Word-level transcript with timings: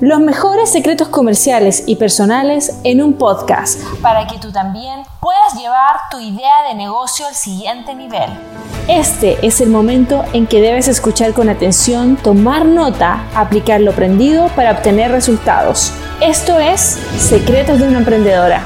Los 0.00 0.18
mejores 0.18 0.72
secretos 0.72 1.08
comerciales 1.08 1.84
y 1.86 1.96
personales 1.96 2.80
en 2.84 3.02
un 3.02 3.18
podcast 3.18 3.78
para 4.00 4.26
que 4.26 4.38
tú 4.38 4.50
también 4.50 5.02
puedas 5.20 5.54
llevar 5.60 5.94
tu 6.10 6.18
idea 6.18 6.68
de 6.68 6.74
negocio 6.74 7.26
al 7.26 7.34
siguiente 7.34 7.94
nivel. 7.94 8.30
Este 8.88 9.36
es 9.46 9.60
el 9.60 9.68
momento 9.68 10.24
en 10.32 10.46
que 10.46 10.62
debes 10.62 10.88
escuchar 10.88 11.34
con 11.34 11.50
atención, 11.50 12.16
tomar 12.16 12.64
nota, 12.64 13.26
aplicar 13.34 13.82
lo 13.82 13.90
aprendido 13.90 14.48
para 14.56 14.70
obtener 14.70 15.10
resultados. 15.10 15.92
Esto 16.22 16.58
es 16.58 16.80
Secretos 16.80 17.78
de 17.78 17.88
una 17.88 17.98
Emprendedora. 17.98 18.64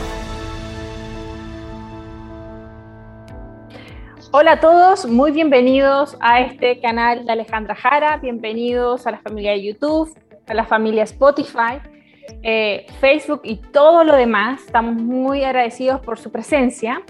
Hola 4.31 4.53
a 4.53 4.61
todos, 4.61 5.07
muy 5.07 5.33
bienvenidos 5.33 6.17
a 6.21 6.41
este 6.41 6.81
canal 6.81 7.25
de 7.25 7.33
Alejandra 7.33 7.75
Jara, 7.75 8.19
bienvenidos 8.19 9.07
a 9.07 9.13
la 9.13 9.19
familia 9.19 9.53
de 9.53 9.65
YouTube, 9.65 10.13
a 10.47 10.55
la 10.55 10.65
familia 10.65 11.05
Spotify, 11.05 11.81
eh, 12.43 12.87
Facebook 13.01 13.41
y 13.45 13.57
todo 13.57 14.05
lo 14.05 14.15
demás. 14.15 14.63
Estamos 14.67 14.95
muy 14.95 15.45
agradecidos 15.45 16.01
por 16.01 16.19
su 16.19 16.31
presencia. 16.31 17.03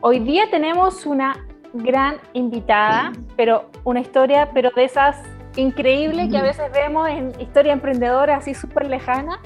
Hoy 0.00 0.20
día 0.20 0.50
tenemos 0.50 1.06
una 1.06 1.46
gran 1.72 2.16
invitada, 2.32 3.12
pero 3.36 3.70
una 3.84 4.00
historia, 4.00 4.50
pero 4.52 4.70
de 4.74 4.84
esas 4.84 5.22
increíbles 5.56 6.30
que 6.30 6.38
a 6.38 6.42
veces 6.42 6.70
vemos 6.72 7.08
en 7.08 7.32
historia 7.40 7.72
emprendedora 7.72 8.36
así 8.36 8.54
súper 8.54 8.88
lejana, 8.88 9.40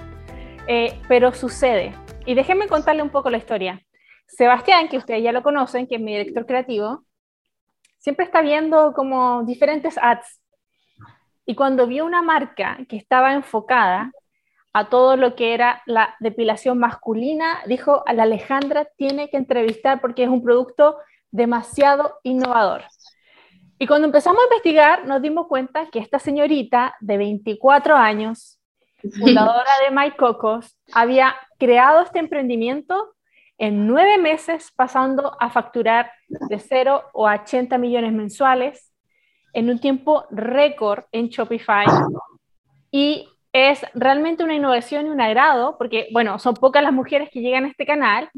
eh, 0.66 0.98
pero 1.08 1.32
sucede. 1.32 1.94
Y 2.26 2.34
déjenme 2.34 2.68
contarle 2.68 3.02
un 3.02 3.10
poco 3.10 3.30
la 3.30 3.38
historia. 3.38 3.80
Sebastián, 4.26 4.88
que 4.88 4.96
ustedes 4.96 5.22
ya 5.22 5.32
lo 5.32 5.42
conocen, 5.42 5.86
que 5.86 5.96
es 5.96 6.00
mi 6.00 6.12
director 6.12 6.46
creativo, 6.46 7.04
siempre 7.98 8.24
está 8.24 8.40
viendo 8.40 8.92
como 8.94 9.44
diferentes 9.44 9.98
ads 9.98 10.40
y 11.46 11.54
cuando 11.54 11.86
vio 11.86 12.04
una 12.04 12.22
marca 12.22 12.78
que 12.88 12.96
estaba 12.96 13.34
enfocada 13.34 14.12
a 14.72 14.88
todo 14.88 15.16
lo 15.16 15.36
que 15.36 15.54
era 15.54 15.82
la 15.86 16.16
depilación 16.20 16.78
masculina, 16.78 17.60
dijo, 17.66 18.02
a 18.06 18.12
la 18.12 18.24
Alejandra 18.24 18.88
tiene 18.96 19.30
que 19.30 19.36
entrevistar 19.36 20.00
porque 20.00 20.24
es 20.24 20.28
un 20.28 20.42
producto 20.42 20.96
demasiado 21.30 22.18
innovador. 22.22 22.82
Y 23.78 23.86
cuando 23.86 24.06
empezamos 24.06 24.40
a 24.40 24.44
investigar, 24.44 25.06
nos 25.06 25.20
dimos 25.20 25.46
cuenta 25.46 25.88
que 25.90 25.98
esta 25.98 26.18
señorita 26.18 26.96
de 27.00 27.18
24 27.18 27.96
años, 27.96 28.58
fundadora 29.18 29.70
de 29.84 29.94
My 29.94 30.12
Cocos, 30.12 30.76
había 30.92 31.34
creado 31.58 32.02
este 32.02 32.18
emprendimiento 32.18 33.14
en 33.58 33.86
nueve 33.86 34.18
meses, 34.18 34.72
pasando 34.74 35.36
a 35.38 35.50
facturar 35.50 36.10
de 36.28 36.58
0 36.58 37.10
o 37.12 37.28
80 37.28 37.78
millones 37.78 38.12
mensuales 38.12 38.93
en 39.54 39.70
un 39.70 39.78
tiempo 39.78 40.26
récord 40.30 41.04
en 41.12 41.28
Shopify 41.28 41.86
y 42.90 43.28
es 43.52 43.80
realmente 43.94 44.44
una 44.44 44.54
innovación 44.54 45.06
y 45.06 45.10
un 45.10 45.20
agrado 45.20 45.78
porque, 45.78 46.08
bueno, 46.12 46.38
son 46.38 46.54
pocas 46.54 46.82
las 46.82 46.92
mujeres 46.92 47.30
que 47.30 47.40
llegan 47.40 47.64
a 47.64 47.68
este 47.68 47.86
canal 47.86 48.28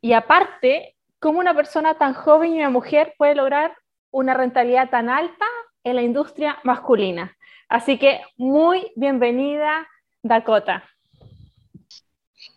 y 0.00 0.12
aparte, 0.12 0.96
¿cómo 1.18 1.40
una 1.40 1.54
persona 1.54 1.94
tan 1.94 2.14
joven 2.14 2.54
y 2.54 2.58
una 2.58 2.70
mujer 2.70 3.14
puede 3.18 3.34
lograr 3.34 3.76
una 4.12 4.32
rentabilidad 4.32 4.88
tan 4.88 5.08
alta 5.08 5.44
en 5.84 5.96
la 5.96 6.02
industria 6.02 6.58
masculina? 6.62 7.36
Así 7.68 7.98
que 7.98 8.20
muy 8.36 8.92
bienvenida, 8.96 9.86
Dakota. 10.22 10.84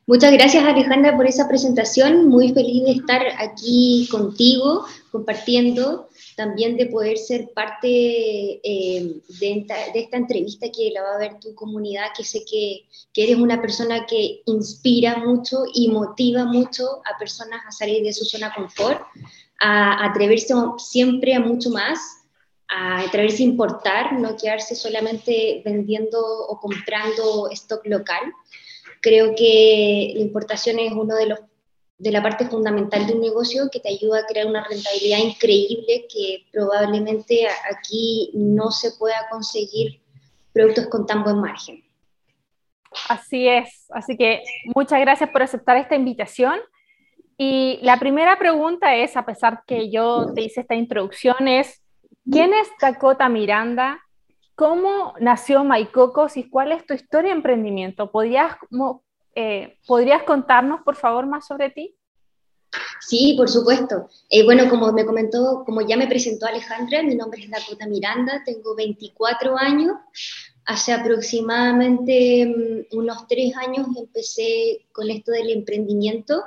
Muchas 0.06 0.34
gracias 0.34 0.64
Alejandra 0.66 1.16
por 1.16 1.26
esa 1.26 1.48
presentación, 1.48 2.28
muy 2.28 2.54
feliz 2.54 2.84
de 2.84 2.92
estar 2.92 3.22
aquí 3.40 4.08
contigo 4.12 4.86
compartiendo 5.12 6.10
también 6.36 6.78
de 6.78 6.88
poder 6.88 7.18
ser 7.18 7.50
parte 7.54 7.88
eh, 7.88 9.22
de, 9.40 9.66
esta, 9.94 10.18
entrevista 10.18 10.68
que 10.70 10.92
la 10.92 11.02
va 11.02 11.16
a 11.16 11.20
ver 11.20 11.40
tu 11.40 11.54
comunidad, 11.56 12.08
que 12.16 12.24
sé 12.24 12.44
que, 12.50 12.86
eres 13.16 13.38
una 13.38 13.62
persona 13.62 14.06
que 14.06 14.42
inspira 14.46 15.18
mucho 15.18 15.64
y 15.74 15.90
motiva 15.90 16.46
mucho 16.46 17.02
a 17.06 17.18
personas 17.18 17.62
a 17.68 17.72
salir 17.72 18.04
de 18.04 18.14
su 18.14 18.26
zona 18.26 18.50
de 18.50 18.56
confort, 18.56 19.02
a, 19.60 20.06
atreverse 20.06 20.54
siempre 20.78 21.36
a 21.36 21.40
mucho 21.40 21.70
más, 21.70 22.00
a 22.68 23.02
atreverse 23.02 23.44
a 23.44 23.48
importar, 23.48 24.14
no 24.14 24.36
quedarse 24.36 24.76
solamente 24.76 25.62
vendiendo 25.64 26.20
o 26.20 26.60
comprando 26.60 27.50
stock 27.52 27.86
local. 27.86 28.34
Creo 29.02 29.36
que 29.36 30.14
la 30.16 30.22
importación 30.22 30.80
es 30.80 30.94
uno 30.94 31.16
de 31.16 31.28
los 31.28 31.40
de 31.98 32.12
la 32.12 32.22
parte 32.22 32.46
fundamental 32.48 33.08
de 33.08 33.14
un 33.14 33.22
negocio 33.22 33.70
que 33.72 33.80
te 33.80 33.90
ayuda 33.90 34.20
a 34.20 34.26
crear 34.26 34.48
una 34.48 34.64
rentabilidad 34.64 35.20
increíble 35.20 36.06
que 36.12 36.46
probablemente 36.52 37.48
aquí 37.72 38.32
no 38.34 38.72
se 38.72 38.92
pueda 38.98 39.28
conseguir 39.30 40.02
productos 40.52 40.88
con 40.88 41.06
tan 41.06 41.24
buen 41.24 41.40
margen. 41.40 41.84
Así 43.10 43.48
es, 43.48 43.88
así 43.92 44.18
que 44.18 44.44
muchas 44.76 45.00
gracias 45.00 45.30
por 45.30 45.42
aceptar 45.42 45.78
esta 45.78 45.96
invitación. 45.96 46.60
Y 47.38 47.80
la 47.82 47.98
primera 47.98 48.38
pregunta 48.38 48.96
es, 48.96 49.18
a 49.18 49.26
pesar 49.26 49.64
que 49.66 49.90
yo 49.90 50.34
te 50.34 50.42
hice 50.42 50.62
esta 50.62 50.76
introducción, 50.76 51.48
es, 51.48 51.82
¿quién 52.30 52.54
es 52.54 52.70
Dakota 52.80 53.28
Miranda? 53.30 54.00
¿Cómo 54.56 55.16
nació 55.20 55.64
Maicocos 55.64 56.38
y 56.38 56.48
cuál 56.48 56.72
es 56.72 56.86
tu 56.86 56.94
historia 56.94 57.32
de 57.32 57.38
emprendimiento? 57.38 58.12
¿Podrías 58.12 58.56
eh, 59.36 59.78
¿podrías 59.88 60.24
contarnos, 60.24 60.82
por 60.82 60.96
favor, 60.96 61.26
más 61.26 61.48
sobre 61.48 61.70
ti? 61.70 61.96
Sí, 63.00 63.36
por 63.38 63.50
supuesto. 63.50 64.10
Eh, 64.30 64.44
bueno, 64.44 64.70
como 64.70 64.92
me 64.92 65.06
comentó, 65.06 65.64
como 65.66 65.82
ya 65.82 65.98
me 65.98 66.08
presentó 66.08 66.46
Alejandra, 66.46 67.04
mi 67.04 67.16
nombre 67.16 67.44
es 67.44 67.50
Dakota 67.50 67.88
Miranda, 67.88 68.42
tengo 68.46 68.76
24 68.76 69.58
años. 69.58 69.94
Hace 70.66 70.94
aproximadamente 70.94 72.46
mm, 72.46 72.98
unos 72.98 73.28
tres 73.28 73.56
años 73.58 73.88
empecé 73.98 74.86
con 74.92 75.10
esto 75.10 75.32
del 75.32 75.50
emprendimiento. 75.50 76.44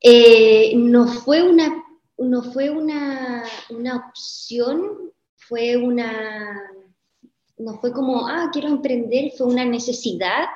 Eh, 0.00 0.72
no 0.76 1.06
fue 1.06 1.42
una, 1.42 1.84
no 2.18 2.42
fue 2.42 2.70
una, 2.70 3.44
una 3.70 4.08
opción, 4.08 5.12
fue 5.36 5.76
una, 5.76 6.60
no 7.58 7.78
fue 7.78 7.92
como, 7.92 8.26
ah, 8.26 8.48
quiero 8.52 8.68
emprender, 8.68 9.32
fue 9.36 9.46
una 9.46 9.64
necesidad 9.64 10.46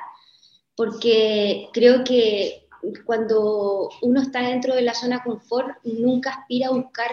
porque 0.77 1.69
creo 1.73 2.03
que 2.03 2.67
cuando 3.03 3.89
uno 4.03 4.21
está 4.21 4.41
dentro 4.41 4.75
de 4.75 4.83
la 4.83 4.93
zona 4.93 5.23
confort, 5.23 5.75
nunca 5.83 6.29
aspira 6.29 6.67
a 6.67 6.71
buscar 6.71 7.09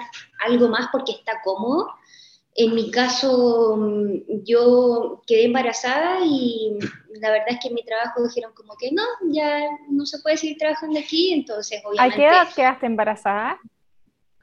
algo 0.46 0.68
más 0.68 0.88
porque 0.92 1.12
está 1.12 1.40
cómodo. 1.42 1.88
En 2.54 2.74
mi 2.74 2.90
caso, 2.90 3.76
yo 4.44 5.22
quedé 5.26 5.46
embarazada 5.46 6.18
y 6.24 6.78
la 7.20 7.30
verdad 7.30 7.48
es 7.48 7.58
que 7.60 7.68
en 7.68 7.74
mi 7.74 7.82
trabajo 7.82 8.22
dijeron 8.22 8.52
como 8.54 8.76
que 8.76 8.92
no, 8.92 9.02
ya 9.32 9.60
no 9.88 10.04
se 10.04 10.20
puede 10.20 10.36
seguir 10.36 10.58
trabajando 10.58 11.00
aquí, 11.00 11.32
entonces 11.32 11.80
obviamente... 11.84 12.14
¿A 12.14 12.16
qué 12.16 12.26
edad 12.26 12.54
quedaste 12.54 12.86
embarazada? 12.86 13.58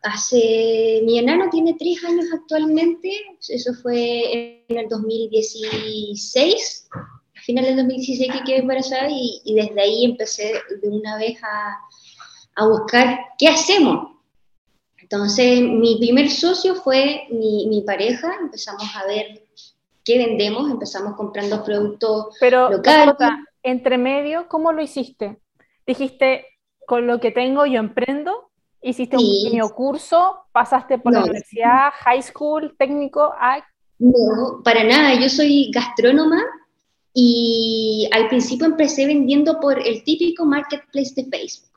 Hace, 0.02 1.02
mi 1.06 1.20
enano 1.20 1.48
tiene 1.52 1.76
tres 1.78 2.03
años 2.03 2.26
actualmente, 2.34 3.12
eso 3.48 3.72
fue 3.76 4.66
en 4.68 4.78
el 4.78 4.90
2016, 4.90 6.90
final 7.41 7.66
del 7.66 7.78
2016 7.78 8.31
que 8.31 8.44
quedé 8.44 8.57
embarazada 8.59 9.09
y, 9.09 9.41
y, 9.44 9.56
desde 9.56 9.81
ahí 9.81 10.06
empecé 10.06 10.53
de 10.81 10.90
una 10.90 11.18
vez 11.18 11.41
a, 11.44 11.79
a, 12.56 12.68
buscar 12.68 13.19
qué 13.38 13.47
hacemos. 13.47 14.12
Entonces, 14.97 15.62
mi 15.62 15.97
primer 15.97 16.29
socio 16.29 16.75
fue 16.75 17.28
mi, 17.29 17.68
mi, 17.68 17.81
pareja, 17.81 18.34
empezamos 18.40 18.84
a 18.96 19.06
ver 19.07 19.44
qué 20.06 20.18
vendemos, 20.18 20.72
empezamos 20.72 21.16
comprando 21.16 21.63
productos 21.63 22.38
Pero, 22.40 22.69
locales. 22.69 23.16
entre 23.62 23.97
medio, 23.97 24.47
¿cómo 24.47 24.72
lo 24.72 24.81
hiciste? 24.81 25.38
Dijiste, 25.85 26.46
con 26.88 27.08
lo 27.08 27.19
que 27.19 27.31
tengo 27.31 27.66
yo 27.66 27.79
emprendo, 27.79 28.52
hiciste 28.81 29.18
un 29.18 29.23
pequeño 29.23 29.69
curso, 29.69 30.46
pasaste 30.52 30.97
por 30.97 31.13
la 31.13 31.23
universidad, 31.23 31.91
high 32.00 32.22
school, 32.22 32.75
técnico, 32.78 33.34
No, 34.00 34.62
para 34.63 34.84
nada, 34.84 35.13
yo 35.19 35.29
soy 35.29 35.72
gastrónoma, 35.72 36.41
y 37.14 38.08
al 38.12 38.30
principio 38.30 38.66
empecé 38.66 39.06
vendiendo 39.06 39.59
por 39.59 39.85
el 39.85 40.03
típico 40.03 40.46
marketplace 40.46 41.14
de 41.16 41.26
Facebook. 41.26 41.72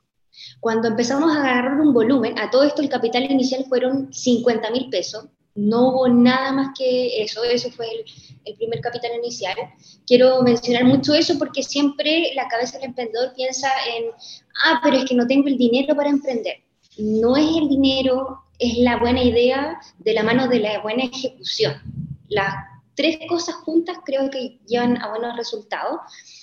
Cuando 0.61 0.88
empezamos 0.88 1.35
a 1.35 1.41
agarrar 1.41 1.81
un 1.81 1.93
volumen, 1.93 2.38
a 2.38 2.50
todo 2.50 2.62
esto 2.62 2.82
el 2.82 2.88
capital 2.88 3.31
inicial 3.31 3.64
fueron 3.69 4.12
50 4.12 4.70
mil 4.70 4.88
pesos, 4.88 5.26
no 5.55 5.88
hubo 5.88 6.08
nada 6.08 6.53
más 6.53 6.69
que 6.76 7.23
eso, 7.23 7.44
eso 7.44 7.70
fue 7.70 7.87
el, 7.87 8.05
el, 8.44 8.56
primer 8.56 8.81
capital 8.81 9.12
inicial. 9.19 9.56
Quiero 10.05 10.43
mencionar 10.43 10.85
mucho 10.85 11.14
eso 11.14 11.38
porque 11.38 11.62
siempre 11.62 12.32
la 12.35 12.49
cabeza 12.49 12.79
del 12.79 12.88
emprendedor 12.88 13.32
piensa 13.37 13.69
en, 13.97 14.06
ah, 14.64 14.81
pero 14.82 14.97
es 14.97 15.05
que 15.05 15.14
no 15.14 15.26
tengo 15.26 15.47
el 15.47 15.56
dinero 15.56 15.94
para 15.94 16.11
emprender. 16.11 16.56
No 16.99 17.37
es 17.37 17.56
el 17.56 17.69
dinero, 17.69 18.41
es 18.58 18.79
la 18.79 18.97
buena 18.99 19.23
idea 19.23 19.79
de 19.99 20.12
la 20.14 20.25
mano 20.25 20.49
de 20.49 20.58
la 20.58 20.81
buena 20.81 21.05
ejecución. 21.05 21.75
La 22.29 22.74
tres 22.94 23.19
cosas 23.29 23.56
juntas 23.56 23.99
creo 24.05 24.31
que 24.31 24.58
llevan 24.67 24.96
a 25.00 25.11
buenos 25.11 25.37
resultados. 25.37 26.00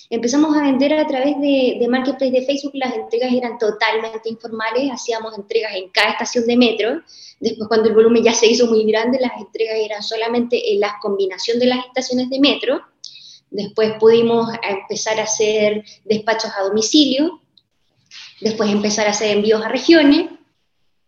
Empezamos 0.10 0.56
a 0.58 0.64
vender 0.64 0.94
a 0.94 1.08
través 1.08 1.40
de, 1.40 1.78
de, 1.80 1.88
Marketplace 1.88 2.32
de 2.32 2.46
Facebook, 2.46 2.74
las 2.76 2.94
entregas 2.94 3.32
eran 3.32 3.58
totalmente 3.58 4.30
informales, 4.30 4.92
hacíamos 4.92 5.38
entregas 5.38 5.74
en 5.76 5.90
cada 5.90 6.12
estación 6.12 6.46
de 6.46 6.58
metro. 6.58 7.02
Después, 7.40 7.68
cuando 7.70 7.90
el 7.90 7.96
volumen 7.96 8.24
ya 8.24 8.34
se 8.34 8.48
hizo 8.48 8.68
muy 8.68 8.84
grande, 8.86 9.20
las 9.22 9.40
entregas 9.40 9.78
eran 9.78 10.04
solamente 10.04 10.74
en 10.74 10.82
la 10.82 10.98
combinación 11.02 11.60
de 11.60 11.68
las 11.68 11.86
estaciones 11.86 12.30
de 12.30 12.40
metro. 12.40 12.82
Después 13.50 13.94
pudimos 14.00 14.50
empezar 14.62 15.20
a 15.20 15.24
hacer 15.24 15.84
despachos 16.06 16.52
a 16.58 16.64
domicilio, 16.64 17.42
después 18.40 18.70
empezar 18.70 19.08
a 19.08 19.12
hacer 19.12 19.36
envíos 19.36 19.64
a 19.64 19.70
regiones. 19.70 20.30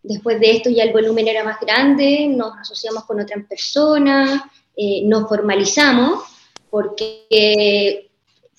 Después 0.02 0.40
de 0.40 0.52
esto 0.52 0.70
ya 0.70 0.84
el 0.84 0.92
volumen 0.92 1.28
era 1.28 1.44
más 1.44 1.60
grande, 1.62 2.28
nos 2.28 2.58
asociamos 2.58 3.06
con 3.06 3.22
otras 3.22 3.46
personas, 3.48 4.42
eh, 4.76 5.04
nos 5.06 5.28
formalizamos, 5.28 6.24
porque 6.70 8.10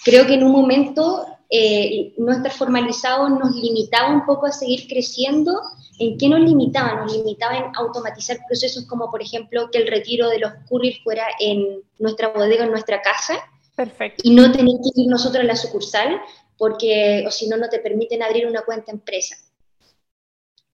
creo 0.05 0.27
que 0.27 0.35
en 0.35 0.45
un 0.45 0.53
momento 0.53 1.27
eh, 1.51 2.15
no 2.17 2.33
estar 2.33 2.53
formalizado 2.53 3.29
nos 3.29 3.55
limitaba 3.55 4.13
un 4.13 4.27
poco 4.27 4.47
a 4.47 4.53
seguir 4.53 4.89
creciendo. 4.89 5.61
¿En 5.99 6.19
qué 6.19 6.29
nos 6.29 6.41
limitaba? 6.41 6.95
Nos 7.03 7.17
limitaba 7.17 7.57
en 7.57 7.65
automatizar 7.77 8.39
procesos 8.49 8.87
como, 8.87 9.11
por 9.11 9.23
ejemplo, 9.23 9.71
que 9.71 9.79
el 9.79 9.87
retiro 9.87 10.29
de 10.29 10.41
los 10.41 10.53
couriers 10.69 11.01
fuera 11.05 11.25
en 11.39 11.81
nuestra 12.01 12.29
bodega, 12.29 12.65
en 12.65 12.73
nuestra 12.73 13.01
casa. 13.03 13.39
Perfecto. 13.77 14.23
Y 14.25 14.35
no 14.35 14.51
tener 14.51 14.75
que 14.83 15.01
ir 15.01 15.09
nosotros 15.09 15.45
a 15.45 15.47
la 15.47 15.55
sucursal, 15.55 16.21
porque 16.59 17.25
o 17.27 17.31
si 17.31 17.49
no, 17.49 17.57
no 17.57 17.69
te 17.69 17.79
permiten 17.79 18.23
abrir 18.23 18.47
una 18.47 18.63
cuenta 18.63 18.91
empresa. 18.91 19.37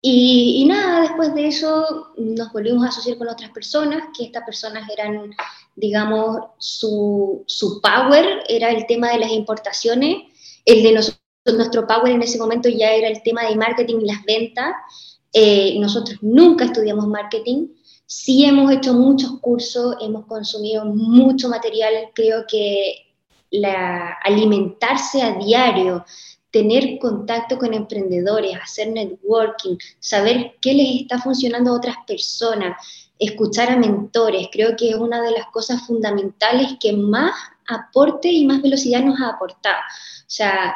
Y, 0.03 0.63
y, 0.63 0.65
nada, 0.65 1.03
después 1.03 1.35
de 1.35 1.49
eso 1.49 2.13
nos 2.17 2.53
volvimos 2.53 2.85
a 2.85 2.89
asociar 2.89 3.19
con 3.19 3.29
otras 3.29 3.51
personas, 3.51 4.05
que 4.17 4.25
estas 4.25 4.45
personas 4.45 4.89
eran, 4.89 5.31
digamos, 5.77 6.39
su, 6.59 7.45
su 7.47 7.81
power 7.83 8.43
era 8.49 8.71
el 8.71 8.87
tema 8.87 9.13
de 9.13 9.19
las 9.19 9.31
importaciones. 9.31 10.17
El 10.65 10.83
de 10.83 10.93
nosotros, 10.93 11.21
nuestro 11.55 11.87
power 11.87 12.13
en 12.13 12.23
ese 12.23 12.39
momento 12.39 12.69
ya 12.69 12.93
era 12.93 13.09
el 13.09 13.23
tema 13.23 13.45
de 13.45 13.57
marketing 13.57 14.01
y 14.01 14.07
las 14.07 14.25
ventas. 14.25 14.75
Eh, 15.33 15.77
nosotros 15.79 16.19
nunca 16.23 16.65
estudiamos 16.65 17.07
marketing, 17.07 17.69
sí 18.07 18.45
hemos 18.45 18.73
hecho 18.73 18.95
muchos 18.95 19.39
cursos, 19.41 19.97
hemos 20.01 20.27
consumido 20.27 20.85
mucho 20.85 21.49
material, 21.49 22.11
creo 22.15 22.45
que 22.49 23.15
la, 23.53 24.17
alimentarse 24.25 25.23
a 25.23 25.35
diario, 25.35 26.05
tener 26.51 26.99
contacto 26.99 27.59
con 27.59 27.75
emprendedores, 27.75 28.57
hacer 28.61 28.89
networking, 28.89 29.77
saber 29.99 30.57
qué 30.61 30.75
les 30.75 31.03
está 31.03 31.19
funcionando 31.19 31.71
a 31.71 31.77
otras 31.77 31.97
personas, 32.07 32.77
escuchar 33.19 33.71
a 33.71 33.77
mentores, 33.77 34.49
creo 34.51 34.75
que 34.77 34.91
es 34.91 34.97
una 34.97 35.23
de 35.23 35.33
las 35.33 35.47
cosas 35.47 35.87
fundamentales 35.87 36.77
que 36.81 36.93
más 36.93 37.33
aporte 37.69 38.29
y 38.29 38.47
más 38.47 38.63
velocidad 38.63 39.03
nos 39.03 39.21
ha 39.21 39.29
aportado. 39.29 39.79
O 39.79 40.25
sea, 40.27 40.75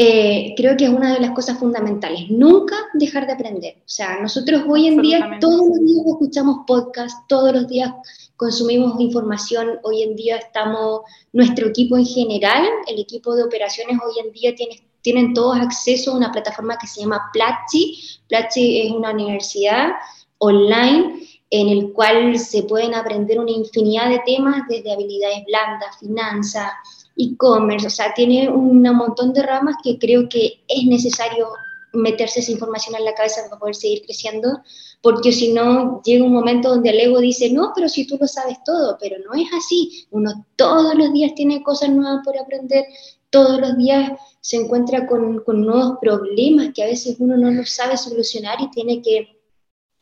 eh, 0.00 0.54
creo 0.56 0.76
que 0.76 0.84
es 0.84 0.90
una 0.90 1.12
de 1.12 1.18
las 1.18 1.32
cosas 1.32 1.58
fundamentales, 1.58 2.30
nunca 2.30 2.76
dejar 2.94 3.26
de 3.26 3.32
aprender. 3.32 3.78
O 3.78 3.88
sea, 3.88 4.20
nosotros 4.20 4.62
hoy 4.68 4.86
en 4.86 5.02
día 5.02 5.38
todos 5.40 5.66
los 5.66 5.80
días 5.80 6.06
escuchamos 6.06 6.58
podcasts, 6.68 7.18
todos 7.26 7.52
los 7.52 7.66
días 7.66 7.90
consumimos 8.36 9.00
información, 9.00 9.80
hoy 9.82 10.04
en 10.04 10.14
día 10.14 10.36
estamos, 10.36 11.00
nuestro 11.32 11.66
equipo 11.66 11.96
en 11.96 12.06
general, 12.06 12.64
el 12.86 13.00
equipo 13.00 13.34
de 13.34 13.42
operaciones 13.42 13.98
hoy 14.06 14.24
en 14.24 14.30
día 14.30 14.54
tiene, 14.54 14.80
tienen 15.02 15.34
todos 15.34 15.58
acceso 15.58 16.12
a 16.12 16.16
una 16.16 16.30
plataforma 16.30 16.78
que 16.78 16.86
se 16.86 17.00
llama 17.00 17.20
Platzi. 17.32 17.98
Platzi 18.28 18.82
es 18.82 18.92
una 18.92 19.10
universidad 19.10 19.94
online 20.38 21.26
en 21.50 21.68
el 21.70 21.92
cual 21.92 22.38
se 22.38 22.62
pueden 22.62 22.94
aprender 22.94 23.40
una 23.40 23.50
infinidad 23.50 24.10
de 24.10 24.20
temas, 24.24 24.62
desde 24.68 24.92
habilidades 24.92 25.44
blandas, 25.44 25.98
finanzas, 25.98 26.70
e-commerce, 27.18 27.86
o 27.86 27.90
sea, 27.90 28.14
tiene 28.14 28.48
un 28.48 28.80
montón 28.82 29.32
de 29.32 29.42
ramas 29.42 29.76
que 29.82 29.98
creo 29.98 30.28
que 30.28 30.64
es 30.68 30.84
necesario 30.84 31.48
meterse 31.92 32.40
esa 32.40 32.52
información 32.52 32.94
en 32.96 33.04
la 33.04 33.14
cabeza 33.14 33.42
para 33.48 33.58
poder 33.58 33.74
seguir 33.74 34.02
creciendo, 34.02 34.60
porque 35.02 35.32
si 35.32 35.52
no, 35.52 36.00
llega 36.04 36.24
un 36.24 36.32
momento 36.32 36.68
donde 36.68 36.90
el 36.90 37.00
ego 37.00 37.18
dice, 37.18 37.50
no, 37.50 37.72
pero 37.74 37.88
si 37.88 38.06
tú 38.06 38.16
lo 38.20 38.26
sabes 38.26 38.58
todo, 38.64 38.96
pero 39.00 39.16
no 39.26 39.34
es 39.34 39.48
así, 39.56 40.06
uno 40.10 40.46
todos 40.56 40.94
los 40.94 41.12
días 41.12 41.34
tiene 41.34 41.62
cosas 41.62 41.90
nuevas 41.90 42.20
por 42.24 42.38
aprender, 42.38 42.84
todos 43.30 43.60
los 43.60 43.76
días 43.76 44.12
se 44.40 44.56
encuentra 44.56 45.06
con, 45.06 45.40
con 45.40 45.64
nuevos 45.64 45.98
problemas 46.00 46.70
que 46.74 46.82
a 46.82 46.86
veces 46.86 47.16
uno 47.18 47.36
no 47.36 47.50
los 47.50 47.70
sabe 47.70 47.96
solucionar 47.96 48.60
y 48.60 48.70
tiene 48.70 49.02
que 49.02 49.38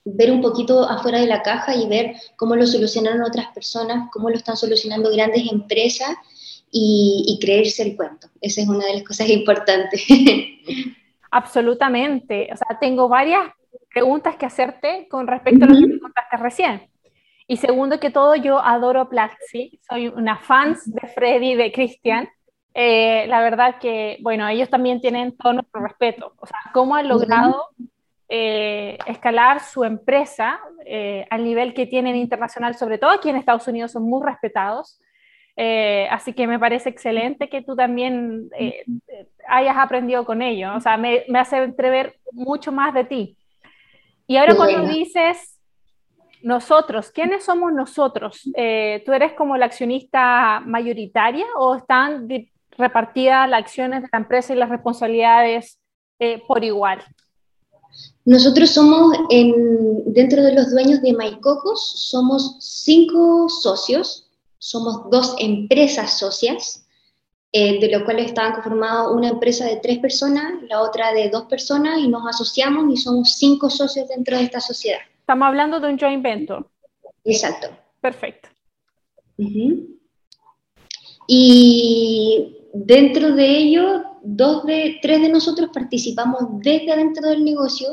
ver 0.04 0.30
un 0.30 0.40
poquito 0.40 0.88
afuera 0.88 1.20
de 1.20 1.26
la 1.26 1.42
caja 1.42 1.74
y 1.74 1.88
ver 1.88 2.14
cómo 2.36 2.54
lo 2.54 2.66
solucionaron 2.66 3.22
otras 3.22 3.48
personas, 3.52 4.08
cómo 4.12 4.30
lo 4.30 4.36
están 4.36 4.56
solucionando 4.56 5.10
grandes 5.10 5.50
empresas 5.50 6.10
y, 6.78 7.38
creerse 7.40 7.82
el 7.82 7.96
cuento. 7.96 8.28
Esa 8.40 8.60
es 8.60 8.68
una 8.68 8.86
de 8.86 8.94
las 8.94 9.02
cosas 9.02 9.28
importantes. 9.30 10.06
Absolutamente. 11.30 12.48
O 12.52 12.56
sea, 12.56 12.78
tengo 12.78 13.08
varias 13.08 13.48
preguntas 13.92 14.36
que 14.36 14.46
hacerte 14.46 15.06
con 15.08 15.26
respecto 15.26 15.64
a 15.64 15.68
lo 15.68 15.74
que 15.74 15.86
me 15.86 16.00
contaste 16.00 16.36
recién. 16.36 16.90
Y 17.48 17.56
segundo 17.58 18.00
que 18.00 18.10
todo, 18.10 18.34
yo 18.34 18.58
adoro 18.58 19.08
Platzi, 19.08 19.80
soy 19.88 20.08
una 20.08 20.36
fan 20.36 20.76
de 20.86 21.08
Freddy, 21.08 21.54
de 21.54 21.72
Cristian. 21.72 22.28
Eh, 22.74 23.24
la 23.28 23.40
verdad 23.40 23.76
que, 23.80 24.18
bueno, 24.20 24.46
ellos 24.48 24.68
también 24.68 25.00
tienen 25.00 25.36
todo 25.36 25.54
nuestro 25.54 25.80
respeto. 25.80 26.34
O 26.38 26.46
sea, 26.46 26.58
cómo 26.74 26.96
han 26.96 27.08
logrado 27.08 27.68
eh, 28.28 28.98
escalar 29.06 29.60
su 29.60 29.84
empresa 29.84 30.58
eh, 30.84 31.24
al 31.30 31.44
nivel 31.44 31.72
que 31.72 31.86
tienen 31.86 32.16
internacional, 32.16 32.74
sobre 32.74 32.98
todo 32.98 33.10
aquí 33.10 33.28
en 33.28 33.36
Estados 33.36 33.68
Unidos 33.68 33.92
son 33.92 34.02
muy 34.02 34.22
respetados. 34.24 35.00
Eh, 35.56 36.06
así 36.10 36.34
que 36.34 36.46
me 36.46 36.58
parece 36.58 36.90
excelente 36.90 37.48
que 37.48 37.62
tú 37.62 37.74
también 37.74 38.50
hayas 39.48 39.76
aprendido 39.76 40.24
con 40.24 40.42
ellos. 40.42 40.72
O 40.76 40.80
sea, 40.80 40.96
me, 40.96 41.24
hace 41.34 41.62
entrever 41.62 42.16
mucho 42.32 42.72
más 42.72 42.92
de 42.94 43.04
ti. 43.04 43.36
Y 44.26 44.36
ahora 44.36 44.54
cuando 44.54 44.86
dices 44.86 45.58
nosotros, 46.42 47.10
¿quiénes 47.10 47.44
somos 47.44 47.72
nosotros? 47.72 48.42
¿Tú 48.42 49.12
eres 49.12 49.32
como 49.32 49.56
la 49.56 49.66
accionista 49.66 50.60
mayoritaria 50.60 51.46
o 51.56 51.76
están 51.76 52.28
repartidas 52.72 53.48
las 53.48 53.60
acciones 53.60 54.02
de 54.02 54.08
la 54.12 54.18
empresa 54.18 54.52
y 54.52 54.56
las 54.56 54.68
responsabilidades 54.68 55.80
por 56.46 56.64
igual? 56.64 57.02
Nosotros 58.24 58.70
somos, 58.70 59.16
dentro 60.06 60.42
de 60.42 60.52
los 60.54 60.70
dueños 60.72 61.00
de 61.00 61.12
Maicocos, 61.12 62.08
somos 62.10 62.56
cinco 62.58 63.48
socios, 63.48 64.25
somos 64.58 65.10
dos 65.10 65.34
empresas 65.38 66.18
socias, 66.18 66.86
eh, 67.52 67.80
de 67.80 67.88
lo 67.88 68.04
cual 68.04 68.18
estaban 68.18 68.54
conformados 68.54 69.14
una 69.14 69.28
empresa 69.28 69.64
de 69.66 69.76
tres 69.76 69.98
personas, 69.98 70.62
la 70.68 70.82
otra 70.82 71.12
de 71.12 71.30
dos 71.30 71.44
personas, 71.44 71.98
y 71.98 72.08
nos 72.08 72.26
asociamos 72.26 72.92
y 72.92 72.96
somos 72.96 73.36
cinco 73.36 73.70
socios 73.70 74.08
dentro 74.08 74.36
de 74.36 74.44
esta 74.44 74.60
sociedad. 74.60 75.00
Estamos 75.20 75.46
hablando 75.46 75.80
de 75.80 75.88
un 75.88 75.98
joint 75.98 76.22
venture. 76.22 76.64
Exacto. 77.24 77.68
Perfecto. 78.00 78.48
Y 81.26 82.56
dentro 82.72 83.34
de 83.34 83.58
ello, 83.58 84.04
dos 84.22 84.64
de, 84.64 84.98
tres 85.02 85.22
de 85.22 85.28
nosotros 85.28 85.70
participamos 85.72 86.42
desde 86.60 86.92
adentro 86.92 87.28
del 87.28 87.44
negocio 87.44 87.88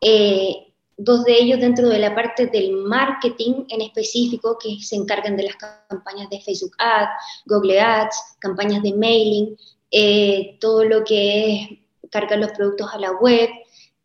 eh, 0.00 0.67
dos 0.98 1.24
de 1.24 1.40
ellos 1.40 1.60
dentro 1.60 1.88
de 1.88 1.98
la 1.98 2.14
parte 2.14 2.46
del 2.46 2.72
marketing 2.72 3.64
en 3.68 3.80
específico, 3.80 4.58
que 4.58 4.78
se 4.82 4.96
encargan 4.96 5.36
de 5.36 5.44
las 5.44 5.56
campañas 5.56 6.28
de 6.28 6.40
Facebook 6.40 6.74
Ads, 6.78 7.10
Google 7.46 7.80
Ads, 7.80 8.16
campañas 8.40 8.82
de 8.82 8.92
mailing, 8.92 9.56
eh, 9.90 10.58
todo 10.60 10.84
lo 10.84 11.04
que 11.04 11.54
es 11.54 11.68
cargar 12.10 12.40
los 12.40 12.50
productos 12.52 12.90
a 12.92 12.98
la 12.98 13.12
web, 13.12 13.48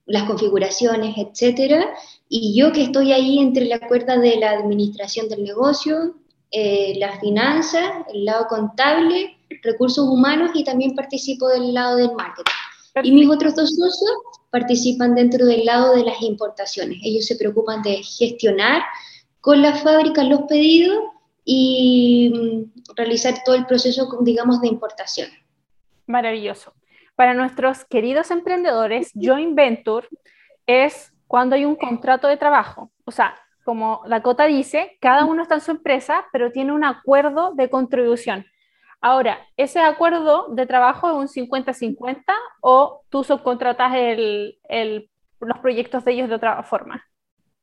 las 0.06 0.24
configuraciones, 0.24 1.16
etcétera. 1.18 1.94
Y 2.30 2.58
yo 2.58 2.72
que 2.72 2.84
estoy 2.84 3.12
ahí 3.12 3.40
entre 3.40 3.66
la 3.66 3.80
cuerda 3.80 4.18
de 4.18 4.38
la 4.38 4.52
administración 4.52 5.28
del 5.30 5.44
negocio, 5.44 6.16
eh, 6.52 6.94
las 7.00 7.20
finanzas, 7.20 7.92
el 8.14 8.26
lado 8.26 8.46
contable, 8.48 9.36
recursos 9.64 10.08
humanos 10.08 10.52
y 10.54 10.64
también 10.64 10.96
participo 10.96 11.48
del 11.48 11.74
lado 11.74 11.96
del 11.96 12.12
marketing. 12.14 12.52
Y 13.04 13.12
mis 13.12 13.30
otros 13.30 13.56
dos 13.56 13.70
socios 13.70 14.12
participan 14.54 15.16
dentro 15.16 15.48
del 15.48 15.66
lado 15.66 15.96
de 15.96 16.04
las 16.04 16.22
importaciones. 16.22 17.00
Ellos 17.04 17.26
se 17.26 17.36
preocupan 17.36 17.82
de 17.82 18.04
gestionar 18.04 18.84
con 19.42 19.64
la 19.64 19.74
fábrica 19.74 20.24
los 20.24 20.44
pedidos 20.44 21.06
y 21.44 22.32
mm, 22.32 22.94
realizar 22.96 23.34
todo 23.44 23.56
el 23.56 23.66
proceso, 23.66 24.08
digamos, 24.22 24.62
de 24.62 24.68
importación. 24.68 25.28
Maravilloso. 26.06 26.72
Para 27.16 27.34
nuestros 27.34 27.84
queridos 27.86 28.30
emprendedores, 28.30 29.12
joint 29.20 29.56
venture 29.56 30.08
es 30.68 31.12
cuando 31.26 31.56
hay 31.56 31.66
un 31.66 31.76
contrato 31.76 32.28
de 32.28 32.38
trabajo. 32.38 32.92
O 33.06 33.12
sea, 33.12 33.34
como 33.66 34.04
Dakota 34.08 34.46
dice, 34.46 34.98
cada 35.02 35.26
uno 35.26 35.42
está 35.42 35.56
en 35.56 35.62
su 35.62 35.72
empresa, 35.72 36.26
pero 36.32 36.52
tiene 36.52 36.74
un 36.74 36.84
acuerdo 36.84 37.54
de 37.56 37.72
contribución. 37.72 38.46
Ahora, 39.06 39.46
¿ese 39.58 39.82
acuerdo 39.82 40.48
de 40.52 40.66
trabajo 40.66 41.10
es 41.10 41.38
un 41.38 41.50
50-50 41.50 42.24
o 42.62 43.02
tú 43.10 43.26
subcontratas 43.26 43.92
los 43.92 45.58
proyectos 45.62 46.06
de 46.06 46.14
ellos 46.14 46.30
de 46.30 46.36
otra 46.36 46.64
forma? 46.64 47.06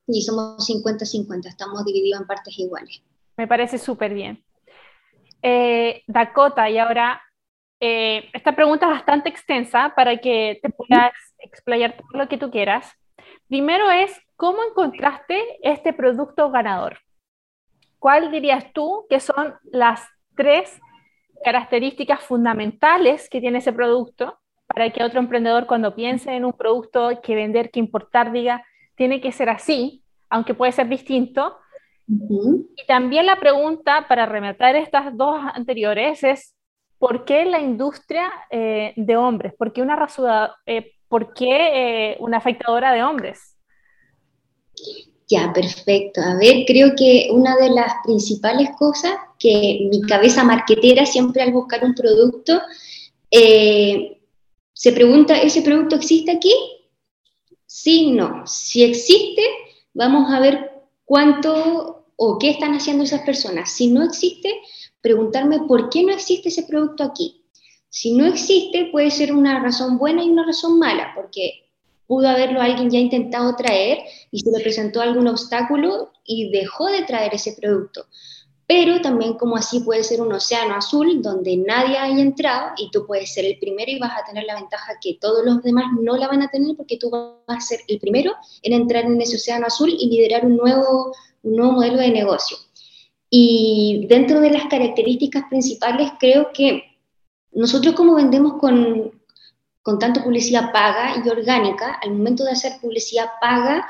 Sí, 0.07 0.21
somos 0.21 0.69
50-50, 0.69 1.49
estamos 1.49 1.83
divididos 1.87 2.21
en 2.21 2.27
partes 2.27 2.59
iguales. 2.59 3.03
Me 3.39 3.49
parece 3.49 3.79
súper 3.79 4.13
bien. 4.13 4.45
Eh, 5.41 6.03
Dakota, 6.07 6.69
y 6.69 6.77
ahora, 6.77 7.23
eh, 7.81 8.29
esta 8.35 8.55
pregunta 8.55 8.85
es 8.85 8.93
bastante 8.93 9.31
extensa 9.31 9.95
para 9.97 10.19
que 10.19 10.59
te 10.63 10.69
puedas 10.69 11.13
explayar 11.39 11.97
todo 11.97 12.21
lo 12.23 12.29
que 12.29 12.37
tú 12.37 12.51
quieras. 12.51 12.93
Primero 13.49 13.91
es, 13.91 14.15
¿cómo 14.37 14.59
encontraste 14.63 15.43
este 15.63 15.95
producto 15.95 16.51
ganador? 16.51 16.99
¿Cuál 17.99 18.31
dirías 18.31 18.75
tú 18.75 19.07
que 19.09 19.21
son 19.21 19.55
las 19.73 20.07
tres 20.37 20.79
características 21.45 22.21
fundamentales 22.21 23.29
que 23.29 23.41
tiene 23.41 23.59
ese 23.59 23.73
producto 23.73 24.39
para 24.67 24.91
que 24.91 25.03
otro 25.03 25.19
emprendedor 25.19 25.67
cuando 25.67 25.95
piense 25.95 26.33
en 26.33 26.45
un 26.45 26.53
producto 26.53 27.21
que 27.23 27.35
vender, 27.35 27.71
que 27.71 27.81
importar, 27.81 28.31
diga, 28.31 28.65
tiene 28.95 29.21
que 29.21 29.33
ser 29.33 29.49
así, 29.49 30.05
aunque 30.29 30.55
puede 30.55 30.73
ser 30.73 30.89
distinto. 30.89 31.57
Y 32.07 32.87
también 32.87 33.27
la 33.27 33.37
pregunta 33.37 34.07
para 34.09 34.27
rematar 34.27 34.77
estas 34.77 35.17
dos 35.17 35.41
anteriores 35.55 36.23
es, 36.23 36.57
¿por 36.99 37.25
qué 37.25 37.45
la 37.45 37.61
industria 37.61 38.31
eh, 38.51 38.93
de 38.97 39.17
hombres? 39.17 39.55
¿Por 39.55 39.73
qué 39.73 39.83
una, 39.83 39.97
rasura, 39.97 40.55
eh, 40.67 40.93
¿por 41.09 41.33
qué, 41.35 42.13
eh, 42.13 42.17
una 42.21 42.37
afectadora 42.37 42.93
de 42.93 43.03
hombres? 43.03 43.57
Ya, 45.31 45.53
perfecto. 45.53 46.21
A 46.21 46.35
ver, 46.35 46.65
creo 46.67 46.95
que 46.97 47.29
una 47.31 47.55
de 47.57 47.71
las 47.71 47.93
principales 48.03 48.71
cosas 48.77 49.13
que 49.39 49.87
mi 49.89 50.03
cabeza 50.03 50.43
marquetera 50.43 51.07
siempre 51.07 51.43
al 51.43 51.53
buscar 51.53 51.85
un 51.85 51.95
producto, 51.95 52.61
se 53.31 54.93
pregunta, 54.93 55.41
¿ese 55.41 55.63
producto 55.63 55.95
existe 55.95 56.33
aquí? 56.33 56.53
Sí, 57.65 58.11
no. 58.11 58.45
Si 58.45 58.83
existe, 58.83 59.43
vamos 59.95 60.33
a 60.33 60.41
ver 60.41 60.73
cuánto 61.05 62.07
o 62.17 62.39
qué 62.39 62.51
están 62.51 62.75
haciendo 62.75 63.05
esas 63.05 63.23
personas. 63.23 63.71
Si 63.71 63.87
no 63.87 64.03
existe, 64.03 64.53
preguntarme 65.01 65.61
por 65.61 65.91
qué 65.91 66.03
no 66.03 66.13
existe 66.13 66.49
ese 66.49 66.65
producto 66.65 67.05
aquí. 67.05 67.45
Si 67.89 68.15
no 68.15 68.27
existe, 68.27 68.89
puede 68.91 69.13
ser 69.13 69.33
una 69.33 69.61
razón 69.63 69.97
buena 69.97 70.25
y 70.25 70.31
una 70.31 70.45
razón 70.45 70.79
mala, 70.79 71.13
porque 71.15 71.70
pudo 72.11 72.29
haberlo 72.29 72.61
alguien 72.61 72.91
ya 72.91 72.99
intentado 72.99 73.55
traer 73.55 74.01
y 74.33 74.41
se 74.41 74.51
le 74.51 74.59
presentó 74.65 75.01
algún 75.01 75.29
obstáculo 75.29 76.11
y 76.25 76.51
dejó 76.51 76.87
de 76.87 77.03
traer 77.03 77.33
ese 77.33 77.53
producto. 77.53 78.05
Pero 78.67 79.01
también 79.01 79.35
como 79.35 79.57
así 79.57 79.79
puede 79.79 80.03
ser 80.03 80.21
un 80.21 80.33
océano 80.33 80.75
azul 80.75 81.23
donde 81.23 81.57
nadie 81.57 81.97
haya 81.97 82.21
entrado 82.21 82.73
y 82.79 82.91
tú 82.91 83.07
puedes 83.07 83.33
ser 83.33 83.45
el 83.45 83.61
primero 83.61 83.93
y 83.93 84.01
vas 84.01 84.11
a 84.11 84.25
tener 84.27 84.43
la 84.43 84.57
ventaja 84.57 84.95
que 85.01 85.19
todos 85.21 85.45
los 85.45 85.63
demás 85.63 85.85
no 86.01 86.17
la 86.17 86.27
van 86.27 86.43
a 86.43 86.51
tener 86.51 86.75
porque 86.77 86.97
tú 86.97 87.11
vas 87.11 87.33
a 87.47 87.61
ser 87.61 87.79
el 87.87 88.01
primero 88.01 88.33
en 88.63 88.73
entrar 88.73 89.05
en 89.05 89.21
ese 89.21 89.37
océano 89.37 89.67
azul 89.69 89.95
y 89.97 90.09
liderar 90.09 90.45
un 90.45 90.57
nuevo, 90.57 91.15
un 91.45 91.55
nuevo 91.55 91.75
modelo 91.75 91.99
de 91.99 92.11
negocio. 92.11 92.57
Y 93.31 94.07
dentro 94.09 94.41
de 94.41 94.51
las 94.51 94.65
características 94.65 95.45
principales, 95.49 96.11
creo 96.19 96.51
que 96.53 96.83
nosotros 97.53 97.95
como 97.95 98.17
vendemos 98.17 98.55
con, 98.55 99.20
con 99.83 99.99
tanto 99.99 100.23
publicidad 100.23 100.73
paga 100.73 101.23
y 101.25 101.29
orgánica, 101.29 101.99
al 102.03 102.13
momento 102.13 102.45
de 102.45 102.53
hacer 102.53 102.73
publicidad 102.81 103.31
paga, 103.41 103.87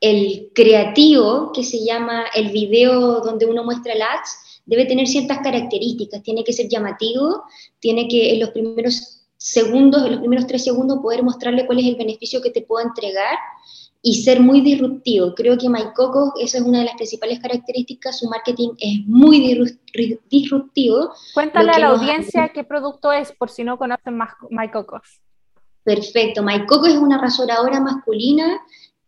el 0.00 0.50
creativo, 0.54 1.52
que 1.52 1.64
se 1.64 1.84
llama 1.84 2.24
el 2.34 2.50
video 2.50 3.20
donde 3.20 3.46
uno 3.46 3.64
muestra 3.64 3.92
el 3.92 4.02
ads, 4.02 4.62
debe 4.66 4.84
tener 4.84 5.06
ciertas 5.06 5.38
características, 5.38 6.22
tiene 6.22 6.44
que 6.44 6.52
ser 6.52 6.68
llamativo, 6.68 7.44
tiene 7.80 8.06
que 8.06 8.32
en 8.32 8.40
los 8.40 8.50
primeros 8.50 9.24
segundos, 9.36 10.04
en 10.04 10.12
los 10.12 10.20
primeros 10.20 10.46
tres 10.46 10.64
segundos, 10.64 10.98
poder 11.00 11.22
mostrarle 11.22 11.66
cuál 11.66 11.78
es 11.78 11.86
el 11.86 11.96
beneficio 11.96 12.42
que 12.42 12.50
te 12.50 12.62
puedo 12.62 12.86
entregar 12.86 13.36
y 14.02 14.22
ser 14.22 14.40
muy 14.40 14.60
disruptivo. 14.60 15.34
Creo 15.34 15.56
que 15.58 15.68
MyCoco, 15.68 16.34
esa 16.40 16.58
es 16.58 16.64
una 16.64 16.80
de 16.80 16.84
las 16.84 16.94
principales 16.94 17.40
características, 17.40 18.18
su 18.18 18.28
marketing 18.28 18.70
es 18.78 19.06
muy 19.06 19.40
disruptivo. 20.28 21.12
Cuéntale 21.34 21.72
a 21.72 21.78
la 21.78 21.88
audiencia 21.88 22.50
qué 22.50 22.62
producto 22.62 23.10
es, 23.12 23.32
por 23.32 23.50
si 23.50 23.64
no 23.64 23.78
conocen 23.78 24.16
más 24.16 24.30
MyCoco. 24.50 25.00
Perfecto, 25.82 26.42
MyCoco 26.42 26.86
es 26.86 26.94
una 26.94 27.18
rasuradora 27.18 27.80
masculina 27.80 28.60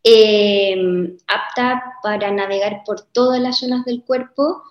eh, 0.03 1.15
apta 1.27 1.83
para 2.03 2.31
navegar 2.31 2.83
por 2.87 3.03
todas 3.13 3.41
las 3.41 3.59
zonas 3.59 3.85
del 3.85 4.03
cuerpo. 4.03 4.63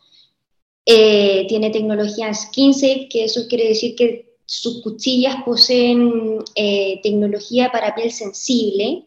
Eh, 0.85 1.45
tiene 1.47 1.69
tecnología 1.69 2.33
SkinSafe, 2.33 3.07
que 3.09 3.25
eso 3.25 3.47
quiere 3.47 3.67
decir 3.67 3.95
que 3.95 4.37
sus 4.45 4.81
cuchillas 4.81 5.43
poseen 5.45 6.43
eh, 6.55 6.99
tecnología 7.03 7.71
para 7.71 7.93
piel 7.93 8.11
sensible, 8.11 9.05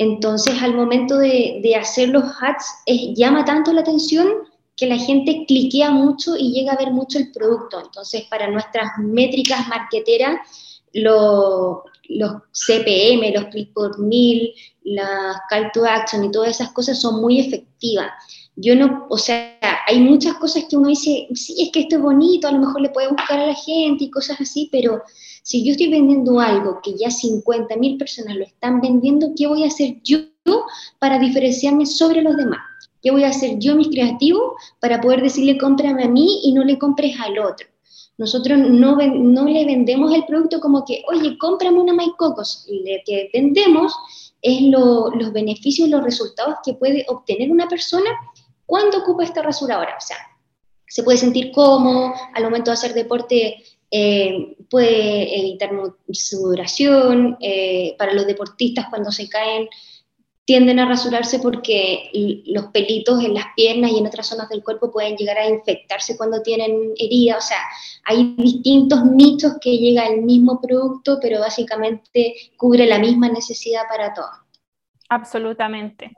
entonces, 0.00 0.62
al 0.62 0.74
momento 0.74 1.18
de, 1.18 1.76
hacer 1.78 2.08
los 2.08 2.24
ads, 2.40 2.64
llama 3.14 3.44
tanto 3.44 3.70
la 3.74 3.82
atención 3.82 4.28
que 4.74 4.86
la 4.86 4.96
gente 4.96 5.44
cliquea 5.46 5.90
mucho 5.90 6.38
y 6.38 6.52
llega 6.52 6.72
a 6.72 6.78
ver 6.78 6.90
mucho 6.90 7.18
el 7.18 7.30
producto. 7.30 7.78
Entonces, 7.78 8.22
para 8.30 8.50
nuestras 8.50 8.96
métricas 8.98 9.68
marqueteras, 9.68 10.38
los 12.10 12.32
CPM, 12.52 13.32
los 13.32 13.46
click 13.46 13.72
por 13.72 13.98
mil, 13.98 14.52
las 14.82 15.36
call 15.48 15.70
to 15.72 15.84
action 15.84 16.24
y 16.24 16.30
todas 16.30 16.50
esas 16.50 16.72
cosas 16.72 17.00
son 17.00 17.20
muy 17.20 17.40
efectivas. 17.40 18.10
Yo 18.56 18.74
no, 18.74 19.06
o 19.08 19.16
sea, 19.16 19.58
hay 19.86 20.00
muchas 20.00 20.34
cosas 20.34 20.64
que 20.68 20.76
uno 20.76 20.88
dice, 20.88 21.28
sí, 21.34 21.62
es 21.62 21.70
que 21.72 21.80
esto 21.80 21.96
es 21.96 22.02
bonito, 22.02 22.48
a 22.48 22.52
lo 22.52 22.58
mejor 22.58 22.80
le 22.80 22.90
puede 22.90 23.08
buscar 23.08 23.38
a 23.38 23.46
la 23.46 23.54
gente 23.54 24.04
y 24.04 24.10
cosas 24.10 24.40
así, 24.40 24.68
pero 24.72 25.02
si 25.42 25.64
yo 25.64 25.72
estoy 25.72 25.88
vendiendo 25.88 26.40
algo 26.40 26.80
que 26.82 26.94
ya 26.94 27.10
50 27.10 27.76
mil 27.76 27.96
personas 27.96 28.36
lo 28.36 28.44
están 28.44 28.80
vendiendo, 28.80 29.32
¿qué 29.36 29.46
voy 29.46 29.64
a 29.64 29.68
hacer 29.68 29.96
yo 30.02 30.18
para 30.98 31.18
diferenciarme 31.18 31.86
sobre 31.86 32.22
los 32.22 32.36
demás? 32.36 32.60
¿Qué 33.02 33.10
voy 33.10 33.24
a 33.24 33.28
hacer 33.28 33.58
yo, 33.58 33.76
mis 33.76 33.88
creativos, 33.88 34.52
para 34.80 35.00
poder 35.00 35.22
decirle 35.22 35.56
cómprame 35.56 36.04
a 36.04 36.08
mí 36.08 36.40
y 36.42 36.52
no 36.52 36.64
le 36.64 36.78
compres 36.78 37.18
al 37.18 37.38
otro? 37.38 37.69
Nosotros 38.20 38.58
no, 38.58 38.96
le 38.96 39.64
vendemos 39.64 40.12
el 40.12 40.26
producto 40.26 40.60
como 40.60 40.84
que, 40.84 41.02
oye, 41.08 41.38
cómprame 41.38 41.80
una 41.80 41.94
MyCocos. 41.94 42.66
Lo 42.68 42.96
que 43.06 43.30
vendemos 43.32 43.94
es 44.42 44.60
los 44.60 45.32
beneficios 45.32 45.88
los 45.88 46.04
resultados 46.04 46.56
que 46.62 46.74
puede 46.74 47.06
obtener 47.08 47.50
una 47.50 47.66
persona 47.66 48.10
cuando 48.66 48.98
ocupa 48.98 49.24
esta 49.24 49.40
rasuradora. 49.40 49.96
O 49.96 50.02
sea, 50.02 50.18
se 50.86 51.02
puede 51.02 51.16
sentir 51.16 51.50
cómodo, 51.50 52.12
al 52.34 52.44
momento 52.44 52.70
de 52.70 52.74
hacer 52.74 52.92
deporte 52.92 53.56
eh, 53.90 54.54
puede 54.68 55.40
evitar 55.40 55.70
sudoración, 56.12 57.38
eh, 57.40 57.94
para 57.96 58.12
los 58.12 58.26
deportistas 58.26 58.84
cuando 58.90 59.10
se 59.10 59.30
caen 59.30 59.66
tienden 60.50 60.80
a 60.80 60.88
rasurarse 60.88 61.38
porque 61.38 62.10
los 62.46 62.72
pelitos 62.72 63.22
en 63.22 63.34
las 63.34 63.44
piernas 63.54 63.92
y 63.92 63.98
en 63.98 64.06
otras 64.08 64.26
zonas 64.26 64.48
del 64.48 64.64
cuerpo 64.64 64.90
pueden 64.90 65.14
llegar 65.14 65.38
a 65.38 65.48
infectarse 65.48 66.16
cuando 66.16 66.42
tienen 66.42 66.92
herida, 66.98 67.36
o 67.36 67.40
sea, 67.40 67.58
hay 68.04 68.34
distintos 68.36 69.04
nichos 69.04 69.52
que 69.60 69.78
llega 69.78 70.08
el 70.08 70.22
mismo 70.22 70.60
producto, 70.60 71.18
pero 71.22 71.38
básicamente 71.38 72.34
cubre 72.56 72.84
la 72.86 72.98
misma 72.98 73.28
necesidad 73.28 73.82
para 73.88 74.12
todos. 74.12 74.28
Absolutamente. 75.08 76.10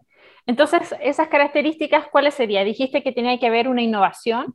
Entonces, 0.47 0.95
esas 1.03 1.29
características, 1.29 2.07
¿cuáles 2.11 2.33
serían? 2.33 2.65
Dijiste 2.65 3.03
que 3.03 3.13
tenía 3.13 3.39
que 3.39 3.49
haber 3.49 3.69
una 3.69 3.83
innovación. 3.83 4.55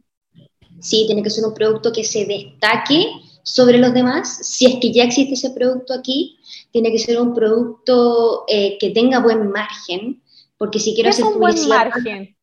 Sí, 0.80 1.04
tiene 1.06 1.22
que 1.22 1.30
ser 1.30 1.46
un 1.46 1.54
producto 1.54 1.92
que 1.92 2.04
se 2.04 2.26
destaque 2.26 3.06
sobre 3.48 3.78
los 3.78 3.94
demás. 3.94 4.40
Si 4.46 4.66
es 4.66 4.76
que 4.82 4.92
ya 4.92 5.04
existe 5.04 5.36
ese 5.36 5.52
producto 5.52 5.94
aquí, 5.94 6.38
tiene 6.72 6.92
que 6.92 7.00
ser 7.00 7.20
un 7.20 7.34
producto 7.34 8.44
eh, 8.48 8.78
que 8.78 8.90
tenga 8.90 9.20
buen 9.20 9.50
margen, 9.52 10.22
porque 10.58 10.80
si 10.80 10.94
quiero 10.94 11.10
hacer 11.10 11.26
un 11.26 11.40
buen 11.40 11.68
margen? 11.68 12.36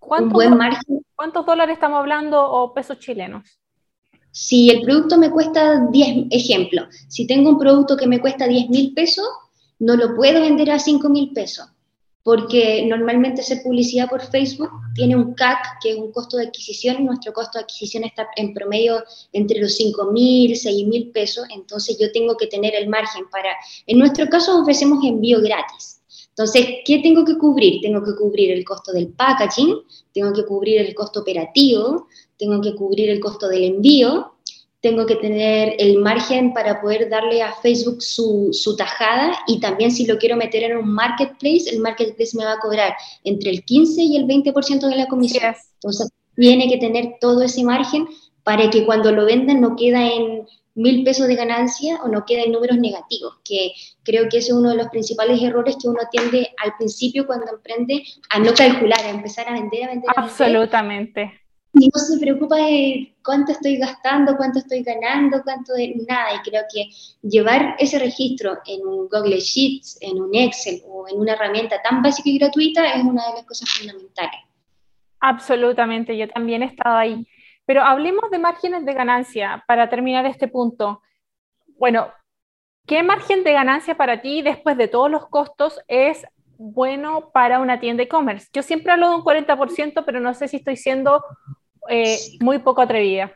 Un 0.00 0.28
buen 0.28 0.56
margen. 0.56 1.04
¿Cuántos 1.16 1.44
dólares 1.44 1.74
estamos 1.74 1.98
hablando 1.98 2.40
o 2.40 2.72
pesos 2.72 2.98
chilenos? 2.98 3.58
Si 4.30 4.70
el 4.70 4.82
producto 4.82 5.18
me 5.18 5.30
cuesta 5.30 5.86
10, 5.90 6.26
ejemplo, 6.30 6.86
si 7.08 7.26
tengo 7.26 7.50
un 7.50 7.58
producto 7.58 7.96
que 7.96 8.06
me 8.06 8.20
cuesta 8.20 8.46
10 8.46 8.68
mil 8.68 8.94
pesos, 8.94 9.26
no 9.78 9.96
lo 9.96 10.14
puedo 10.14 10.40
vender 10.40 10.70
a 10.70 10.78
5 10.78 11.08
mil 11.08 11.32
pesos 11.32 11.73
porque 12.24 12.84
normalmente 12.86 13.42
hacer 13.42 13.62
publicidad 13.62 14.08
por 14.08 14.22
Facebook 14.22 14.70
tiene 14.94 15.14
un 15.14 15.34
CAC, 15.34 15.78
que 15.82 15.90
es 15.90 15.96
un 15.96 16.10
costo 16.10 16.38
de 16.38 16.46
adquisición, 16.46 17.04
nuestro 17.04 17.34
costo 17.34 17.58
de 17.58 17.64
adquisición 17.64 18.02
está 18.02 18.26
en 18.36 18.54
promedio 18.54 19.04
entre 19.32 19.60
los 19.60 19.74
5 19.76 20.10
mil, 20.10 20.56
6 20.56 20.86
mil 20.86 21.10
pesos, 21.10 21.46
entonces 21.54 21.98
yo 22.00 22.10
tengo 22.12 22.36
que 22.36 22.46
tener 22.46 22.74
el 22.74 22.88
margen 22.88 23.28
para, 23.30 23.50
en 23.86 23.98
nuestro 23.98 24.26
caso 24.28 24.58
ofrecemos 24.60 25.04
envío 25.04 25.40
gratis. 25.42 26.00
Entonces, 26.30 26.66
¿qué 26.84 26.98
tengo 26.98 27.24
que 27.24 27.38
cubrir? 27.38 27.80
Tengo 27.80 28.02
que 28.02 28.16
cubrir 28.16 28.50
el 28.50 28.64
costo 28.64 28.92
del 28.92 29.08
packaging, 29.08 29.76
tengo 30.12 30.32
que 30.32 30.44
cubrir 30.44 30.80
el 30.80 30.94
costo 30.94 31.20
operativo, 31.20 32.08
tengo 32.38 32.60
que 32.60 32.74
cubrir 32.74 33.10
el 33.10 33.20
costo 33.20 33.48
del 33.48 33.64
envío, 33.64 34.33
tengo 34.84 35.06
que 35.06 35.16
tener 35.16 35.76
el 35.78 35.98
margen 35.98 36.52
para 36.52 36.82
poder 36.82 37.08
darle 37.08 37.42
a 37.42 37.54
Facebook 37.54 38.02
su, 38.02 38.50
su, 38.52 38.76
tajada 38.76 39.32
y 39.46 39.58
también 39.58 39.90
si 39.90 40.04
lo 40.04 40.18
quiero 40.18 40.36
meter 40.36 40.62
en 40.62 40.76
un 40.76 40.92
marketplace, 40.92 41.70
el 41.72 41.80
marketplace 41.80 42.36
me 42.36 42.44
va 42.44 42.52
a 42.52 42.58
cobrar 42.58 42.94
entre 43.24 43.50
el 43.50 43.64
15 43.64 44.02
y 44.02 44.16
el 44.18 44.26
20% 44.26 44.86
de 44.86 44.96
la 44.96 45.06
comisión. 45.06 45.54
Entonces, 45.76 46.10
tiene 46.36 46.68
que 46.68 46.76
tener 46.76 47.14
todo 47.18 47.40
ese 47.40 47.64
margen 47.64 48.06
para 48.42 48.68
que 48.68 48.84
cuando 48.84 49.10
lo 49.10 49.24
vendan 49.24 49.62
no 49.62 49.74
queda 49.74 50.06
en 50.06 50.42
mil 50.74 51.02
pesos 51.02 51.28
de 51.28 51.36
ganancia 51.36 52.02
o 52.04 52.08
no 52.08 52.26
queda 52.26 52.42
en 52.42 52.52
números 52.52 52.76
negativos, 52.76 53.38
que 53.42 53.72
creo 54.02 54.28
que 54.28 54.36
ese 54.36 54.48
es 54.48 54.54
uno 54.54 54.68
de 54.68 54.76
los 54.76 54.88
principales 54.88 55.42
errores 55.42 55.76
que 55.80 55.88
uno 55.88 56.00
tiende 56.12 56.50
al 56.62 56.76
principio 56.76 57.26
cuando 57.26 57.46
emprende 57.50 58.04
a 58.28 58.38
no 58.38 58.52
calcular, 58.52 59.00
a 59.00 59.08
empezar 59.08 59.48
a 59.48 59.54
vender, 59.54 59.84
a 59.84 59.88
vender. 59.88 60.10
Absolutamente 60.14 61.43
y 61.74 61.88
no 61.88 61.98
se 61.98 62.18
preocupa 62.18 62.56
de 62.56 63.14
cuánto 63.24 63.52
estoy 63.52 63.78
gastando, 63.78 64.36
cuánto 64.36 64.60
estoy 64.60 64.82
ganando, 64.82 65.42
cuánto 65.42 65.72
de 65.74 65.94
nada. 66.08 66.36
Y 66.36 66.48
creo 66.48 66.62
que 66.72 66.88
llevar 67.22 67.74
ese 67.78 67.98
registro 67.98 68.58
en 68.66 68.86
un 68.86 69.08
Google 69.08 69.40
Sheets, 69.40 69.98
en 70.00 70.20
un 70.22 70.34
Excel 70.34 70.82
o 70.86 71.08
en 71.08 71.18
una 71.18 71.32
herramienta 71.32 71.82
tan 71.82 72.02
básica 72.02 72.28
y 72.28 72.38
gratuita 72.38 72.92
es 72.92 73.02
una 73.02 73.26
de 73.28 73.34
las 73.34 73.44
cosas 73.44 73.68
fundamentales. 73.70 74.40
Absolutamente, 75.20 76.16
yo 76.16 76.28
también 76.28 76.62
he 76.62 76.66
estado 76.66 76.96
ahí. 76.96 77.26
Pero 77.66 77.82
hablemos 77.82 78.30
de 78.30 78.38
márgenes 78.38 78.84
de 78.84 78.92
ganancia 78.92 79.64
para 79.66 79.88
terminar 79.88 80.26
este 80.26 80.48
punto. 80.48 81.02
Bueno, 81.78 82.12
¿qué 82.86 83.02
margen 83.02 83.42
de 83.42 83.52
ganancia 83.52 83.96
para 83.96 84.20
ti 84.20 84.42
después 84.42 84.76
de 84.76 84.86
todos 84.86 85.10
los 85.10 85.26
costos 85.28 85.80
es 85.88 86.24
bueno 86.56 87.30
para 87.32 87.58
una 87.58 87.80
tienda 87.80 88.02
e-commerce? 88.02 88.48
Yo 88.52 88.62
siempre 88.62 88.92
hablo 88.92 89.08
de 89.08 89.16
un 89.16 89.22
40%, 89.22 90.04
pero 90.04 90.20
no 90.20 90.34
sé 90.34 90.46
si 90.46 90.58
estoy 90.58 90.76
siendo 90.76 91.24
eh, 91.88 92.18
muy 92.40 92.58
poco 92.58 92.82
atrevida. 92.82 93.32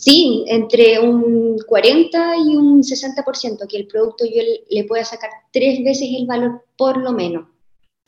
Sí, 0.00 0.44
entre 0.46 0.98
un 0.98 1.58
40 1.66 2.36
y 2.38 2.56
un 2.56 2.82
60%, 2.82 3.66
que 3.68 3.76
el 3.76 3.86
producto 3.86 4.24
yo 4.24 4.42
le 4.70 4.84
pueda 4.84 5.04
sacar 5.04 5.28
tres 5.52 5.84
veces 5.84 6.08
el 6.16 6.26
valor 6.26 6.64
por 6.76 6.96
lo 6.96 7.12
menos. 7.12 7.48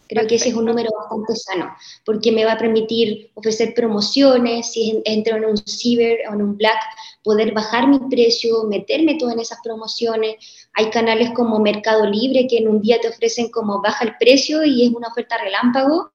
Creo 0.08 0.26
que 0.26 0.36
ese 0.36 0.50
es 0.50 0.54
un 0.54 0.64
número 0.64 0.90
bastante 0.98 1.36
sano, 1.36 1.74
porque 2.04 2.32
me 2.32 2.44
va 2.44 2.52
a 2.52 2.58
permitir 2.58 3.30
ofrecer 3.34 3.74
promociones, 3.74 4.72
si 4.72 5.02
entro 5.04 5.36
en 5.36 5.44
un 5.44 5.56
ciber 5.58 6.18
o 6.30 6.34
en 6.34 6.42
un 6.42 6.56
black, 6.56 6.78
poder 7.22 7.52
bajar 7.52 7.88
mi 7.88 7.98
precio, 8.10 8.64
meterme 8.64 9.16
todo 9.18 9.30
en 9.30 9.40
esas 9.40 9.58
promociones. 9.62 10.36
Hay 10.74 10.90
canales 10.90 11.30
como 11.34 11.60
Mercado 11.60 12.06
Libre 12.06 12.46
que 12.46 12.58
en 12.58 12.68
un 12.68 12.80
día 12.80 13.00
te 13.00 13.08
ofrecen 13.08 13.50
como 13.50 13.80
baja 13.82 14.04
el 14.04 14.16
precio 14.18 14.64
y 14.64 14.86
es 14.86 14.92
una 14.92 15.08
oferta 15.08 15.36
relámpago 15.36 16.12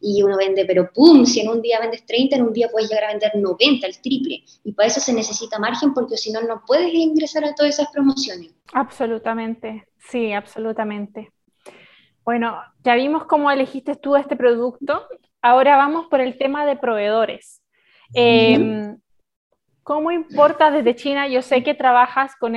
y 0.00 0.22
uno 0.22 0.36
vende, 0.36 0.64
pero 0.64 0.90
¡pum! 0.92 1.24
Si 1.24 1.40
en 1.40 1.48
un 1.48 1.60
día 1.60 1.80
vendes 1.80 2.04
30, 2.06 2.36
en 2.36 2.42
un 2.42 2.52
día 2.52 2.68
puedes 2.70 2.88
llegar 2.88 3.04
a 3.04 3.08
vender 3.08 3.32
90, 3.36 3.86
el 3.86 4.00
triple. 4.00 4.44
Y 4.64 4.72
para 4.72 4.88
eso 4.88 5.00
se 5.00 5.12
necesita 5.12 5.58
margen 5.58 5.94
porque 5.94 6.16
si 6.16 6.32
no, 6.32 6.40
no 6.42 6.62
puedes 6.66 6.92
ingresar 6.92 7.44
a 7.44 7.54
todas 7.54 7.74
esas 7.74 7.92
promociones. 7.92 8.54
Absolutamente, 8.72 9.86
sí, 9.98 10.32
absolutamente. 10.32 11.30
Bueno, 12.24 12.60
ya 12.84 12.94
vimos 12.94 13.24
cómo 13.24 13.50
elegiste 13.50 13.94
tú 13.94 14.16
este 14.16 14.36
producto. 14.36 15.06
Ahora 15.40 15.76
vamos 15.76 16.06
por 16.08 16.20
el 16.20 16.36
tema 16.36 16.66
de 16.66 16.76
proveedores. 16.76 17.62
Em, 18.14 18.98
¿Cómo 19.82 20.10
importa 20.10 20.70
desde 20.70 20.94
China? 20.94 21.28
Yo 21.28 21.40
sé 21.40 21.62
que 21.62 21.72
trabajas 21.72 22.36
con, 22.36 22.54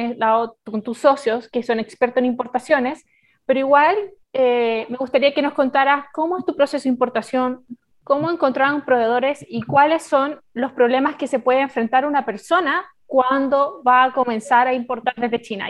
con, 0.66 0.82
tus 0.82 0.98
socios 0.98 1.48
que 1.48 1.64
son 1.64 1.80
expertos 1.80 2.18
en 2.18 2.26
importaciones, 2.26 3.06
pero 3.46 3.62
igual 3.62 3.96
eh, 4.34 4.86
me 4.90 4.98
gustaría 4.98 5.34
que 5.34 5.42
nos 5.42 5.54
contaras 5.54 6.06
cómo 6.14 6.38
es 6.38 6.46
tu 6.46 6.56
proceso 6.56 6.84
de 6.84 6.90
importación, 6.90 7.66
cómo 8.04 8.32
encontraron 8.32 8.86
proveedores 8.86 9.46
y 9.48 9.62
cuáles 9.62 10.04
son 10.04 10.40
los 10.54 10.72
problemas 10.72 11.16
que 11.16 11.28
se 11.28 11.40
puede 11.40 11.62
enfrentar 11.62 12.06
una 12.06 12.26
persona 12.26 12.86
cuando 13.06 13.84
va 13.86 14.06
a 14.06 14.14
comenzar 14.14 14.68
a 14.68 14.74
importar 14.74 15.16
desde 15.18 15.42
China. 15.42 15.70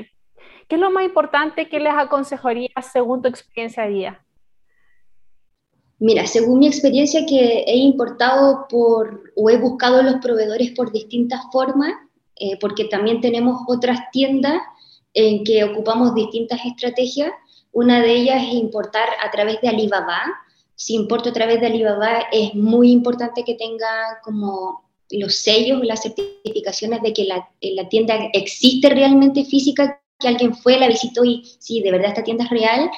¿Qué 0.67 0.75
es 0.75 0.81
lo 0.81 0.91
más 0.91 1.03
importante 1.03 1.67
que 1.67 1.79
les 1.79 1.93
aconsejarías 1.93 2.91
según 2.91 3.21
tu 3.21 3.27
experiencia 3.27 3.83
de 3.83 3.89
vida? 3.89 4.25
Mira, 5.99 6.25
según 6.25 6.59
mi 6.59 6.67
experiencia 6.67 7.25
que 7.27 7.63
he 7.67 7.77
importado 7.77 8.65
por 8.67 9.33
o 9.35 9.49
he 9.49 9.57
buscado 9.57 10.01
los 10.01 10.15
proveedores 10.15 10.71
por 10.71 10.91
distintas 10.91 11.41
formas, 11.51 11.93
eh, 12.37 12.57
porque 12.59 12.85
también 12.85 13.21
tenemos 13.21 13.61
otras 13.67 13.99
tiendas 14.11 14.61
en 15.13 15.43
que 15.43 15.63
ocupamos 15.63 16.15
distintas 16.15 16.59
estrategias. 16.65 17.31
Una 17.71 18.01
de 18.01 18.13
ellas 18.13 18.43
es 18.43 18.53
importar 18.53 19.09
a 19.23 19.31
través 19.31 19.61
de 19.61 19.69
Alibaba. 19.69 20.21
Si 20.75 20.95
importo 20.95 21.29
a 21.29 21.33
través 21.33 21.61
de 21.61 21.67
Alibaba 21.67 22.25
es 22.31 22.53
muy 22.53 22.91
importante 22.91 23.43
que 23.43 23.55
tenga 23.55 24.19
como 24.23 24.89
los 25.09 25.37
sellos, 25.37 25.83
las 25.83 26.01
certificaciones 26.01 27.01
de 27.01 27.13
que 27.13 27.25
la, 27.25 27.49
la 27.61 27.89
tienda 27.89 28.15
existe 28.33 28.89
realmente 28.89 29.45
física 29.45 30.01
que 30.19 30.27
alguien 30.27 30.55
fue, 30.55 30.79
la 30.79 30.87
visitó 30.87 31.25
y 31.25 31.43
sí, 31.59 31.81
de 31.81 31.91
verdad 31.91 32.09
esta 32.09 32.23
tienda 32.23 32.45
es 32.45 32.49
real. 32.49 32.89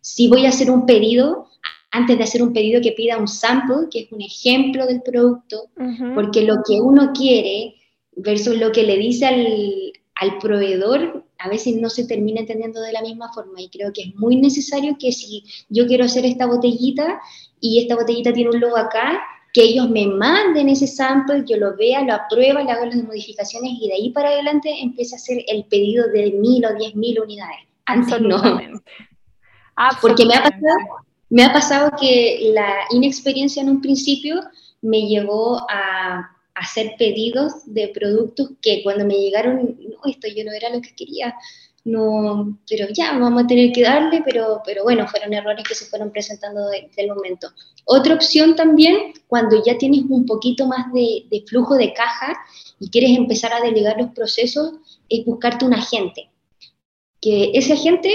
Si 0.00 0.28
voy 0.28 0.46
a 0.46 0.48
hacer 0.48 0.70
un 0.70 0.86
pedido, 0.86 1.48
antes 1.90 2.18
de 2.18 2.24
hacer 2.24 2.42
un 2.42 2.52
pedido 2.52 2.80
que 2.80 2.92
pida 2.92 3.18
un 3.18 3.28
sample, 3.28 3.88
que 3.90 4.00
es 4.00 4.12
un 4.12 4.22
ejemplo 4.22 4.86
del 4.86 5.02
producto, 5.02 5.68
porque 6.14 6.42
lo 6.42 6.56
que 6.66 6.80
uno 6.80 7.12
quiere 7.12 7.74
versus 8.16 8.56
lo 8.56 8.72
que 8.72 8.82
le 8.82 8.96
dice 8.96 9.26
al, 9.26 9.92
al 10.14 10.38
proveedor, 10.38 11.24
a 11.42 11.48
veces 11.48 11.76
no 11.76 11.90
se 11.90 12.06
termina 12.06 12.40
entendiendo 12.40 12.80
de 12.80 12.92
la 12.92 13.02
misma 13.02 13.32
forma 13.32 13.60
y 13.60 13.68
creo 13.68 13.92
que 13.92 14.02
es 14.02 14.14
muy 14.16 14.36
necesario 14.36 14.96
que 14.98 15.12
si 15.12 15.44
yo 15.68 15.86
quiero 15.86 16.04
hacer 16.04 16.24
esta 16.24 16.46
botellita 16.46 17.20
y 17.60 17.80
esta 17.80 17.96
botellita 17.96 18.32
tiene 18.32 18.50
un 18.50 18.60
logo 18.60 18.76
acá, 18.76 19.22
que 19.52 19.62
ellos 19.62 19.90
me 19.90 20.06
manden 20.06 20.68
ese 20.68 20.86
sample, 20.86 21.44
yo 21.46 21.56
lo 21.58 21.76
vea, 21.76 22.02
lo 22.02 22.14
aprueba, 22.14 22.62
le 22.62 22.70
hago 22.70 22.86
las 22.86 23.02
modificaciones 23.02 23.72
y 23.80 23.88
de 23.88 23.94
ahí 23.94 24.10
para 24.10 24.30
adelante 24.30 24.70
empiece 24.80 25.14
a 25.14 25.18
hacer 25.18 25.44
el 25.46 25.64
pedido 25.64 26.08
de 26.08 26.32
mil 26.32 26.64
o 26.64 26.74
diez 26.74 26.94
mil 26.94 27.20
unidades. 27.20 27.58
Antes 27.84 28.20
no. 28.20 28.40
Porque 30.00 30.24
me 30.24 30.34
ha, 30.34 30.42
pasado, 30.42 30.76
me 31.28 31.44
ha 31.44 31.52
pasado 31.52 31.90
que 32.00 32.52
la 32.54 32.72
inexperiencia 32.90 33.62
en 33.62 33.68
un 33.68 33.80
principio 33.80 34.40
me 34.80 35.02
llevó 35.06 35.60
a 35.68 36.30
hacer 36.54 36.94
pedidos 36.98 37.52
de 37.66 37.88
productos 37.88 38.50
que 38.60 38.82
cuando 38.82 39.04
me 39.04 39.14
llegaron, 39.14 39.78
no, 39.80 40.10
esto 40.10 40.28
yo 40.28 40.44
no 40.44 40.52
era 40.52 40.68
lo 40.70 40.80
que 40.80 40.94
quería, 40.94 41.34
no, 41.84 42.58
pero 42.68 42.86
ya, 42.92 43.18
vamos 43.18 43.42
a 43.42 43.46
tener 43.46 43.72
que 43.72 43.82
darle, 43.82 44.22
pero, 44.24 44.62
pero 44.64 44.84
bueno, 44.84 45.08
fueron 45.08 45.32
errores 45.32 45.64
que 45.66 45.74
se 45.74 45.86
fueron 45.86 46.12
presentando 46.12 46.68
del 46.68 47.08
momento. 47.08 47.48
Otra 47.86 48.14
opción 48.14 48.54
también, 48.54 49.14
cuando 49.26 49.62
ya 49.64 49.76
tienes 49.78 50.02
un 50.08 50.24
poquito 50.24 50.66
más 50.66 50.92
de, 50.92 51.26
de, 51.28 51.42
flujo 51.46 51.74
de 51.74 51.92
caja 51.92 52.38
y 52.78 52.88
quieres 52.88 53.16
empezar 53.16 53.52
a 53.52 53.60
delegar 53.60 53.98
los 53.98 54.10
procesos, 54.10 54.74
es 55.08 55.24
buscarte 55.24 55.64
un 55.64 55.74
agente. 55.74 56.30
Que 57.20 57.50
ese 57.54 57.72
agente 57.72 58.10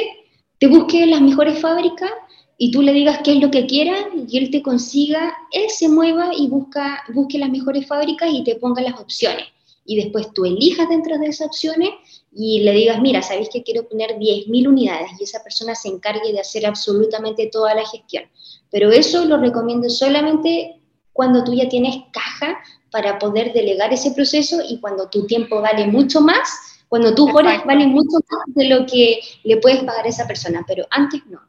te 0.60 0.68
busque 0.68 1.06
las 1.06 1.22
mejores 1.22 1.60
fábricas 1.60 2.12
y 2.58 2.72
tú 2.72 2.82
le 2.82 2.92
digas 2.92 3.20
qué 3.24 3.34
es 3.34 3.40
lo 3.40 3.52
que 3.52 3.68
quiera 3.68 4.10
y 4.28 4.38
él 4.38 4.50
te 4.50 4.64
consiga, 4.64 5.36
él 5.52 5.70
se 5.70 5.88
mueva 5.88 6.32
y 6.36 6.48
busca, 6.48 7.04
busque 7.14 7.38
las 7.38 7.50
mejores 7.50 7.86
fábricas 7.86 8.30
y 8.34 8.44
te 8.44 8.56
ponga 8.56 8.82
las 8.82 9.00
opciones. 9.00 9.46
Y 9.86 9.96
después 9.96 10.34
tú 10.34 10.44
elijas 10.44 10.90
dentro 10.90 11.18
de 11.18 11.28
esas 11.28 11.48
opciones 11.48 11.92
y 12.34 12.62
le 12.62 12.72
digas, 12.72 13.00
mira, 13.00 13.22
sabéis 13.22 13.50
que 13.50 13.64
quiero 13.64 13.88
poner 13.88 14.18
10.000 14.18 14.68
unidades 14.68 15.12
y 15.20 15.24
esa 15.24 15.44
persona 15.44 15.76
se 15.76 15.88
encargue 15.88 16.34
de 16.34 16.40
hacer 16.40 16.66
absolutamente 16.66 17.48
toda 17.52 17.76
la 17.76 17.86
gestión. 17.86 18.26
Pero 18.72 18.92
eso 18.92 19.24
lo 19.26 19.38
recomiendo 19.38 19.90
solamente 19.90 20.82
cuando 21.14 21.44
tú 21.44 21.54
ya 21.54 21.70
tienes 21.70 21.96
caja 22.12 22.58
para 22.92 23.20
poder 23.20 23.54
delegar 23.54 23.94
ese 23.94 24.12
proceso 24.12 24.58
y 24.68 24.80
cuando 24.80 25.10
tu 25.10 25.26
tiempo 25.26 25.62
vale 25.62 25.88
mucho 25.88 26.22
más, 26.22 26.50
cuando 26.90 27.14
tus 27.14 27.32
horas 27.34 27.64
valen 27.66 27.90
mucho 27.90 28.18
más 28.30 28.56
de 28.56 28.66
lo 28.66 28.86
que 28.86 29.20
le 29.44 29.58
puedes 29.58 29.84
pagar 29.84 30.06
a 30.06 30.10
esa 30.10 30.28
persona, 30.28 30.66
pero 30.68 30.86
antes 30.90 31.22
no. 31.28 31.40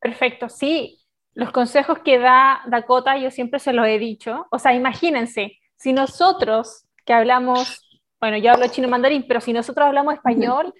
Perfecto, 0.00 0.48
sí. 0.48 0.98
Los 1.34 1.52
consejos 1.52 2.00
que 2.00 2.18
da 2.18 2.62
Dakota 2.66 3.16
yo 3.16 3.30
siempre 3.30 3.60
se 3.60 3.72
los 3.72 3.86
he 3.86 3.98
dicho. 3.98 4.46
O 4.50 4.58
sea, 4.58 4.74
imagínense, 4.74 5.58
si 5.76 5.92
nosotros 5.92 6.86
que 7.04 7.12
hablamos 7.12 7.90
bueno, 8.20 8.36
yo 8.36 8.52
hablo 8.52 8.66
chino 8.68 8.86
mandarín, 8.86 9.24
pero 9.26 9.40
si 9.40 9.52
nosotros 9.52 9.86
hablamos 9.86 10.14
español 10.14 10.74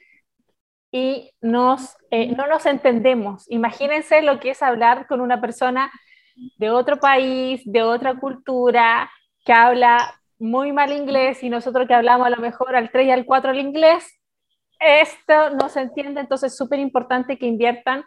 y 0.92 1.30
nos, 1.40 1.96
eh, 2.10 2.34
no 2.36 2.46
nos 2.46 2.66
entendemos, 2.66 3.50
imagínense 3.50 4.20
lo 4.22 4.38
que 4.40 4.50
es 4.50 4.62
hablar 4.62 5.06
con 5.06 5.20
una 5.20 5.40
persona 5.40 5.90
de 6.58 6.70
otro 6.70 6.98
país, 6.98 7.62
de 7.64 7.82
otra 7.82 8.18
cultura, 8.18 9.10
que 9.44 9.52
habla 9.52 10.20
muy 10.38 10.72
mal 10.72 10.92
inglés 10.92 11.42
y 11.42 11.48
nosotros 11.48 11.88
que 11.88 11.94
hablamos 11.94 12.26
a 12.26 12.30
lo 12.30 12.36
mejor 12.38 12.76
al 12.76 12.90
3 12.90 13.06
y 13.06 13.10
al 13.10 13.24
4 13.24 13.52
el 13.52 13.60
inglés, 13.60 14.20
esto 14.78 15.50
no 15.50 15.68
se 15.68 15.80
entiende, 15.80 16.20
entonces 16.20 16.52
es 16.52 16.58
súper 16.58 16.78
importante 16.78 17.38
que 17.38 17.46
inviertan 17.46 18.04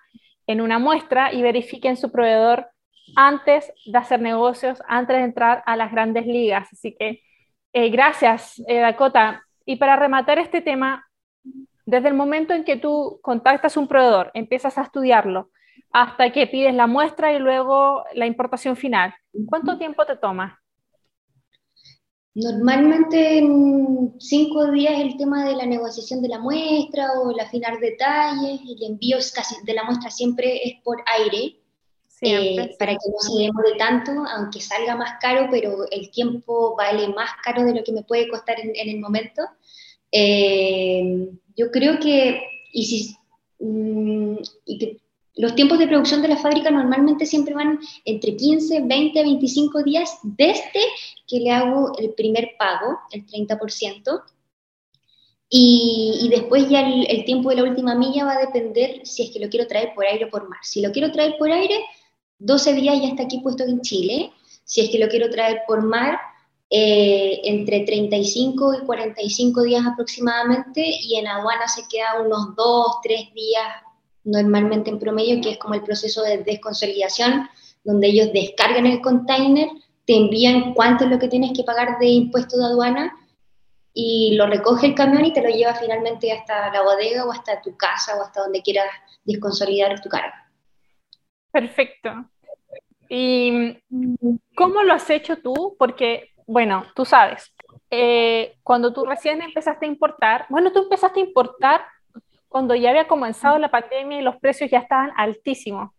en 0.48 0.62
una 0.62 0.80
muestra 0.80 1.34
y 1.34 1.42
verifiquen 1.42 1.98
su 1.98 2.12
proveedor 2.12 2.68
antes 3.16 3.72
de 3.86 3.98
hacer 3.98 4.22
negocios, 4.22 4.82
antes 4.88 5.18
de 5.18 5.24
entrar 5.24 5.64
a 5.66 5.76
las 5.76 5.92
grandes 5.92 6.26
ligas. 6.26 6.70
Así 6.72 6.96
que 6.98 7.22
eh, 7.74 7.90
gracias, 7.90 8.62
eh, 8.68 8.80
Dakota. 8.80 9.44
Y 9.66 9.78
para 9.78 9.96
rematar 9.96 10.40
este 10.40 10.62
tema, 10.62 11.06
desde 11.86 12.08
el 12.08 12.14
momento 12.14 12.54
en 12.54 12.64
que 12.64 12.78
tú 12.78 13.20
contactas 13.22 13.78
un 13.78 13.88
proveedor, 13.88 14.32
empiezas 14.34 14.78
a 14.78 14.84
estudiarlo, 14.84 15.50
hasta 15.92 16.32
que 16.32 16.48
pides 16.48 16.74
la 16.74 16.88
muestra 16.88 17.34
y 17.34 17.40
luego 17.40 18.04
la 18.14 18.26
importación 18.26 18.76
final, 18.76 19.14
¿cuánto 19.48 19.78
tiempo 19.78 20.06
te 20.06 20.18
toma? 20.18 20.63
Normalmente 22.36 23.38
en 23.38 24.16
cinco 24.20 24.72
días 24.72 25.00
el 25.00 25.18
tema 25.18 25.46
de 25.46 25.56
la 25.56 25.68
negociación 25.68 26.22
de 26.22 26.30
la 26.30 26.40
muestra 26.40 27.12
o 27.20 27.30
el 27.30 27.40
afinar 27.40 27.80
detalles, 27.80 28.60
el 28.62 28.84
envío 28.84 29.18
casi 29.36 29.56
de 29.64 29.74
la 29.74 29.84
muestra 29.84 30.10
siempre 30.10 30.62
es 30.64 30.82
por 30.84 31.04
aire, 31.06 31.60
eh, 32.22 32.76
para 32.80 32.94
que 32.94 33.10
no 33.12 33.20
se 33.20 33.44
demore 33.44 33.76
tanto, 33.78 34.12
aunque 34.36 34.62
salga 34.62 34.96
más 34.96 35.20
caro, 35.22 35.48
pero 35.52 35.86
el 35.92 36.10
tiempo 36.10 36.76
vale 36.76 37.08
más 37.10 37.30
caro 37.44 37.66
de 37.66 37.76
lo 37.76 37.84
que 37.84 37.92
me 37.92 38.04
puede 38.04 38.28
costar 38.30 38.60
en, 38.60 38.90
el 38.90 39.00
momento. 39.00 39.44
Eh, 40.12 41.30
yo 41.56 41.70
creo 41.70 42.00
que, 42.00 42.42
y 42.72 42.86
si, 42.86 43.16
mm, 43.60 44.38
los 45.36 45.56
tiempos 45.56 45.80
de 45.80 45.88
producción 45.88 46.22
de 46.22 46.28
la 46.28 46.38
fábrica 46.38 46.70
normalmente 46.70 47.26
siempre 47.26 47.56
van 47.56 47.80
entre 48.06 48.36
15, 48.36 48.82
20, 48.82 49.24
25 49.24 49.84
días 49.84 50.20
desde 50.24 50.82
que 51.28 51.40
le 51.40 51.52
hago 51.52 51.98
el 51.98 52.14
primer 52.14 52.52
pago, 52.58 53.00
el 53.12 53.26
30%. 53.26 54.24
Y, 55.56 56.30
después 56.32 56.68
ya 56.68 56.82
el, 56.82 57.06
el, 57.10 57.26
tiempo 57.26 57.50
de 57.50 57.58
la 57.58 57.64
última 57.64 57.94
milla 57.94 58.26
va 58.26 58.34
a 58.34 58.40
depender 58.40 59.06
si 59.06 59.24
es 59.24 59.30
que 59.30 59.40
lo 59.40 59.50
quiero 59.50 59.68
traer 59.68 59.94
por 59.94 60.06
aire 60.06 60.26
o 60.26 60.30
por 60.30 60.50
mar. 60.50 60.60
Si 60.64 60.82
lo 60.82 60.92
quiero 60.92 61.12
traer 61.12 61.36
por 61.38 61.52
aire, 61.52 61.80
12 62.40 62.74
días 62.74 63.00
ya 63.00 63.10
está 63.10 63.24
aquí 63.24 63.40
puesto 63.40 63.64
en 63.64 63.82
Chile. 63.82 64.32
Si 64.64 64.82
es 64.82 64.90
que 64.90 64.98
lo 64.98 65.08
quiero 65.10 65.30
traer 65.30 65.62
por 65.68 65.84
mar, 65.84 66.18
eh, 66.76 67.42
entre 67.44 67.82
35 67.82 68.74
y 68.74 68.86
45 68.86 69.62
días 69.62 69.86
aproximadamente 69.86 70.84
y 70.84 71.18
en 71.18 71.28
aduana 71.28 71.68
se 71.68 71.84
queda 71.88 72.20
unos 72.20 72.56
2, 72.56 72.88
3 73.04 73.34
días 73.36 73.83
normalmente 74.24 74.90
en 74.90 75.00
promedio, 75.00 75.42
que 75.42 75.52
es 75.52 75.58
como 75.58 75.74
el 75.74 75.84
proceso 75.84 76.24
de 76.24 76.40
desconsolidación, 76.40 77.50
donde 77.84 78.08
ellos 78.08 78.32
descargan 78.34 78.86
el 78.86 79.02
container, 79.02 79.68
te 80.06 80.16
envían 80.16 80.74
cuánto 80.74 81.06
es 81.06 81.12
lo 81.12 81.20
que 81.20 81.28
tienes 81.28 81.52
que 81.56 81.64
pagar 81.64 82.00
de 82.00 82.08
impuesto 82.08 82.58
de 82.58 82.66
aduana 82.66 83.18
y 83.94 84.36
lo 84.36 84.48
recoge 84.48 84.88
el 84.88 84.96
camión 84.96 85.24
y 85.26 85.34
te 85.34 85.42
lo 85.42 85.50
lleva 85.50 85.76
finalmente 85.76 86.32
hasta 86.32 86.72
la 86.72 86.82
bodega 86.82 87.26
o 87.26 87.32
hasta 87.32 87.62
tu 87.62 87.78
casa 87.78 88.18
o 88.18 88.24
hasta 88.24 88.42
donde 88.42 88.62
quieras 88.62 88.88
desconsolidar 89.24 90.02
tu 90.02 90.10
carga. 90.10 90.52
Perfecto. 91.52 92.26
¿Y 93.08 93.78
cómo 94.56 94.82
lo 94.82 94.94
has 94.94 95.10
hecho 95.10 95.38
tú? 95.38 95.76
Porque, 95.78 96.32
bueno, 96.48 96.86
tú 96.96 97.06
sabes, 97.06 97.54
eh, 97.92 98.56
cuando 98.64 98.92
tú 98.92 99.06
recién 99.06 99.42
empezaste 99.42 99.86
a 99.86 99.90
importar, 99.90 100.48
bueno, 100.50 100.72
tú 100.72 100.82
empezaste 100.84 101.20
a 101.20 101.24
importar 101.24 101.86
cuando 102.54 102.76
ya 102.76 102.92
había 102.92 103.08
comenzado 103.08 103.58
la 103.58 103.72
pandemia 103.72 104.20
y 104.20 104.22
los 104.22 104.38
precios 104.38 104.70
ya 104.70 104.78
estaban 104.78 105.12
altísimos. 105.18 105.90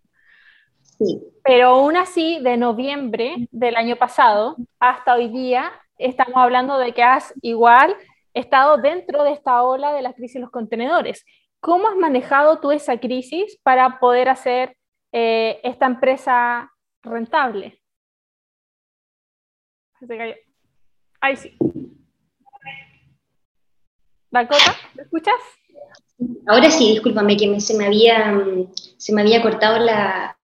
Sí. 0.81 1.21
Pero 1.43 1.71
aún 1.71 1.97
así, 1.97 2.39
de 2.43 2.57
noviembre 2.57 3.49
del 3.51 3.75
año 3.75 3.97
pasado 3.97 4.55
hasta 4.79 5.15
hoy 5.15 5.31
día, 5.31 5.73
estamos 5.99 6.37
hablando 6.37 6.79
de 6.79 6.93
que 6.95 7.03
has 7.03 7.35
igual 7.43 7.97
estado 8.35 8.77
dentro 8.77 9.25
de 9.25 9.33
esta 9.33 9.65
ola 9.65 9.93
de 9.93 10.03
la 10.03 10.13
crisis 10.13 10.35
de 10.35 10.43
los 10.43 10.53
contenedores. 10.53 11.27
¿Cómo 11.59 11.89
has 11.89 11.97
manejado 11.97 12.61
tú 12.61 12.71
esa 12.71 13.01
crisis 13.01 13.59
para 13.65 13.99
poder 13.99 14.29
hacer 14.29 14.77
eh, 15.11 15.59
esta 15.65 15.87
empresa 15.87 16.71
rentable? 17.03 17.83
Ahí 21.21 21.35
sí. 21.35 21.57
Dakota, 24.31 24.77
¿me 24.95 25.03
escuchas? 25.03 25.64
Ahora 26.47 26.71
sí, 26.71 26.91
discúlpame 26.91 27.37
que 27.37 27.61
se, 27.61 27.77
me 27.77 27.87
había, 27.87 28.39
se 28.97 29.13
me 29.13 29.23
había 29.23 29.43
cortado 29.43 29.79
la, 29.79 30.39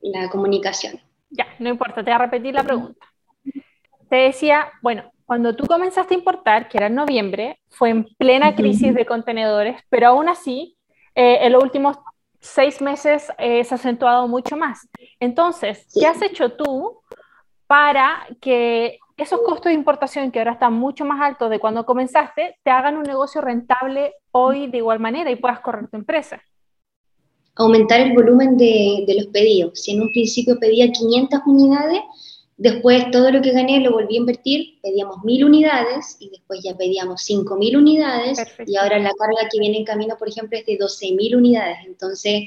la 0.00 0.28
comunicación. 0.30 1.00
Ya, 1.30 1.46
no 1.58 1.68
importa, 1.68 1.96
te 1.96 2.10
voy 2.10 2.12
a 2.12 2.18
repetir 2.18 2.54
la 2.54 2.62
pregunta 2.62 3.06
te 4.08 4.16
decía, 4.16 4.70
bueno, 4.80 5.10
cuando 5.26 5.56
tú 5.56 5.66
comenzaste 5.66 6.14
a 6.14 6.18
importar, 6.18 6.68
que 6.68 6.78
era 6.78 6.86
en 6.86 6.94
noviembre, 6.94 7.58
fue 7.68 7.90
en 7.90 8.04
plena 8.16 8.54
crisis 8.54 8.94
de 8.94 9.06
contenedores, 9.06 9.82
pero 9.88 10.06
aún 10.08 10.28
así, 10.28 10.76
eh, 11.16 11.38
en 11.40 11.52
los 11.52 11.64
últimos 11.64 11.96
seis 12.40 12.80
meses 12.80 13.28
eh, 13.38 13.64
se 13.64 13.74
ha 13.74 13.76
acentuado 13.76 14.28
mucho 14.28 14.56
más. 14.56 14.86
Entonces, 15.18 15.86
¿qué 15.92 16.06
has 16.06 16.22
hecho 16.22 16.50
tú 16.50 17.00
para 17.66 18.24
que 18.40 18.98
esos 19.16 19.40
costos 19.42 19.66
de 19.66 19.74
importación, 19.74 20.30
que 20.30 20.40
ahora 20.40 20.52
están 20.52 20.72
mucho 20.72 21.04
más 21.04 21.20
altos 21.20 21.50
de 21.50 21.60
cuando 21.60 21.86
comenzaste, 21.86 22.56
te 22.62 22.70
hagan 22.70 22.96
un 22.96 23.04
negocio 23.04 23.40
rentable 23.40 24.14
hoy 24.32 24.66
de 24.68 24.78
igual 24.78 25.00
manera 25.00 25.30
y 25.30 25.36
puedas 25.36 25.60
correr 25.60 25.88
tu 25.88 25.96
empresa? 25.96 26.42
Aumentar 27.56 28.00
el 28.00 28.12
volumen 28.12 28.56
de, 28.56 29.04
de 29.06 29.14
los 29.14 29.26
pedidos. 29.26 29.80
Si 29.80 29.92
en 29.92 30.02
un 30.02 30.10
principio 30.10 30.58
pedía 30.58 30.90
500 30.90 31.40
unidades, 31.46 32.00
Después 32.56 33.10
todo 33.10 33.32
lo 33.32 33.42
que 33.42 33.50
gané 33.50 33.80
lo 33.80 33.90
volví 33.90 34.14
a 34.14 34.20
invertir, 34.20 34.78
pedíamos 34.80 35.24
mil 35.24 35.44
unidades 35.44 36.16
y 36.20 36.30
después 36.30 36.60
ya 36.62 36.76
pedíamos 36.76 37.22
cinco 37.22 37.56
mil 37.56 37.76
unidades 37.76 38.38
y 38.64 38.76
ahora 38.76 39.00
la 39.00 39.10
carga 39.18 39.48
que 39.50 39.58
viene 39.58 39.78
en 39.78 39.84
camino, 39.84 40.16
por 40.16 40.28
ejemplo, 40.28 40.56
es 40.56 40.64
de 40.64 40.76
12 40.76 41.12
mil 41.12 41.34
unidades. 41.34 41.78
Entonces 41.84 42.42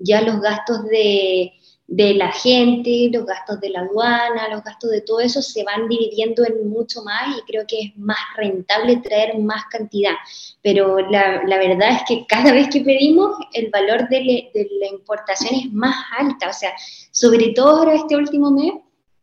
ya 0.00 0.20
los 0.20 0.40
gastos 0.40 0.84
de, 0.86 1.52
de, 1.96 2.14
la 2.14 2.32
gente, 2.32 3.10
los 3.12 3.26
gastos 3.26 3.60
de 3.60 3.70
la 3.70 3.80
aduana, 3.80 4.48
los 4.50 4.62
gastos 4.62 4.90
de 4.90 5.00
todo 5.02 5.20
eso 5.20 5.42
se 5.42 5.64
van 5.64 5.88
dividiendo 5.88 6.44
en 6.44 6.68
mucho 6.68 7.02
más 7.02 7.36
y 7.36 7.42
creo 7.42 7.64
que 7.66 7.80
es 7.80 7.96
más 7.96 8.18
rentable 8.36 8.96
traer 8.96 9.38
más 9.38 9.64
cantidad. 9.66 10.14
Pero 10.62 10.98
la, 10.98 11.42
la 11.44 11.58
verdad 11.58 11.90
es 11.92 12.02
que 12.06 12.26
cada 12.26 12.52
vez 12.52 12.68
que 12.68 12.80
pedimos 12.80 13.36
el 13.52 13.70
valor 13.70 14.08
de, 14.08 14.50
de 14.54 14.68
la 14.80 14.88
importación 14.88 15.54
es 15.54 15.72
más 15.72 15.94
alta. 16.18 16.48
O 16.48 16.52
sea, 16.52 16.72
sobre 17.10 17.50
todo 17.50 17.78
ahora 17.78 17.94
este 17.94 18.16
último 18.16 18.50
mes 18.50 18.72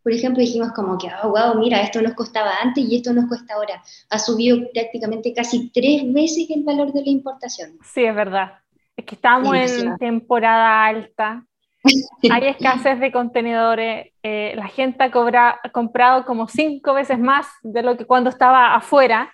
por 0.01 0.13
ejemplo, 0.13 0.41
dijimos 0.41 0.71
como 0.71 0.97
que, 0.97 1.07
oh, 1.21 1.29
wow, 1.29 1.59
mira, 1.59 1.81
esto 1.81 2.01
nos 2.01 2.13
costaba 2.13 2.51
antes 2.63 2.83
y 2.83 2.95
esto 2.95 3.13
nos 3.13 3.27
cuesta 3.27 3.53
ahora. 3.53 3.83
Ha 4.09 4.17
subido 4.17 4.57
prácticamente 4.73 5.33
casi 5.33 5.69
tres 5.69 6.01
veces 6.11 6.49
el 6.49 6.63
valor 6.63 6.93
de 6.93 7.03
la 7.03 7.09
importación. 7.09 7.77
Sí, 7.83 8.05
es 8.05 8.15
verdad. 8.15 8.53
Es 8.95 9.05
que 9.05 9.15
estamos 9.15 9.53
en 9.55 9.97
temporada 9.97 10.85
alta. 10.85 11.45
Hay 12.31 12.47
escasez 12.47 12.99
de 12.99 13.11
contenedores. 13.11 14.11
Eh, 14.23 14.53
la 14.55 14.67
gente 14.67 15.03
ha, 15.03 15.11
cobra, 15.11 15.59
comprado 15.71 16.25
como 16.25 16.47
cinco 16.47 16.93
veces 16.93 17.19
más 17.19 17.47
de 17.63 17.83
lo 17.83 17.97
que 17.97 18.05
cuando 18.05 18.29
estaba 18.29 18.75
afuera. 18.75 19.33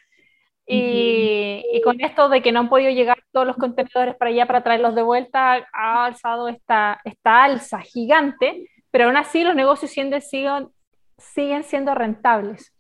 Y, 0.68 1.64
y, 1.74 1.82
con 1.82 2.02
esto 2.02 2.28
de 2.28 2.42
que 2.42 2.52
no 2.52 2.62
han 2.62 2.70
podido 2.70 2.90
llegar 2.90 3.20
todos 3.32 3.46
los 3.46 3.56
contenedores 3.56 4.16
para 4.16 4.32
allá 4.32 4.48
para 4.48 4.64
traerlos 4.64 4.96
de 4.96 5.04
vuelta, 5.04 5.64
ha 5.72 6.06
alzado 6.06 6.48
esta, 6.48 7.00
esta 7.04 7.44
alza 7.44 7.82
gigante 7.82 8.68
pero 8.96 9.08
aún 9.08 9.18
así 9.18 9.44
los 9.44 9.56
negocios 9.56 9.92
siguen, 9.92 10.70
siguen 11.18 11.66
siendo 11.66 11.94
rentables. 11.94 12.74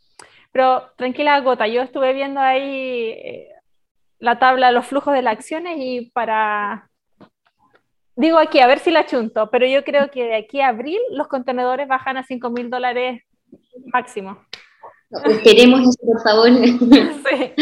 Pero 0.53 0.89
tranquila, 0.95 1.37
Gota, 1.41 1.67
yo 1.67 1.81
estuve 1.81 2.13
viendo 2.13 2.39
ahí 2.39 3.09
eh, 3.09 3.49
la 4.19 4.39
tabla 4.39 4.67
de 4.67 4.71
los 4.71 4.85
flujos 4.87 5.13
de 5.13 5.21
las 5.21 5.33
acciones 5.33 5.75
y 5.77 6.11
para... 6.11 6.89
Digo 8.17 8.37
aquí, 8.37 8.59
a 8.59 8.67
ver 8.67 8.79
si 8.79 8.91
la 8.91 9.05
chunto, 9.05 9.49
pero 9.49 9.67
yo 9.67 9.83
creo 9.83 10.09
que 10.09 10.23
de 10.23 10.35
aquí 10.35 10.61
a 10.61 10.69
abril 10.69 10.99
los 11.11 11.27
contenedores 11.27 11.87
bajan 11.87 12.17
a 12.17 12.23
5 12.23 12.49
mil 12.49 12.69
dólares 12.69 13.23
máximo. 13.87 14.39
esperemos 15.25 15.81
eso, 15.81 15.99
por 16.05 16.21
favor. 16.21 16.49
Sí. 17.29 17.53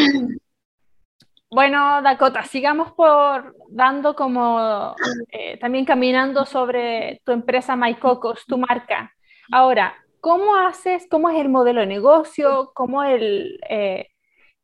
Bueno, 1.49 2.01
Dakota, 2.01 2.43
sigamos 2.43 2.93
por 2.93 3.55
dando 3.69 4.15
como 4.15 4.95
eh, 5.31 5.57
también 5.59 5.85
caminando 5.85 6.45
sobre 6.45 7.21
tu 7.23 7.31
empresa 7.31 7.75
MyCocos, 7.75 8.45
tu 8.47 8.57
marca. 8.57 9.13
Ahora, 9.51 9.93
¿cómo 10.19 10.55
haces, 10.55 11.05
cómo 11.11 11.29
es 11.29 11.39
el 11.39 11.49
modelo 11.49 11.81
de 11.81 11.87
negocio, 11.87 12.71
cómo 12.73 13.03
el, 13.03 13.59
eh, 13.69 14.07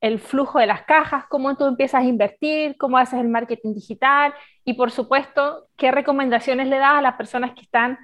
el 0.01 0.19
flujo 0.19 0.59
de 0.59 0.67
las 0.67 0.83
cajas, 0.83 1.25
cómo 1.29 1.55
tú 1.57 1.65
empiezas 1.65 2.01
a 2.01 2.05
invertir, 2.05 2.77
cómo 2.77 2.97
haces 2.97 3.19
el 3.19 3.27
marketing 3.27 3.73
digital 3.73 4.33
y 4.63 4.73
por 4.73 4.91
supuesto, 4.91 5.67
qué 5.75 5.91
recomendaciones 5.91 6.67
le 6.67 6.77
das 6.77 6.95
a 6.95 7.01
las 7.01 7.15
personas 7.15 7.53
que 7.53 7.61
están 7.61 7.97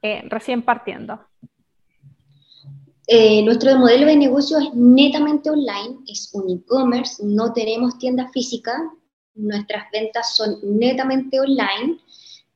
eh, 0.00 0.22
recién 0.28 0.62
partiendo? 0.62 1.20
Eh, 3.06 3.42
nuestro 3.44 3.76
modelo 3.76 4.06
de 4.06 4.16
negocio 4.16 4.58
es 4.58 4.72
netamente 4.74 5.50
online, 5.50 5.98
es 6.06 6.30
un 6.32 6.48
e-commerce, 6.48 7.22
no 7.24 7.52
tenemos 7.52 7.98
tienda 7.98 8.30
física, 8.30 8.72
nuestras 9.34 9.90
ventas 9.92 10.36
son 10.36 10.56
netamente 10.62 11.40
online. 11.40 11.98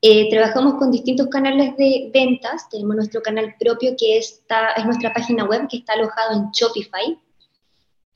Eh, 0.03 0.31
trabajamos 0.31 0.75
con 0.75 0.91
distintos 0.91 1.27
canales 1.29 1.77
de 1.77 2.11
ventas, 2.13 2.69
tenemos 2.71 2.97
nuestro 2.97 3.23
canal 3.23 3.55
propio 3.59 3.95
que 3.99 4.19
está, 4.19 4.73
es 4.73 4.85
nuestra 4.85 5.13
página 5.13 5.45
web 5.45 5.67
que 5.69 5.79
está 5.79 5.95
alojado 5.95 6.35
en 6.35 6.51
Shopify. 6.53 7.19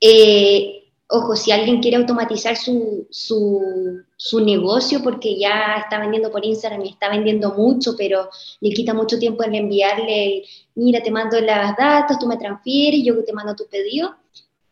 Eh, 0.01 0.89
ojo, 1.07 1.35
si 1.35 1.51
alguien 1.51 1.79
quiere 1.79 1.97
automatizar 1.97 2.57
su, 2.57 3.07
su, 3.11 4.01
su, 4.17 4.39
negocio 4.39 5.03
porque 5.03 5.37
ya 5.37 5.75
está 5.83 5.99
vendiendo 5.99 6.31
por 6.31 6.43
Instagram 6.43 6.83
y 6.83 6.89
está 6.89 7.09
vendiendo 7.09 7.53
mucho, 7.53 7.95
pero 7.95 8.29
le 8.61 8.71
quita 8.71 8.95
mucho 8.95 9.19
tiempo 9.19 9.43
en 9.43 9.53
enviarle, 9.53 10.43
mira, 10.75 11.03
te 11.03 11.11
mando 11.11 11.39
las 11.39 11.77
datos, 11.77 12.17
tú 12.17 12.25
me 12.25 12.37
transfieres, 12.37 13.03
yo 13.03 13.23
te 13.23 13.33
mando 13.33 13.55
tu 13.55 13.67
pedido, 13.67 14.15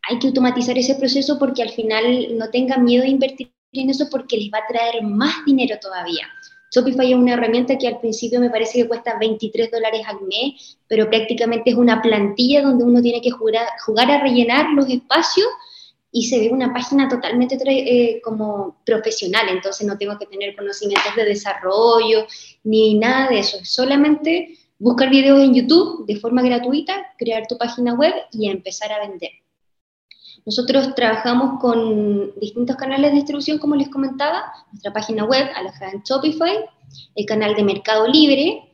hay 0.09 0.17
que 0.17 0.27
automatizar 0.27 0.77
ese 0.77 0.95
proceso 0.95 1.37
porque 1.37 1.61
al 1.61 1.69
final 1.69 2.35
no 2.37 2.49
tengan 2.49 2.83
miedo 2.83 3.03
de 3.03 3.09
invertir 3.09 3.51
en 3.73 3.91
eso 3.91 4.09
porque 4.09 4.37
les 4.37 4.49
va 4.51 4.59
a 4.59 4.67
traer 4.67 5.03
más 5.03 5.45
dinero 5.45 5.77
todavía. 5.79 6.27
Shopify 6.71 7.11
es 7.11 7.17
una 7.17 7.33
herramienta 7.33 7.77
que 7.77 7.87
al 7.87 7.99
principio 7.99 8.39
me 8.39 8.49
parece 8.49 8.79
que 8.79 8.87
cuesta 8.87 9.17
23 9.19 9.71
dólares 9.71 10.01
al 10.05 10.21
mes, 10.21 10.77
pero 10.87 11.09
prácticamente 11.09 11.71
es 11.71 11.75
una 11.75 12.01
plantilla 12.01 12.61
donde 12.61 12.83
uno 12.83 13.01
tiene 13.01 13.21
que 13.21 13.31
jugar, 13.31 14.11
a 14.11 14.21
rellenar 14.21 14.69
los 14.73 14.87
espacios 14.89 15.47
y 16.11 16.27
se 16.27 16.39
ve 16.39 16.49
una 16.49 16.73
página 16.73 17.07
totalmente 17.07 17.57
eh, 17.65 18.21
como 18.21 18.77
profesional, 18.85 19.49
entonces 19.49 19.85
no 19.85 19.97
tengo 19.97 20.17
que 20.17 20.25
tener 20.25 20.55
conocimientos 20.55 21.15
de 21.15 21.25
desarrollo 21.25 22.25
ni 22.63 22.95
nada 22.95 23.29
de 23.29 23.39
eso, 23.39 23.57
solamente 23.63 24.57
buscar 24.79 25.09
videos 25.09 25.39
en 25.41 25.53
YouTube 25.53 26.05
de 26.07 26.15
forma 26.15 26.41
gratuita, 26.41 27.13
crear 27.17 27.45
tu 27.47 27.57
página 27.57 27.93
web 27.93 28.13
y 28.31 28.49
empezar 28.49 28.91
a 28.91 29.07
vender. 29.07 29.31
Nosotros 30.45 30.95
trabajamos 30.95 31.59
con 31.59 32.33
distintos 32.39 32.75
canales 32.75 33.11
de 33.11 33.17
distribución, 33.17 33.57
como 33.57 33.75
les 33.75 33.89
comentaba, 33.89 34.51
nuestra 34.71 34.93
página 34.93 35.25
web 35.25 35.47
alojada 35.55 35.91
en 35.91 36.01
Shopify, 36.01 36.65
el 37.15 37.25
canal 37.25 37.55
de 37.55 37.63
Mercado 37.63 38.07
Libre, 38.07 38.69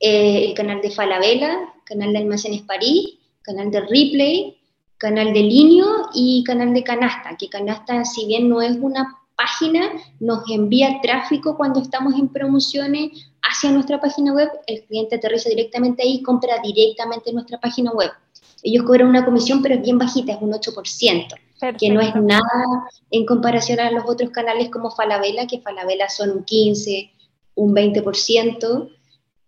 eh, 0.00 0.44
el 0.48 0.54
canal 0.54 0.80
de 0.80 0.90
Falabella, 0.90 1.72
canal 1.84 2.12
de 2.12 2.18
Almacenes 2.18 2.62
París, 2.62 3.18
canal 3.42 3.70
de 3.70 3.80
Replay, 3.80 4.58
canal 4.98 5.32
de 5.32 5.40
Linio 5.40 5.86
y 6.14 6.44
canal 6.44 6.74
de 6.74 6.82
Canasta, 6.82 7.36
que 7.36 7.48
Canasta, 7.48 8.04
si 8.04 8.26
bien 8.26 8.48
no 8.48 8.62
es 8.62 8.76
una 8.80 9.18
página, 9.36 9.92
nos 10.20 10.50
envía 10.50 11.00
tráfico 11.02 11.56
cuando 11.56 11.80
estamos 11.80 12.14
en 12.14 12.28
promociones 12.28 13.30
hacia 13.42 13.70
nuestra 13.70 14.00
página 14.00 14.32
web, 14.32 14.48
el 14.66 14.84
cliente 14.84 15.16
aterriza 15.16 15.48
directamente 15.48 16.02
ahí 16.02 16.14
y 16.14 16.22
compra 16.22 16.58
directamente 16.62 17.30
en 17.30 17.36
nuestra 17.36 17.60
página 17.60 17.92
web. 17.92 18.10
Ellos 18.66 18.84
cobran 18.84 19.08
una 19.08 19.24
comisión, 19.24 19.62
pero 19.62 19.76
es 19.76 19.82
bien 19.82 19.96
bajita, 19.96 20.32
es 20.32 20.42
un 20.42 20.52
8%, 20.52 21.34
que 21.78 21.88
no 21.88 22.00
es 22.00 22.14
nada 22.16 22.42
en 23.12 23.24
comparación 23.24 23.78
a 23.78 23.92
los 23.92 24.04
otros 24.08 24.30
canales 24.30 24.70
como 24.70 24.90
Falabella, 24.90 25.46
que 25.46 25.60
Falabella 25.60 26.08
son 26.08 26.30
un 26.30 26.44
15, 26.44 27.12
un 27.54 27.72
20%, 27.72 28.90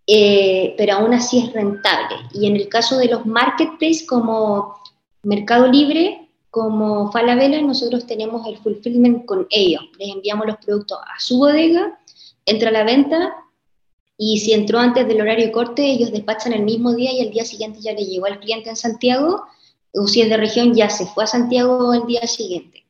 eh, 0.07 0.73
pero 0.77 0.93
aún 0.93 1.13
así 1.13 1.39
es 1.39 1.51
rentable. 1.51 2.15
Y 2.33 2.47
en 2.47 2.55
el 2.55 2.69
caso 2.69 2.97
de 2.97 3.09
los 3.09 3.25
marketplaces 3.25 4.07
como 4.07 4.77
Mercado 5.23 5.67
Libre, 5.67 6.29
como 6.49 7.11
Falabella, 7.11 7.61
nosotros 7.61 8.07
tenemos 8.07 8.47
el 8.47 8.57
fulfillment 8.57 9.25
con 9.25 9.47
ellos. 9.49 9.83
Les 9.99 10.15
enviamos 10.15 10.47
los 10.47 10.57
productos 10.57 10.97
a 10.97 11.19
su 11.19 11.39
bodega, 11.39 11.99
entra 12.45 12.69
a 12.69 12.73
la 12.73 12.85
venta 12.85 13.33
y 14.21 14.37
si 14.39 14.51
entró 14.51 14.79
antes 14.79 15.07
del 15.07 15.21
horario 15.21 15.49
corte, 15.53 15.81
ellos 15.81 16.11
despachan 16.11 16.51
el 16.51 16.63
mismo 16.63 16.93
día 16.93 17.13
y 17.13 17.21
el 17.21 17.31
día 17.31 17.45
siguiente 17.45 17.79
ya 17.79 17.93
le 17.93 18.03
llegó 18.03 18.25
al 18.25 18.41
cliente 18.41 18.69
en 18.69 18.75
Santiago, 18.75 19.45
o 19.93 20.07
si 20.07 20.21
es 20.21 20.29
de 20.29 20.35
región 20.35 20.73
ya 20.75 20.89
se 20.89 21.05
fue 21.05 21.23
a 21.23 21.27
Santiago 21.27 21.93
el 21.93 22.05
día 22.05 22.27
siguiente. 22.27 22.83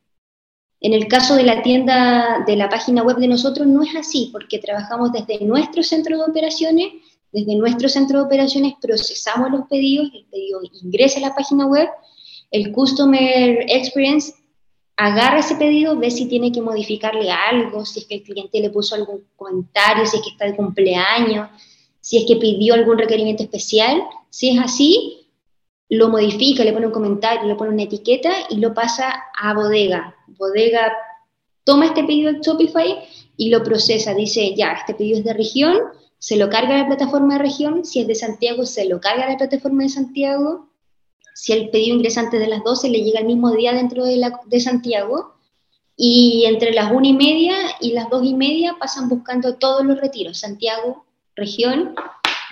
En 0.80 0.92
el 0.92 1.06
caso 1.06 1.36
de 1.36 1.44
la 1.44 1.62
tienda 1.62 2.42
de 2.48 2.56
la 2.56 2.68
página 2.68 3.04
web 3.04 3.18
de 3.18 3.28
nosotros 3.28 3.68
no 3.68 3.84
es 3.84 3.94
así, 3.94 4.30
porque 4.32 4.58
trabajamos 4.58 5.12
desde 5.12 5.44
nuestro 5.44 5.84
centro 5.84 6.18
de 6.18 6.24
operaciones, 6.24 6.94
desde 7.30 7.54
nuestro 7.54 7.88
centro 7.88 8.18
de 8.18 8.24
operaciones 8.24 8.74
procesamos 8.82 9.52
los 9.52 9.68
pedidos, 9.68 10.10
el 10.12 10.24
pedido 10.24 10.60
ingresa 10.82 11.20
a 11.20 11.28
la 11.28 11.34
página 11.36 11.64
web, 11.64 11.88
el 12.50 12.72
Customer 12.72 13.66
Experience 13.68 14.34
agarra 15.00 15.38
ese 15.38 15.56
pedido, 15.56 15.96
ve 15.96 16.10
si 16.10 16.26
tiene 16.26 16.52
que 16.52 16.60
modificarle 16.60 17.30
algo, 17.30 17.86
si 17.86 18.00
es 18.00 18.06
que 18.06 18.16
el 18.16 18.22
cliente 18.22 18.60
le 18.60 18.68
puso 18.68 18.94
algún 18.94 19.24
comentario, 19.34 20.04
si 20.04 20.18
es 20.18 20.22
que 20.22 20.28
está 20.28 20.44
de 20.44 20.54
cumpleaños, 20.54 21.48
si 22.00 22.18
es 22.18 22.24
que 22.26 22.36
pidió 22.36 22.74
algún 22.74 22.98
requerimiento 22.98 23.42
especial. 23.42 24.02
Si 24.28 24.50
es 24.50 24.62
así, 24.62 25.26
lo 25.88 26.10
modifica, 26.10 26.64
le 26.64 26.74
pone 26.74 26.86
un 26.86 26.92
comentario, 26.92 27.48
le 27.48 27.54
pone 27.54 27.72
una 27.72 27.84
etiqueta 27.84 28.30
y 28.50 28.56
lo 28.56 28.74
pasa 28.74 29.10
a 29.40 29.54
bodega. 29.54 30.14
Bodega 30.26 30.92
toma 31.64 31.86
este 31.86 32.04
pedido 32.04 32.34
de 32.34 32.40
Shopify 32.40 32.98
y 33.38 33.48
lo 33.48 33.62
procesa. 33.62 34.12
Dice, 34.12 34.54
ya, 34.54 34.72
este 34.72 34.92
pedido 34.92 35.18
es 35.18 35.24
de 35.24 35.32
región, 35.32 35.78
se 36.18 36.36
lo 36.36 36.50
carga 36.50 36.74
a 36.74 36.78
la 36.82 36.86
plataforma 36.88 37.38
de 37.38 37.44
región. 37.44 37.86
Si 37.86 38.00
es 38.00 38.06
de 38.06 38.14
Santiago, 38.14 38.66
se 38.66 38.84
lo 38.84 39.00
carga 39.00 39.24
a 39.24 39.30
la 39.30 39.38
plataforma 39.38 39.82
de 39.84 39.88
Santiago. 39.88 40.69
Si 41.40 41.54
el 41.54 41.70
pedido 41.70 41.96
ingresa 41.96 42.20
antes 42.20 42.38
de 42.38 42.48
las 42.48 42.62
12, 42.62 42.90
le 42.90 43.02
llega 43.02 43.20
el 43.20 43.24
mismo 43.24 43.50
día 43.52 43.72
dentro 43.72 44.04
de, 44.04 44.60
Santiago. 44.60 45.36
Y 45.96 46.44
entre 46.44 46.74
las 46.74 46.92
1 46.92 47.06
y 47.06 47.14
media 47.14 47.54
y 47.80 47.92
las 47.92 48.10
2 48.10 48.26
y 48.26 48.34
media 48.34 48.76
pasan 48.78 49.08
buscando 49.08 49.54
todos 49.54 49.82
los 49.82 49.98
retiros. 49.98 50.36
Santiago, 50.36 51.06
región, 51.34 51.94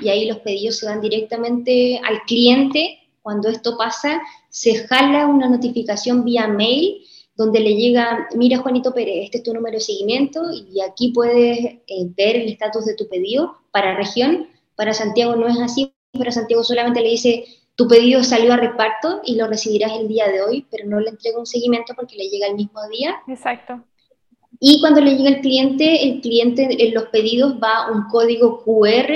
y 0.00 0.08
ahí 0.08 0.24
los 0.24 0.38
pedidos 0.38 0.78
se 0.78 0.86
van 0.86 1.02
directamente 1.02 2.00
al 2.02 2.22
cliente 2.22 2.98
cuando 3.20 3.50
esto 3.50 3.76
pasa, 3.76 4.22
se 4.48 4.86
jala 4.86 5.26
una 5.26 5.50
notificación 5.50 6.24
vía 6.24 6.48
mail 6.48 7.04
donde 7.36 7.60
le 7.60 7.74
llega, 7.74 8.26
mira 8.36 8.56
Juanito 8.56 8.94
Pérez, 8.94 9.24
este 9.24 9.38
es 9.38 9.44
tu 9.44 9.52
número 9.52 9.74
de 9.74 9.84
seguimiento 9.84 10.40
y 10.50 10.80
aquí 10.80 11.12
puedes 11.12 11.58
eh, 11.58 11.82
ver 12.16 12.36
el 12.36 12.48
estatus 12.48 12.86
de 12.86 12.94
tu 12.94 13.06
pedido 13.06 13.54
para 13.70 13.94
región. 13.96 14.48
Para 14.76 14.94
Santiago 14.94 15.36
no 15.36 15.46
es 15.46 15.60
así, 15.60 15.92
para 16.16 16.32
Santiago 16.32 16.64
solamente 16.64 17.02
le 17.02 17.10
dice, 17.10 17.44
tu 17.78 17.86
pedido 17.86 18.24
salió 18.24 18.52
a 18.52 18.56
reparto 18.56 19.20
y 19.24 19.36
lo 19.36 19.46
recibirás 19.46 19.92
el 19.92 20.08
día 20.08 20.26
de 20.26 20.42
hoy, 20.42 20.66
pero 20.68 20.88
no 20.88 20.98
le 20.98 21.10
entrega 21.10 21.38
un 21.38 21.46
seguimiento 21.46 21.94
porque 21.94 22.16
le 22.16 22.28
llega 22.28 22.48
el 22.48 22.56
mismo 22.56 22.80
día. 22.88 23.14
Exacto. 23.28 23.80
Y 24.58 24.80
cuando 24.80 25.00
le 25.00 25.14
llega 25.14 25.28
el 25.28 25.40
cliente, 25.40 26.02
el 26.02 26.20
cliente 26.20 26.66
en 26.68 26.92
los 26.92 27.04
pedidos 27.04 27.54
va 27.62 27.88
un 27.92 28.08
código 28.08 28.64
QR 28.64 29.12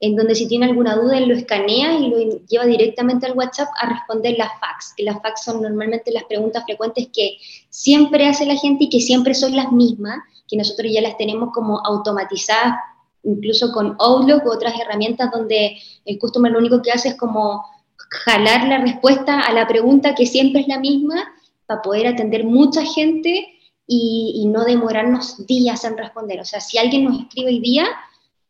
en 0.00 0.16
donde 0.16 0.34
si 0.34 0.48
tiene 0.48 0.64
alguna 0.64 0.96
duda, 0.96 1.18
él 1.18 1.28
lo 1.28 1.34
escanea 1.34 1.98
y 1.98 2.08
lo 2.08 2.18
lleva 2.46 2.64
directamente 2.64 3.26
al 3.26 3.36
WhatsApp 3.36 3.68
a 3.78 3.90
responder 3.90 4.38
las 4.38 4.58
fax, 4.58 4.94
que 4.96 5.02
las 5.02 5.20
fax 5.20 5.44
son 5.44 5.60
normalmente 5.60 6.10
las 6.10 6.24
preguntas 6.24 6.64
frecuentes 6.64 7.08
que 7.12 7.36
siempre 7.68 8.26
hace 8.26 8.46
la 8.46 8.56
gente 8.56 8.84
y 8.84 8.88
que 8.88 9.00
siempre 9.00 9.34
son 9.34 9.54
las 9.54 9.70
mismas, 9.70 10.16
que 10.48 10.56
nosotros 10.56 10.90
ya 10.90 11.02
las 11.02 11.18
tenemos 11.18 11.50
como 11.52 11.84
automatizadas, 11.84 12.74
incluso 13.22 13.70
con 13.70 13.96
Outlook 13.98 14.46
u 14.46 14.50
otras 14.50 14.80
herramientas 14.80 15.30
donde 15.30 15.76
el 16.06 16.18
customer 16.18 16.52
lo 16.52 16.58
único 16.60 16.80
que 16.80 16.92
hace 16.92 17.10
es 17.10 17.16
como 17.16 17.66
jalar 18.10 18.66
la 18.68 18.78
respuesta 18.78 19.40
a 19.40 19.52
la 19.52 19.66
pregunta 19.66 20.14
que 20.14 20.26
siempre 20.26 20.62
es 20.62 20.68
la 20.68 20.78
misma 20.78 21.32
para 21.66 21.82
poder 21.82 22.06
atender 22.06 22.44
mucha 22.44 22.84
gente 22.84 23.46
y, 23.86 24.44
no 24.48 24.64
demorarnos 24.64 25.46
días 25.46 25.84
en 25.84 25.96
responder. 25.96 26.40
O 26.40 26.44
sea, 26.44 26.60
si 26.60 26.78
alguien 26.78 27.04
nos 27.04 27.20
escribe 27.20 27.48
hoy 27.48 27.60
día, 27.60 27.86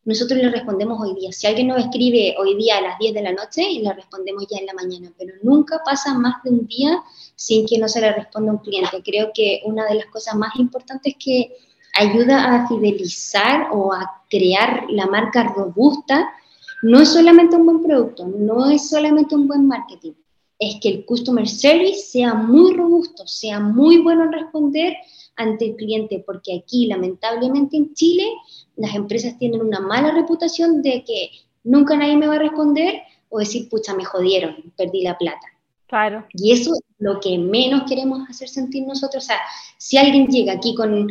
nosotros 0.05 0.41
le 0.41 0.51
respondemos 0.51 1.01
hoy 1.01 1.15
día. 1.15 1.33
Si 1.33 1.47
alguien 1.47 1.69
nos 1.69 1.79
escribe 1.79 2.35
hoy 2.39 2.57
día 2.57 2.79
a 2.79 2.81
las 2.81 2.99
10 2.99 3.15
de 3.15 3.23
la 3.23 3.33
noche, 3.33 3.63
le 3.81 3.93
respondemos 3.93 4.47
ya 4.51 4.59
en 4.59 4.67
la 4.67 4.75
mañana, 4.75 5.13
pero 5.17 5.35
nunca 5.43 5.81
pasa 5.85 6.15
más 6.15 6.43
de 6.43 6.51
un 6.51 6.67
día 6.67 7.03
sin 7.37 7.67
que 7.67 7.79
no 7.79 7.89
se 7.89 8.01
le 8.01 8.13
responda 8.13 8.53
un 8.53 8.59
cliente. 8.59 9.03
Creo 9.05 9.31
que 9.33 9.63
una 9.65 9.87
de 9.87 9.95
las 9.95 10.07
cosas 10.07 10.35
más 10.35 10.57
importantes 10.57 11.15
que 11.23 11.53
ayuda 11.95 12.55
a 12.55 12.69
fidelizar 12.69 13.69
o 13.73 13.93
a 13.93 14.25
crear 14.29 14.87
la 14.89 15.07
marca 15.07 15.45
robusta 15.45 16.29
no 16.83 17.01
es 17.01 17.09
solamente 17.11 17.57
un 17.57 17.67
buen 17.67 17.83
producto, 17.83 18.27
no 18.27 18.71
es 18.71 18.89
solamente 18.89 19.35
un 19.35 19.49
buen 19.49 19.67
marketing, 19.67 20.13
es 20.59 20.77
que 20.81 20.89
el 20.89 21.05
customer 21.05 21.49
service 21.49 22.01
sea 22.11 22.35
muy 22.35 22.75
robusto, 22.75 23.27
sea 23.27 23.61
muy 23.61 23.99
bueno 23.99 24.25
en 24.25 24.33
responder 24.33 24.97
ante 25.37 25.67
el 25.67 25.77
cliente, 25.77 26.23
porque 26.27 26.57
aquí 26.59 26.87
lamentablemente 26.87 27.77
en 27.77 27.95
Chile 27.95 28.25
las 28.77 28.95
empresas 28.95 29.39
tienen 29.39 29.63
una 29.63 29.81
mala 29.81 30.11
reputación 30.11 30.83
de 30.83 31.05
que 31.05 31.31
nunca 31.63 31.97
nadie 31.97 32.17
me 32.17 32.27
va 32.27 32.35
a 32.35 32.41
responder 32.41 33.03
o 33.29 33.39
decir, 33.39 33.69
pucha, 33.69 33.95
me 33.95 34.05
jodieron, 34.05 34.73
perdí 34.77 35.03
la 35.03 35.17
plata. 35.17 35.47
Claro. 35.87 36.27
Y 36.35 36.53
eso 36.53 36.75
es 36.75 36.81
lo 36.99 37.21
que 37.21 37.39
menos 37.39 37.85
queremos 37.89 38.29
hacer 38.29 38.49
sentir 38.49 38.87
nosotros. 38.87 39.25
O 39.25 39.27
sea, 39.27 39.39
si 39.79 39.97
alguien 39.97 40.27
llega 40.27 40.53
aquí 40.53 40.75
con 40.75 41.09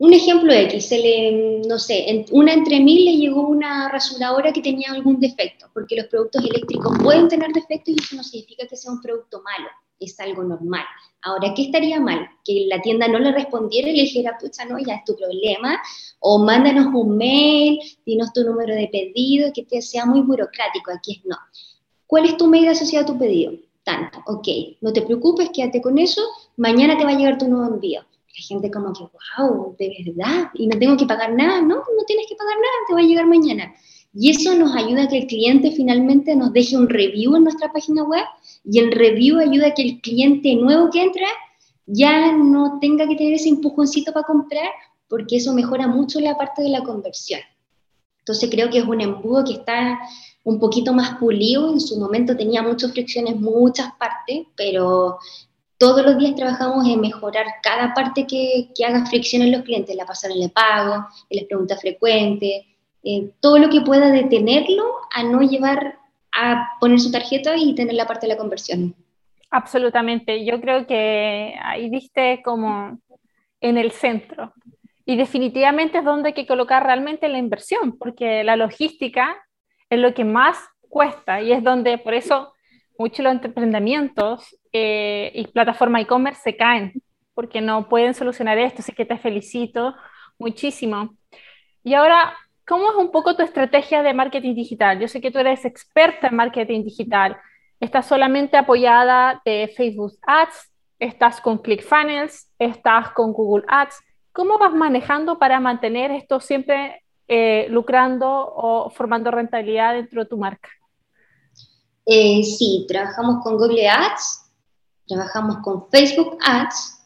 un 0.00 0.14
ejemplo 0.14 0.50
X, 0.50 0.88
se 0.88 0.98
le, 0.98 1.60
no 1.68 1.78
sé, 1.78 2.24
una 2.30 2.54
entre 2.54 2.80
mil 2.80 3.04
le 3.04 3.18
llegó 3.18 3.46
una 3.46 3.86
rasuradora 3.90 4.50
que 4.50 4.62
tenía 4.62 4.92
algún 4.92 5.20
defecto, 5.20 5.66
porque 5.74 5.94
los 5.94 6.06
productos 6.06 6.42
eléctricos 6.42 6.96
pueden 7.02 7.28
tener 7.28 7.52
defectos 7.52 7.94
y 7.94 7.96
eso 8.00 8.16
no 8.16 8.24
significa 8.24 8.66
que 8.66 8.76
sea 8.76 8.92
un 8.92 9.02
producto 9.02 9.42
malo, 9.42 9.68
es 9.98 10.18
algo 10.18 10.42
normal. 10.42 10.84
Ahora, 11.20 11.52
¿qué 11.54 11.64
estaría 11.64 12.00
mal? 12.00 12.26
Que 12.42 12.64
la 12.66 12.80
tienda 12.80 13.08
no 13.08 13.18
le 13.18 13.30
respondiera 13.30 13.90
y 13.90 13.96
le 13.96 14.02
dijera, 14.04 14.38
pucha, 14.40 14.64
no, 14.64 14.78
ya 14.78 14.94
es 14.94 15.04
tu 15.04 15.14
problema, 15.16 15.78
o 16.20 16.38
mándanos 16.38 16.86
un 16.94 17.18
mail, 17.18 17.78
dinos 18.06 18.32
tu 18.32 18.42
número 18.42 18.74
de 18.74 18.88
pedido, 18.88 19.52
que 19.52 19.64
te 19.64 19.82
sea 19.82 20.06
muy 20.06 20.22
burocrático, 20.22 20.90
aquí 20.92 21.18
es 21.18 21.26
no. 21.26 21.36
¿Cuál 22.06 22.24
es 22.24 22.38
tu 22.38 22.46
mail 22.46 22.68
asociado 22.68 23.04
a 23.04 23.06
tu 23.06 23.18
pedido? 23.18 23.52
Tanto, 23.84 24.18
ok, 24.26 24.48
no 24.80 24.94
te 24.94 25.02
preocupes, 25.02 25.50
quédate 25.52 25.82
con 25.82 25.98
eso, 25.98 26.22
mañana 26.56 26.96
te 26.96 27.04
va 27.04 27.10
a 27.10 27.16
llegar 27.16 27.36
tu 27.36 27.48
nuevo 27.48 27.74
envío. 27.74 28.00
La 28.36 28.42
gente 28.46 28.70
como 28.70 28.92
que, 28.92 29.02
wow, 29.02 29.76
de 29.78 30.04
verdad, 30.04 30.50
y 30.54 30.66
no 30.66 30.78
tengo 30.78 30.96
que 30.96 31.06
pagar 31.06 31.32
nada, 31.34 31.60
no, 31.60 31.76
no 31.76 32.04
tienes 32.06 32.26
que 32.28 32.36
pagar 32.36 32.54
nada, 32.54 32.72
te 32.86 32.94
va 32.94 33.00
a 33.00 33.02
llegar 33.02 33.26
mañana. 33.26 33.74
Y 34.12 34.30
eso 34.30 34.54
nos 34.54 34.74
ayuda 34.74 35.04
a 35.04 35.08
que 35.08 35.18
el 35.18 35.26
cliente 35.26 35.70
finalmente 35.72 36.34
nos 36.34 36.52
deje 36.52 36.76
un 36.76 36.88
review 36.88 37.36
en 37.36 37.44
nuestra 37.44 37.72
página 37.72 38.02
web 38.02 38.24
y 38.64 38.78
el 38.80 38.90
review 38.90 39.38
ayuda 39.38 39.68
a 39.68 39.74
que 39.74 39.82
el 39.82 40.00
cliente 40.00 40.54
nuevo 40.56 40.90
que 40.90 41.02
entra 41.02 41.26
ya 41.86 42.32
no 42.32 42.78
tenga 42.80 43.06
que 43.06 43.16
tener 43.16 43.34
ese 43.34 43.48
empujoncito 43.48 44.12
para 44.12 44.26
comprar 44.26 44.70
porque 45.08 45.36
eso 45.36 45.52
mejora 45.52 45.86
mucho 45.86 46.20
la 46.20 46.36
parte 46.36 46.62
de 46.62 46.70
la 46.70 46.82
conversión. 46.82 47.40
Entonces 48.20 48.50
creo 48.50 48.70
que 48.70 48.78
es 48.78 48.84
un 48.84 49.00
embudo 49.00 49.44
que 49.44 49.54
está 49.54 49.98
un 50.44 50.58
poquito 50.58 50.92
más 50.92 51.18
pulido, 51.18 51.72
en 51.72 51.80
su 51.80 51.98
momento 51.98 52.36
tenía 52.36 52.62
muchas 52.62 52.92
fricciones, 52.92 53.36
muchas 53.36 53.92
partes, 53.94 54.46
pero 54.56 55.18
todos 55.80 56.04
los 56.04 56.18
días 56.18 56.34
trabajamos 56.34 56.86
en 56.86 57.00
mejorar 57.00 57.46
cada 57.62 57.94
parte 57.94 58.26
que, 58.26 58.68
haga 58.86 59.06
fricción 59.06 59.40
en 59.40 59.52
los 59.52 59.62
clientes, 59.62 59.96
la 59.96 60.04
pasarela 60.04 60.44
de 60.44 60.50
pago, 60.50 61.06
en 61.30 61.38
las 61.38 61.46
preguntas 61.46 61.80
frecuentes, 61.80 62.66
eh, 63.02 63.30
todo 63.40 63.58
lo 63.58 63.70
que 63.70 63.80
pueda 63.80 64.10
detenerlo 64.10 64.84
a 65.10 65.22
no 65.22 65.40
llevar 65.40 65.98
a 66.32 66.68
poner 66.80 67.00
su 67.00 67.10
tarjeta 67.10 67.56
y 67.56 67.74
tener 67.74 67.94
la 67.94 68.06
parte 68.06 68.26
de 68.26 68.34
la 68.34 68.38
conversión. 68.38 68.94
Absolutamente, 69.50 70.44
yo 70.44 70.60
creo 70.60 70.86
que 70.86 71.54
ahí 71.62 71.88
viste 71.88 72.42
como 72.44 72.98
en 73.62 73.78
el 73.78 73.90
centro. 73.90 74.52
Y 75.06 75.16
definitivamente 75.16 75.98
es 75.98 76.04
donde 76.04 76.28
hay 76.28 76.34
que 76.34 76.46
colocar 76.46 76.84
realmente 76.84 77.26
la 77.30 77.38
inversión, 77.38 77.96
porque 77.96 78.44
la 78.44 78.56
logística 78.56 79.34
es 79.88 79.98
lo 79.98 80.12
que 80.12 80.26
más 80.26 80.58
cuesta 80.90 81.40
y 81.40 81.52
es 81.52 81.64
donde 81.64 81.96
por 81.96 82.12
eso 82.12 82.52
muchos 82.98 83.24
los 83.24 83.42
emprendimientos 83.42 84.59
eh, 84.72 85.32
y 85.34 85.46
plataformas 85.48 86.02
e-commerce 86.02 86.40
se 86.42 86.56
caen, 86.56 86.92
porque 87.34 87.60
no 87.60 87.88
pueden 87.88 88.14
solucionar 88.14 88.58
esto, 88.58 88.82
así 88.82 88.92
que 88.92 89.04
te 89.04 89.18
felicito 89.18 89.94
muchísimo. 90.38 91.16
Y 91.82 91.94
ahora 91.94 92.34
¿Cómo 92.70 92.88
es 92.88 92.96
un 92.96 93.10
poco 93.10 93.34
tu 93.34 93.42
estrategia 93.42 94.00
de 94.04 94.14
marketing 94.14 94.54
digital? 94.54 95.00
Yo 95.00 95.08
sé 95.08 95.20
que 95.20 95.32
tú 95.32 95.40
eres 95.40 95.64
experta 95.64 96.28
en 96.28 96.36
marketing 96.36 96.84
digital. 96.84 97.36
¿Estás 97.80 98.06
solamente 98.06 98.56
apoyada 98.56 99.42
de 99.44 99.66
Facebook 99.76 100.12
Ads? 100.22 100.70
¿Estás 101.00 101.40
con 101.40 101.58
ClickFunnels? 101.58 102.48
¿Estás 102.60 103.10
con 103.10 103.32
Google 103.32 103.64
Ads? 103.66 103.96
¿Cómo 104.32 104.56
vas 104.56 104.72
manejando 104.72 105.36
para 105.36 105.58
mantener 105.58 106.12
esto 106.12 106.38
siempre 106.38 107.02
eh, 107.26 107.66
lucrando 107.70 108.28
o 108.30 108.88
formando 108.90 109.32
rentabilidad 109.32 109.94
dentro 109.94 110.22
de 110.22 110.28
tu 110.28 110.36
marca? 110.36 110.68
Eh, 112.06 112.44
sí, 112.44 112.86
trabajamos 112.86 113.42
con 113.42 113.56
Google 113.56 113.88
Ads, 113.88 114.49
trabajamos 115.10 115.58
con 115.58 115.88
Facebook 115.90 116.38
Ads 116.40 117.00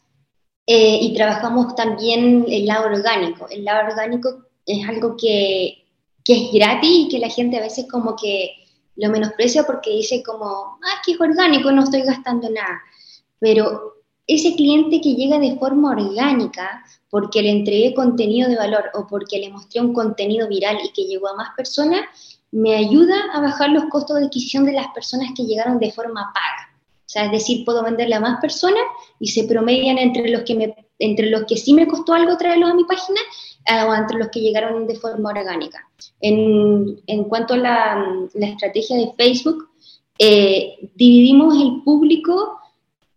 eh, 0.66 0.98
y 1.00 1.14
trabajamos 1.14 1.74
también 1.74 2.44
el 2.48 2.66
lado 2.66 2.86
orgánico. 2.86 3.46
El 3.50 3.64
lado 3.64 3.88
orgánico 3.88 4.44
es 4.66 4.86
algo 4.88 5.16
que, 5.16 5.86
que 6.24 6.34
es 6.34 6.52
gratis 6.52 6.90
y 6.90 7.08
que 7.08 7.18
la 7.18 7.28
gente 7.28 7.58
a 7.58 7.62
veces 7.62 7.86
como 7.90 8.14
que 8.14 8.50
lo 8.96 9.10
menosprecia 9.10 9.64
porque 9.64 9.90
dice 9.90 10.22
como, 10.22 10.46
ah, 10.46 11.02
que 11.04 11.12
es 11.12 11.20
orgánico, 11.20 11.72
no 11.72 11.82
estoy 11.82 12.02
gastando 12.02 12.48
nada. 12.50 12.80
Pero 13.40 13.94
ese 14.26 14.54
cliente 14.54 15.00
que 15.00 15.14
llega 15.14 15.38
de 15.38 15.56
forma 15.56 15.90
orgánica 15.90 16.84
porque 17.10 17.42
le 17.42 17.50
entregué 17.50 17.94
contenido 17.94 18.48
de 18.48 18.56
valor 18.56 18.90
o 18.94 19.06
porque 19.06 19.38
le 19.38 19.50
mostré 19.50 19.80
un 19.80 19.92
contenido 19.92 20.48
viral 20.48 20.78
y 20.82 20.92
que 20.92 21.04
llegó 21.04 21.28
a 21.28 21.36
más 21.36 21.50
personas, 21.56 22.02
me 22.52 22.74
ayuda 22.74 23.16
a 23.32 23.40
bajar 23.40 23.70
los 23.70 23.84
costos 23.86 24.18
de 24.18 24.26
adquisición 24.26 24.64
de 24.64 24.72
las 24.72 24.88
personas 24.88 25.30
que 25.36 25.44
llegaron 25.44 25.78
de 25.78 25.90
forma 25.90 26.32
paga. 26.32 26.73
Sea, 27.14 27.26
es 27.26 27.30
decir, 27.30 27.64
puedo 27.64 27.84
venderle 27.84 28.16
a 28.16 28.20
más 28.20 28.40
personas 28.40 28.82
y 29.20 29.28
se 29.28 29.44
promedian 29.44 29.98
entre 29.98 30.28
los 30.30 30.42
que, 30.42 30.74
entre 30.98 31.30
los 31.30 31.44
que 31.44 31.56
sí 31.56 31.72
me 31.72 31.86
costó 31.86 32.12
algo 32.12 32.36
traerlos 32.36 32.72
a 32.72 32.74
mi 32.74 32.82
página 32.82 33.20
o 33.86 33.94
entre 33.94 34.18
los 34.18 34.30
que 34.30 34.40
llegaron 34.40 34.88
de 34.88 34.96
forma 34.96 35.30
orgánica. 35.30 35.88
En, 36.20 37.00
en 37.06 37.24
cuanto 37.24 37.54
a 37.54 37.58
la, 37.58 38.28
la, 38.34 38.46
estrategia 38.48 38.96
de 38.96 39.12
Facebook, 39.16 39.68
eh, 40.18 40.90
dividimos 40.96 41.54
el 41.54 41.84
público 41.84 42.58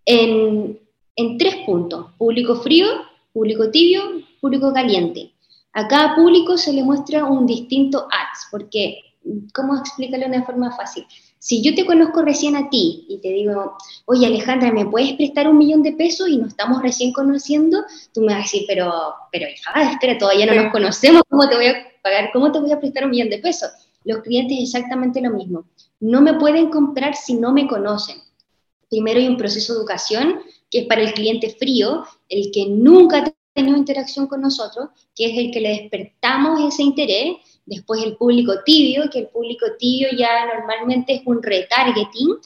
en, 0.06 0.80
en 1.16 1.38
tres 1.40 1.56
puntos, 1.66 2.12
público 2.20 2.58
frío, 2.58 2.86
público 3.34 3.72
tibio, 3.72 4.04
público 4.40 4.72
caliente. 4.74 5.34
A 5.74 5.88
cada 5.88 6.14
público 6.14 6.56
se 6.56 6.72
le 6.72 6.84
muestra 6.84 7.26
un 7.26 7.48
distinto 7.48 8.08
ads, 8.12 8.48
porque, 8.52 9.00
¿cómo 9.56 9.76
explicarlo 9.76 10.28
de 10.28 10.36
una 10.36 10.46
forma 10.46 10.76
fácil? 10.78 11.04
Si 11.40 11.62
yo 11.62 11.76
te 11.76 11.86
conozco 11.86 12.22
recién 12.24 12.56
a 12.56 12.70
ti 12.70 13.06
y 13.08 13.20
te 13.20 13.30
digo, 13.30 13.78
oye 14.06 14.26
Alejandra, 14.26 14.72
¿me 14.72 14.86
puedes 14.86 15.14
prestar 15.14 15.48
un 15.48 15.58
millón 15.58 15.84
de 15.84 15.94
pesos 15.94 16.30
y 16.30 16.38
nos 16.38 16.50
estamos 16.50 16.82
recién 16.82 17.14
conociendo? 17.14 17.84
Tú 18.14 18.22
me 18.22 18.28
vas 18.28 18.38
a 18.38 18.42
decir, 18.42 18.64
pero, 18.68 18.92
pero 19.32 19.48
hija, 19.48 19.92
espera, 19.92 20.18
todavía 20.18 20.46
no 20.46 20.56
nos 20.56 20.72
conocemos, 20.72 21.22
¿cómo 21.30 21.48
te 21.48 21.56
voy 21.56 21.68
a 21.68 21.76
pagar? 22.02 22.32
¿Cómo 22.34 22.52
te 22.52 22.60
voy 22.60 22.72
a 22.72 22.80
prestar 22.80 23.06
un 23.06 23.12
millón 23.12 23.30
de 23.30 23.40
pesos? 23.40 23.70
Los 24.04 24.20
clientes 24.24 24.58
exactamente 24.60 25.22
lo 25.22 25.32
mismo. 25.32 25.66
No 26.00 26.22
me 26.22 26.34
pueden 26.36 26.70
comprar 26.70 27.16
si 27.16 27.34
no 27.34 27.52
me 27.52 27.68
conocen. 27.68 28.18
Primero 28.90 29.20
hay 29.20 29.28
un 29.28 29.38
proceso 29.38 29.74
de 29.74 29.80
educación 29.80 30.40
que 30.72 30.80
es 30.80 30.86
para 30.88 31.02
el 31.02 31.14
cliente 31.14 31.50
frío, 31.50 32.04
el 32.30 32.52
que 32.52 32.68
nunca 32.68 33.20
ha 33.20 33.34
tenido 33.54 33.78
interacción 33.78 34.28
con 34.28 34.42
nosotros, 34.42 34.90
que 35.16 35.32
es 35.32 35.38
el 35.38 35.52
que 35.52 35.62
le 35.62 35.70
despertamos 35.70 36.74
ese 36.74 36.84
interés, 36.84 37.38
después 37.68 38.04
el 38.04 38.16
público 38.16 38.54
tibio, 38.66 39.10
que 39.12 39.20
el 39.20 39.28
público 39.28 39.66
tibio 39.78 40.08
ya 40.18 40.46
normalmente 40.48 41.14
es 41.16 41.22
un 41.26 41.44
retargeting, 41.44 42.38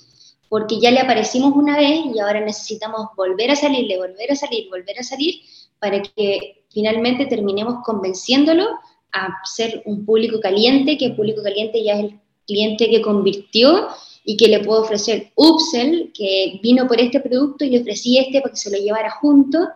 porque 0.49 0.79
ya 0.81 0.91
le 0.91 0.99
aparecimos 0.99 1.53
una 1.55 1.77
vez 1.77 2.01
y 2.13 2.19
ahora 2.19 2.41
necesitamos 2.41 3.07
volver 3.15 3.51
a 3.51 3.55
salirle, 3.55 3.97
volver 3.97 4.31
a 4.31 4.35
salir, 4.35 4.69
volver 4.69 4.99
a 4.99 5.03
salir, 5.03 5.35
para 5.79 6.01
que 6.01 6.65
finalmente 6.69 7.25
terminemos 7.27 7.83
convenciéndolo 7.85 8.67
a 9.13 9.29
ser 9.45 9.81
un 9.85 10.05
público 10.05 10.39
caliente, 10.39 10.97
que 10.97 11.05
el 11.05 11.15
público 11.15 11.41
caliente 11.41 11.83
ya 11.83 11.93
es 11.93 11.99
el 12.05 12.19
cliente 12.45 12.89
que 12.89 13.01
convirtió 13.01 13.87
y 14.23 14.37
que 14.37 14.47
le 14.47 14.59
puedo 14.59 14.81
ofrecer 14.81 15.31
upsell, 15.35 16.11
que 16.13 16.59
vino 16.61 16.87
por 16.87 16.99
este 16.99 17.19
producto 17.19 17.63
y 17.63 17.69
le 17.69 17.81
ofrecí 17.81 18.17
este 18.17 18.41
para 18.41 18.51
que 18.51 18.59
se 18.59 18.71
lo 18.71 18.77
llevara 18.77 19.11
junto, 19.11 19.69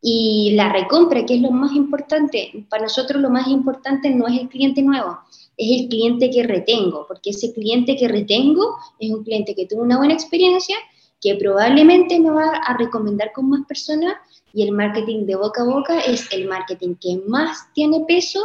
y 0.00 0.52
la 0.54 0.72
recompra, 0.72 1.26
que 1.26 1.34
es 1.34 1.40
lo 1.40 1.50
más 1.50 1.72
importante. 1.72 2.66
Para 2.68 2.84
nosotros 2.84 3.20
lo 3.20 3.30
más 3.30 3.48
importante 3.48 4.10
no 4.10 4.26
es 4.26 4.40
el 4.40 4.48
cliente 4.48 4.82
nuevo, 4.82 5.18
es 5.56 5.80
el 5.80 5.88
cliente 5.88 6.30
que 6.30 6.44
retengo, 6.44 7.04
porque 7.06 7.30
ese 7.30 7.52
cliente 7.52 7.96
que 7.96 8.08
retengo 8.08 8.76
es 8.98 9.10
un 9.10 9.24
cliente 9.24 9.54
que 9.54 9.66
tuvo 9.66 9.82
una 9.82 9.98
buena 9.98 10.14
experiencia, 10.14 10.76
que 11.20 11.34
probablemente 11.34 12.18
me 12.20 12.30
va 12.30 12.48
a 12.64 12.76
recomendar 12.76 13.32
con 13.32 13.48
más 13.48 13.66
personas 13.66 14.14
y 14.52 14.62
el 14.62 14.72
marketing 14.72 15.26
de 15.26 15.36
boca 15.36 15.62
a 15.62 15.66
boca 15.66 16.00
es 16.00 16.32
el 16.32 16.46
marketing 16.46 16.94
que 17.00 17.20
más 17.26 17.72
tiene 17.74 18.04
peso 18.06 18.40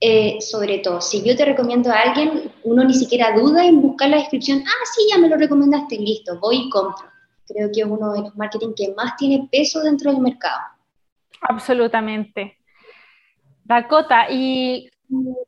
eh, 0.00 0.38
sobre 0.40 0.78
todo, 0.78 1.00
si 1.00 1.22
yo 1.22 1.36
te 1.36 1.44
recomiendo 1.44 1.90
a 1.90 2.00
alguien, 2.00 2.52
uno 2.62 2.84
ni 2.84 2.94
siquiera 2.94 3.36
duda 3.36 3.66
en 3.66 3.82
buscar 3.82 4.08
la 4.08 4.18
descripción, 4.18 4.62
ah, 4.64 4.84
sí, 4.94 5.08
ya 5.10 5.18
me 5.18 5.28
lo 5.28 5.36
recomendaste, 5.36 5.98
listo, 5.98 6.38
voy 6.38 6.66
y 6.66 6.70
compro. 6.70 7.04
Creo 7.48 7.70
que 7.72 7.80
es 7.80 7.86
uno 7.86 8.12
de 8.12 8.20
los 8.20 8.36
marketing 8.36 8.74
que 8.76 8.94
más 8.94 9.16
tiene 9.16 9.48
peso 9.50 9.82
dentro 9.82 10.12
del 10.12 10.20
mercado. 10.20 10.60
Absolutamente. 11.40 12.58
Dakota, 13.64 14.30
y 14.30 14.90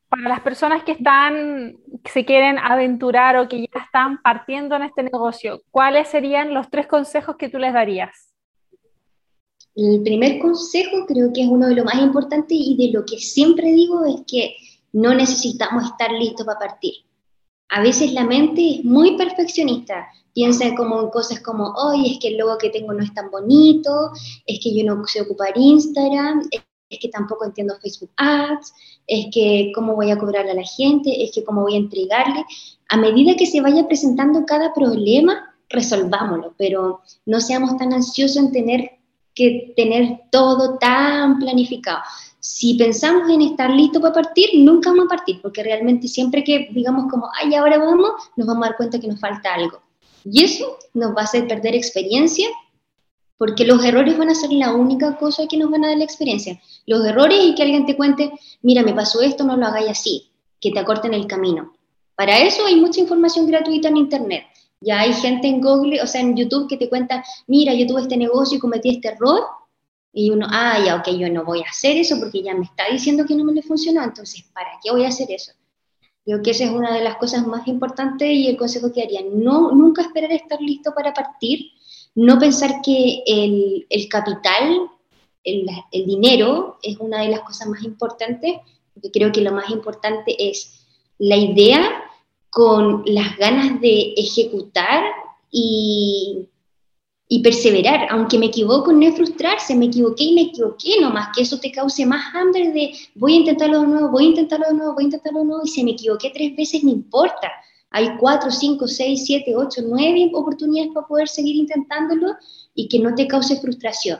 para 0.09 0.29
las 0.29 0.41
personas 0.41 0.83
que 0.85 0.93
están, 0.93 1.77
que 2.03 2.11
se 2.11 2.25
quieren 2.25 2.59
aventurar 2.59 3.37
o 3.37 3.49
que 3.49 3.61
ya 3.61 3.81
están 3.85 4.21
partiendo 4.23 4.77
en 4.77 4.83
este 4.83 5.03
negocio, 5.03 5.63
¿cuáles 5.71 6.09
serían 6.09 6.55
los 6.55 6.71
tres 6.71 6.87
consejos 6.87 7.37
que 7.37 7.49
tú 7.49 7.59
les 7.59 7.73
darías? 7.73 8.35
El 9.77 10.03
primer 10.03 10.39
consejo 10.39 11.07
creo 11.07 11.33
que 11.33 11.43
es 11.43 11.49
uno 11.49 11.69
de 11.69 11.77
los 11.77 11.85
más 11.85 11.97
importantes 11.97 12.57
y 12.59 12.77
de 12.77 12.93
lo 12.93 13.05
que 13.05 13.19
siempre 13.19 13.73
digo 13.73 14.05
es 14.05 14.23
que 14.27 14.57
no 14.93 15.15
necesitamos 15.15 15.85
estar 15.85 16.11
listos 16.13 16.45
para 16.45 16.59
partir. 16.59 16.95
A 17.69 17.81
veces 17.81 18.13
la 18.13 18.25
mente 18.25 18.79
es 18.79 18.85
muy 18.85 19.17
perfeccionista, 19.17 20.09
piensa 20.35 20.75
como 20.75 21.01
en 21.01 21.11
cosas 21.11 21.41
como, 21.41 21.73
oye, 21.73 22.13
es 22.13 22.19
que 22.21 22.29
el 22.29 22.39
logo 22.39 22.59
que 22.59 22.71
tengo 22.71 22.93
no 22.93 23.03
es 23.03 23.13
tan 23.15 23.31
bonito, 23.31 24.11
es 24.47 24.61
que 24.63 24.75
yo 24.75 24.85
no 24.85 25.07
sé 25.07 25.23
ocupar 25.23 25.53
Instagram, 25.57 26.49
es 26.91 26.99
que 26.99 27.09
tampoco 27.09 27.45
entiendo 27.45 27.79
Facebook 27.81 28.11
Ads, 28.17 28.73
es 29.07 29.27
que 29.33 29.73
cómo 29.75 29.95
voy 29.95 30.11
a 30.11 30.19
cobrarle 30.19 30.51
a 30.51 30.55
la 30.55 30.65
gente, 30.65 31.23
es 31.23 31.33
que 31.33 31.45
cómo 31.45 31.63
voy 31.63 31.75
a 31.75 31.79
entregarle. 31.79 32.45
A 32.89 32.97
medida 32.97 33.37
que 33.37 33.47
se 33.47 33.61
vaya 33.61 33.87
presentando 33.87 34.45
cada 34.45 34.75
problema, 34.75 35.55
resolvámoslo, 35.69 36.55
pero 36.59 37.01
no 37.27 37.41
seamos 37.41 37.77
tan 37.77 37.93
ansiosos 37.93 38.37
en 38.37 38.53
tener 38.53 38.91
que 39.35 39.73
tener 39.77 40.23
todo 40.33 40.79
tan 40.79 41.39
planificado. 41.39 42.01
Si 42.41 42.75
pensamos 42.75 43.31
en 43.31 43.43
estar 43.43 43.71
listo 43.71 44.01
para 44.01 44.15
partir, 44.15 44.51
nunca 44.55 44.91
vamos 44.91 45.07
a 45.07 45.17
partir, 45.17 45.41
porque 45.41 45.63
realmente 45.63 46.09
siempre 46.09 46.43
que 46.43 46.69
digamos 46.73 47.11
como, 47.11 47.29
ay, 47.41 47.55
ahora 47.55 47.79
vamos, 47.79 48.11
nos 48.37 48.47
vamos 48.47 48.65
a 48.65 48.69
dar 48.71 48.77
cuenta 48.77 48.99
que 48.99 49.07
nos 49.09 49.21
falta 49.21 49.55
algo. 49.55 49.81
Y 50.25 50.45
eso 50.45 50.79
nos 50.95 51.15
va 51.17 51.23
a 51.23 51.25
hacer 51.25 51.47
perder 51.47 51.75
experiencia, 51.75 52.49
porque 53.39 53.65
los 53.65 53.83
errores 53.85 54.19
van 54.19 54.29
a 54.29 54.35
ser 54.35 54.53
la 54.53 54.75
única 54.75 55.17
cosa 55.17 55.47
que 55.49 55.57
nos 55.57 55.71
van 55.71 55.85
a 55.85 55.89
dar 55.89 55.99
la 55.99 56.05
experiencia. 56.05 56.61
Los 56.87 57.07
errores 57.07 57.39
y 57.43 57.55
que 57.55 57.63
alguien 57.63 57.87
te 57.87 57.97
cuente, 57.97 58.31
mira, 58.63 58.83
me 58.83 58.93
pasó 58.93 59.23
esto, 59.23 59.45
no 59.45 59.57
lo 59.57 59.67
hagáis 59.67 59.91
así, 59.91 60.31
que 60.61 60.71
te 60.71 60.79
acorten 60.79 61.15
el 61.15 61.27
camino. 61.27 61.73
Para 62.17 62.39
eso 62.39 62.67
hay 62.67 62.77
mucha 62.77 63.01
información 63.01 63.47
gratuita 63.47 63.89
en 63.89 63.97
Internet. 63.97 64.45
Ya 64.83 65.01
hay 65.01 65.13
gente 65.15 65.49
en 65.49 65.61
Google, 65.61 66.03
o 66.03 66.07
sea, 66.07 66.21
en 66.21 66.37
YouTube 66.37 66.69
que 66.69 66.77
te 66.77 66.89
cuenta, 66.89 67.25
mira, 67.47 67.73
yo 67.73 67.87
tuve 67.87 68.03
este 68.03 68.17
negocio 68.17 68.59
y 68.59 68.61
cometí 68.61 68.91
este 68.91 69.09
error. 69.09 69.43
Y 70.13 70.31
uno, 70.31 70.47
ah, 70.51 70.79
ya, 70.85 70.97
ok, 70.97 71.09
yo 71.17 71.31
no 71.31 71.45
voy 71.45 71.61
a 71.61 71.71
hacer 71.71 71.97
eso 71.97 72.19
porque 72.19 72.43
ya 72.43 72.55
me 72.55 72.65
está 72.65 72.85
diciendo 72.91 73.25
que 73.27 73.35
no 73.35 73.45
me 73.45 73.53
le 73.53 73.63
funcionó, 73.63 74.03
entonces, 74.03 74.45
¿para 74.53 74.71
qué 74.83 74.91
voy 74.91 75.05
a 75.05 75.09
hacer 75.09 75.31
eso? 75.31 75.53
Creo 76.25 76.43
que 76.43 76.51
esa 76.51 76.65
es 76.65 76.71
una 76.71 76.95
de 76.95 77.03
las 77.03 77.17
cosas 77.17 77.47
más 77.47 77.67
importantes 77.67 78.29
y 78.29 78.49
el 78.49 78.57
consejo 78.57 78.93
que 78.93 79.03
haría, 79.03 79.23
no, 79.33 79.73
nunca 79.73 80.03
esperar 80.03 80.33
estar 80.33 80.61
listo 80.61 80.93
para 80.95 81.15
partir, 81.15 81.71
no 82.15 82.39
pensar 82.39 82.81
que 82.85 83.23
el, 83.27 83.87
el 83.89 84.09
capital, 84.09 84.91
el, 85.45 85.67
el 85.93 86.07
dinero 86.07 86.79
es 86.83 86.99
una 86.99 87.23
de 87.23 87.29
las 87.29 87.41
cosas 87.41 87.69
más 87.69 87.83
importantes, 87.83 88.57
porque 88.93 89.11
creo 89.11 89.33
que 89.33 89.41
lo 89.41 89.53
más 89.53 89.71
importante 89.71 90.37
es 90.39 90.87
la 91.19 91.37
idea 91.37 92.05
con 92.51 93.03
las 93.07 93.37
ganas 93.37 93.81
de 93.81 94.15
ejecutar 94.17 95.05
y, 95.51 96.49
y 97.33 97.45
perseverar, 97.45 98.09
aunque 98.11 98.39
me 98.39 98.47
equivoco, 98.47 98.93
no 98.93 99.07
es 99.07 99.15
frustrarse, 99.15 99.77
me 99.77 99.87
equivoqué 99.87 100.25
y 100.25 100.35
me 100.35 100.41
equivoqué, 100.43 101.01
nomás 101.01 101.29
que 101.33 101.43
eso 101.43 101.61
te 101.61 101.71
cause 101.71 102.05
más 102.05 102.35
hambre 102.35 102.73
de 102.73 102.93
voy 103.15 103.35
a 103.35 103.37
intentarlo 103.37 103.83
de 103.83 103.87
nuevo, 103.87 104.09
voy 104.09 104.25
a 104.25 104.29
intentarlo 104.31 104.67
de 104.67 104.75
nuevo, 104.75 104.95
voy 104.95 105.05
a 105.05 105.07
intentarlo 105.07 105.39
de 105.39 105.45
nuevo, 105.45 105.63
y 105.65 105.69
si 105.69 105.85
me 105.85 105.93
equivoqué 105.93 106.33
tres 106.35 106.57
veces, 106.57 106.83
no 106.83 106.91
importa. 106.91 107.49
Hay 107.91 108.17
cuatro, 108.19 108.51
cinco, 108.51 108.89
seis, 108.89 109.27
siete, 109.27 109.55
ocho, 109.55 109.81
nueve 109.87 110.29
oportunidades 110.35 110.91
para 110.93 111.07
poder 111.07 111.29
seguir 111.29 111.55
intentándolo 111.55 112.35
y 112.75 112.89
que 112.89 112.99
no 112.99 113.15
te 113.15 113.29
cause 113.29 113.61
frustración. 113.61 114.19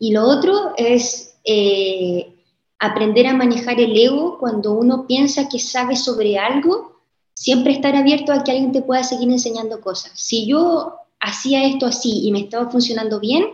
Y 0.00 0.12
lo 0.12 0.24
otro 0.24 0.72
es 0.76 1.38
eh, 1.44 2.34
aprender 2.80 3.28
a 3.28 3.36
manejar 3.36 3.78
el 3.78 3.96
ego 3.96 4.36
cuando 4.40 4.72
uno 4.72 5.06
piensa 5.06 5.48
que 5.48 5.60
sabe 5.60 5.94
sobre 5.94 6.38
algo 6.38 7.02
siempre 7.34 7.72
estar 7.72 7.94
abierto 7.94 8.32
a 8.32 8.42
que 8.42 8.50
alguien 8.50 8.72
te 8.72 8.82
pueda 8.82 9.04
seguir 9.04 9.30
enseñando 9.30 9.80
cosas. 9.80 10.10
Si 10.16 10.46
yo 10.46 10.99
hacía 11.20 11.64
esto 11.64 11.86
así 11.86 12.26
y 12.26 12.32
me 12.32 12.40
estaba 12.40 12.70
funcionando 12.70 13.20
bien, 13.20 13.44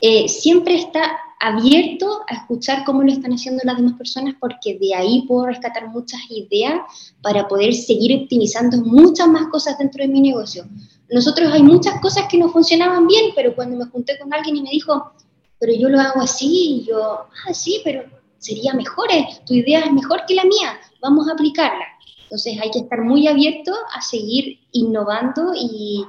eh, 0.00 0.28
siempre 0.28 0.74
está 0.74 1.18
abierto 1.38 2.22
a 2.28 2.34
escuchar 2.34 2.84
cómo 2.84 3.02
lo 3.02 3.12
están 3.12 3.32
haciendo 3.32 3.62
las 3.64 3.76
demás 3.76 3.94
personas 3.94 4.34
porque 4.38 4.78
de 4.78 4.94
ahí 4.94 5.24
puedo 5.26 5.46
rescatar 5.46 5.88
muchas 5.88 6.20
ideas 6.30 6.80
para 7.20 7.48
poder 7.48 7.74
seguir 7.74 8.22
optimizando 8.22 8.78
muchas 8.78 9.28
más 9.28 9.48
cosas 9.48 9.78
dentro 9.78 10.02
de 10.02 10.08
mi 10.08 10.20
negocio. 10.20 10.64
Nosotros 11.10 11.52
hay 11.52 11.62
muchas 11.62 12.00
cosas 12.00 12.26
que 12.30 12.38
no 12.38 12.48
funcionaban 12.48 13.06
bien, 13.06 13.32
pero 13.34 13.54
cuando 13.54 13.76
me 13.76 13.90
junté 13.90 14.18
con 14.18 14.32
alguien 14.32 14.56
y 14.56 14.62
me 14.62 14.70
dijo, 14.70 15.12
pero 15.58 15.72
yo 15.74 15.88
lo 15.88 16.00
hago 16.00 16.20
así, 16.20 16.82
y 16.82 16.84
yo, 16.86 17.00
ah, 17.00 17.54
sí, 17.54 17.80
pero 17.84 18.04
sería 18.38 18.72
mejor, 18.74 19.12
eh, 19.12 19.26
tu 19.46 19.54
idea 19.54 19.80
es 19.80 19.92
mejor 19.92 20.22
que 20.26 20.34
la 20.34 20.44
mía, 20.44 20.78
vamos 21.00 21.28
a 21.28 21.32
aplicarla 21.32 21.84
Entonces 22.24 22.58
hay 22.60 22.70
que 22.70 22.80
estar 22.80 23.02
muy 23.02 23.28
abierto 23.28 23.72
a 23.94 24.00
seguir 24.00 24.58
innovando 24.72 25.52
y, 25.54 26.04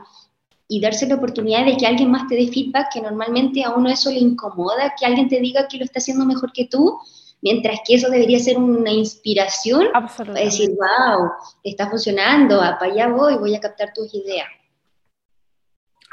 y 0.68 0.82
darse 0.82 1.08
la 1.08 1.16
oportunidad 1.16 1.66
de 1.66 1.78
que 1.78 1.86
alguien 1.86 2.12
más 2.12 2.28
te 2.28 2.36
dé 2.36 2.48
feedback, 2.48 2.94
que 2.94 3.02
normalmente 3.02 3.64
a 3.64 3.72
uno 3.72 3.90
eso 3.90 4.10
le 4.10 4.20
incomoda, 4.20 4.94
que 4.98 5.06
alguien 5.06 5.28
te 5.28 5.40
diga 5.40 5.68
que 5.68 5.78
lo 5.78 5.84
está 5.84 6.00
haciendo 6.00 6.26
mejor 6.26 6.52
que 6.54 6.66
tú, 6.66 7.00
mientras 7.42 7.80
que 7.86 7.96
eso 7.96 8.10
debería 8.10 8.40
ser 8.40 8.58
una 8.58 8.92
inspiración 8.92 9.88
para 9.92 10.34
decir, 10.34 10.70
wow, 10.70 11.30
está 11.64 11.90
funcionando, 11.90 12.60
para 12.60 12.86
allá 12.86 13.08
voy, 13.10 13.36
voy 13.36 13.56
a 13.56 13.60
captar 13.60 13.92
tus 13.94 14.14
ideas. 14.14 14.48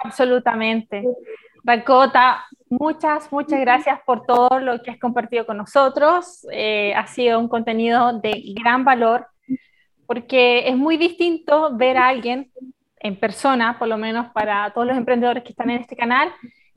Absolutamente. 0.02 1.04
Dakota, 1.62 2.44
muchas, 2.68 3.30
muchas 3.30 3.60
gracias 3.60 4.00
por 4.04 4.24
todo 4.24 4.58
lo 4.58 4.82
que 4.82 4.90
has 4.90 4.98
compartido 4.98 5.46
con 5.46 5.58
nosotros. 5.58 6.46
Eh, 6.50 6.94
ha 6.94 7.06
sido 7.06 7.38
un 7.38 7.48
contenido 7.48 8.18
de 8.18 8.42
gran 8.54 8.84
valor 8.84 9.26
porque 10.06 10.68
es 10.68 10.76
muy 10.76 10.96
distinto 10.96 11.76
ver 11.76 11.96
a 11.96 12.08
alguien 12.08 12.50
en 13.00 13.18
persona, 13.18 13.78
por 13.78 13.88
lo 13.88 13.96
menos 13.96 14.26
para 14.32 14.72
todos 14.72 14.86
los 14.86 14.96
emprendedores 14.96 15.42
que 15.42 15.50
están 15.50 15.70
en 15.70 15.80
este 15.80 15.96
canal, 15.96 16.30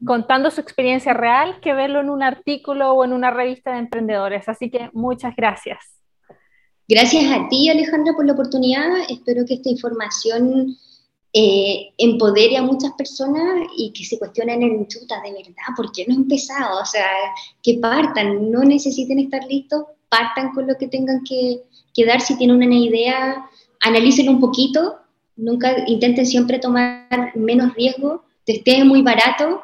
contando 0.05 0.49
su 0.49 0.61
experiencia 0.61 1.13
real 1.13 1.59
que 1.61 1.73
verlo 1.73 1.99
en 1.99 2.09
un 2.09 2.23
artículo 2.23 2.93
o 2.93 3.05
en 3.05 3.13
una 3.13 3.29
revista 3.31 3.71
de 3.73 3.79
emprendedores. 3.79 4.47
Así 4.49 4.69
que 4.69 4.89
muchas 4.93 5.35
gracias. 5.35 5.79
Gracias 6.87 7.25
a 7.31 7.47
ti, 7.49 7.69
Alejandra, 7.69 8.13
por 8.13 8.25
la 8.25 8.33
oportunidad. 8.33 8.87
Espero 9.09 9.45
que 9.45 9.55
esta 9.55 9.69
información 9.69 10.75
eh, 11.31 11.89
empodere 11.97 12.57
a 12.57 12.61
muchas 12.61 12.91
personas 12.93 13.67
y 13.77 13.91
que 13.93 14.03
se 14.03 14.19
cuestionen 14.19 14.61
en 14.61 14.87
chuta, 14.87 15.21
de 15.23 15.31
verdad, 15.31 15.73
¿por 15.75 15.91
qué 15.91 16.05
no 16.07 16.13
he 16.13 16.17
empezado? 16.17 16.81
O 16.81 16.85
sea, 16.85 17.07
que 17.61 17.75
partan, 17.75 18.51
no 18.51 18.59
necesiten 18.63 19.19
estar 19.19 19.43
listos, 19.45 19.85
partan 20.09 20.53
con 20.53 20.67
lo 20.67 20.75
que 20.75 20.87
tengan 20.87 21.23
que, 21.23 21.63
que 21.93 22.05
dar. 22.05 22.21
Si 22.21 22.37
tienen 22.37 22.57
una 22.57 22.75
idea, 22.75 23.49
analícenlo 23.81 24.33
un 24.33 24.41
poquito, 24.41 24.97
nunca 25.35 25.83
intenten 25.87 26.25
siempre 26.25 26.59
tomar 26.59 27.31
menos 27.35 27.73
riesgo, 27.73 28.23
esté 28.45 28.83
muy 28.83 29.01
barato 29.01 29.63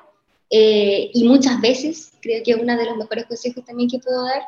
eh, 0.49 1.11
y 1.13 1.23
muchas 1.25 1.59
veces, 1.61 2.13
creo 2.21 2.43
que 2.43 2.51
es 2.51 2.57
uno 2.57 2.75
de 2.75 2.85
los 2.85 2.97
mejores 2.97 3.25
consejos 3.25 3.63
también 3.65 3.89
que 3.89 3.99
puedo 3.99 4.25
dar. 4.25 4.41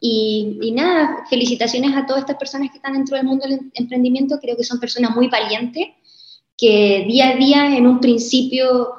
Y, 0.00 0.58
y, 0.62 0.72
nada, 0.72 1.26
felicitaciones 1.28 1.94
a 1.94 2.06
todas 2.06 2.22
estas 2.22 2.38
personas 2.38 2.70
que 2.70 2.78
están 2.78 2.94
dentro 2.94 3.16
del 3.16 3.26
mundo 3.26 3.46
del 3.46 3.70
emprendimiento, 3.74 4.38
creo 4.40 4.56
que 4.56 4.64
son 4.64 4.80
personas 4.80 5.14
muy 5.14 5.28
valientes, 5.28 5.88
que 6.56 7.04
día 7.06 7.30
a 7.30 7.36
día 7.36 7.76
en 7.76 7.86
un 7.86 8.00
principio 8.00 8.94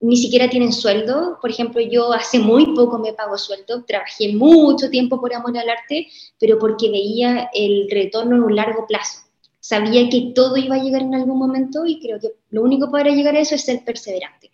ni 0.00 0.16
siquiera 0.16 0.48
tienen 0.48 0.72
sueldo. 0.72 1.38
Por 1.40 1.50
ejemplo, 1.50 1.80
yo 1.80 2.12
hace 2.12 2.38
muy 2.38 2.74
poco 2.74 2.98
me 2.98 3.12
pago 3.12 3.38
sueldo, 3.38 3.84
trabajé 3.84 4.34
mucho 4.34 4.90
tiempo 4.90 5.20
por 5.20 5.32
amor 5.34 5.56
al 5.56 5.68
arte, 5.68 6.08
pero 6.38 6.58
porque 6.58 6.90
veía 6.90 7.50
el 7.54 7.88
retorno 7.90 8.36
en 8.36 8.42
un 8.42 8.56
largo 8.56 8.86
plazo. 8.86 9.29
Sabía 9.70 10.10
que 10.10 10.32
todo 10.34 10.56
iba 10.56 10.74
a 10.74 10.80
llegar 10.80 11.02
en 11.02 11.14
algún 11.14 11.38
momento 11.38 11.86
y 11.86 12.00
creo 12.00 12.18
que 12.18 12.32
lo 12.50 12.62
único 12.62 12.90
para 12.90 13.10
llegar 13.10 13.36
a 13.36 13.38
eso 13.38 13.54
es 13.54 13.64
ser 13.64 13.84
perseverante. 13.84 14.50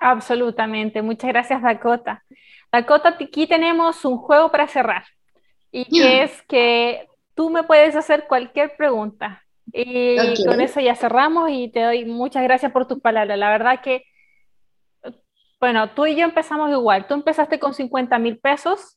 Absolutamente. 0.00 1.02
Muchas 1.02 1.30
gracias, 1.30 1.60
Dakota. 1.60 2.22
Dakota, 2.70 3.16
aquí 3.20 3.48
tenemos 3.48 4.04
un 4.04 4.18
juego 4.18 4.52
para 4.52 4.68
cerrar 4.68 5.02
y 5.72 5.84
que 5.86 6.22
es 6.22 6.42
que 6.42 7.08
tú 7.34 7.50
me 7.50 7.64
puedes 7.64 7.96
hacer 7.96 8.28
cualquier 8.28 8.76
pregunta. 8.76 9.42
Y 9.72 10.16
con 10.44 10.60
eso 10.60 10.78
ya 10.78 10.94
cerramos 10.94 11.50
y 11.50 11.66
te 11.72 11.82
doy 11.82 12.04
muchas 12.04 12.44
gracias 12.44 12.70
por 12.70 12.86
tus 12.86 13.00
palabras. 13.00 13.36
La 13.36 13.50
verdad 13.50 13.80
que, 13.82 14.04
bueno, 15.58 15.90
tú 15.90 16.06
y 16.06 16.14
yo 16.14 16.24
empezamos 16.24 16.70
igual. 16.70 17.08
Tú 17.08 17.14
empezaste 17.14 17.58
con 17.58 17.74
50 17.74 18.16
mil 18.20 18.38
pesos, 18.38 18.96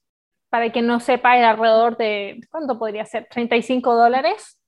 para 0.52 0.72
que 0.72 0.84
no 0.84 1.00
sepa, 1.00 1.40
era 1.40 1.50
alrededor 1.50 1.98
de, 1.98 2.40
¿cuánto 2.52 2.78
podría 2.78 3.04
ser? 3.06 3.28
35 3.32 3.96
dólares. 3.96 4.59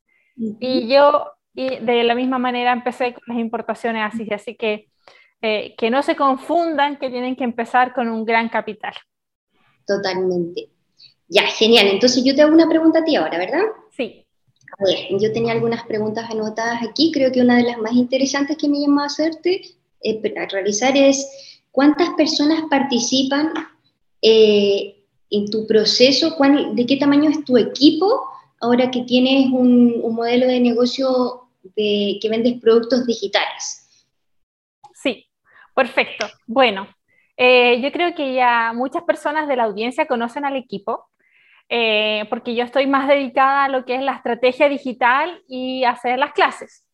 Y 0.59 0.87
yo 0.87 1.33
y 1.53 1.79
de 1.79 2.03
la 2.03 2.15
misma 2.15 2.39
manera 2.39 2.71
empecé 2.71 3.13
con 3.13 3.23
las 3.27 3.37
importaciones 3.37 4.03
así, 4.13 4.27
así 4.33 4.55
que 4.55 4.87
eh, 5.41 5.75
que 5.77 5.89
no 5.89 6.01
se 6.03 6.15
confundan 6.15 6.97
que 6.97 7.09
tienen 7.09 7.35
que 7.35 7.43
empezar 7.43 7.93
con 7.93 8.09
un 8.09 8.25
gran 8.25 8.49
capital. 8.49 8.93
Totalmente. 9.85 10.69
Ya, 11.27 11.43
genial. 11.43 11.87
Entonces 11.87 12.23
yo 12.23 12.35
te 12.35 12.41
hago 12.41 12.53
una 12.53 12.69
pregunta 12.69 12.99
a 12.99 13.03
ti 13.03 13.15
ahora, 13.15 13.37
¿verdad? 13.37 13.63
Sí. 13.95 14.25
A 14.79 14.83
ver, 14.85 15.19
yo 15.19 15.33
tenía 15.33 15.53
algunas 15.53 15.83
preguntas 15.85 16.29
anotadas 16.29 16.81
aquí. 16.87 17.11
Creo 17.11 17.31
que 17.31 17.41
una 17.41 17.57
de 17.57 17.63
las 17.63 17.77
más 17.79 17.93
interesantes 17.93 18.57
que 18.57 18.69
me 18.69 18.79
llamó 18.79 19.01
a 19.01 19.07
hacerte, 19.07 19.61
eh, 20.01 20.33
a 20.37 20.45
realizar 20.45 20.95
es, 20.95 21.59
¿cuántas 21.71 22.09
personas 22.11 22.63
participan 22.69 23.51
eh, 24.21 25.03
en 25.29 25.49
tu 25.49 25.67
proceso? 25.67 26.37
¿De 26.73 26.85
qué 26.85 26.97
tamaño 26.97 27.29
es 27.29 27.43
tu 27.43 27.57
equipo 27.57 28.30
ahora 28.61 28.91
que 28.91 29.01
tienes 29.01 29.51
un, 29.51 29.99
un 30.01 30.15
modelo 30.15 30.47
de 30.47 30.59
negocio 30.59 31.49
de, 31.75 32.19
que 32.21 32.29
vendes 32.29 32.59
productos 32.61 33.05
digitales? 33.05 33.81
Perfecto. 35.73 36.27
Bueno, 36.47 36.87
eh, 37.37 37.81
yo 37.81 37.91
creo 37.91 38.13
que 38.13 38.33
ya 38.33 38.73
muchas 38.73 39.03
personas 39.03 39.47
de 39.47 39.55
la 39.55 39.63
audiencia 39.63 40.05
conocen 40.05 40.45
al 40.45 40.55
equipo, 40.55 41.07
eh, 41.69 42.25
porque 42.29 42.55
yo 42.55 42.63
estoy 42.63 42.87
más 42.87 43.07
dedicada 43.07 43.65
a 43.65 43.69
lo 43.69 43.85
que 43.85 43.95
es 43.95 44.01
la 44.01 44.13
estrategia 44.13 44.67
digital 44.67 45.41
y 45.47 45.83
hacer 45.85 46.19
las 46.19 46.33
clases. 46.33 46.85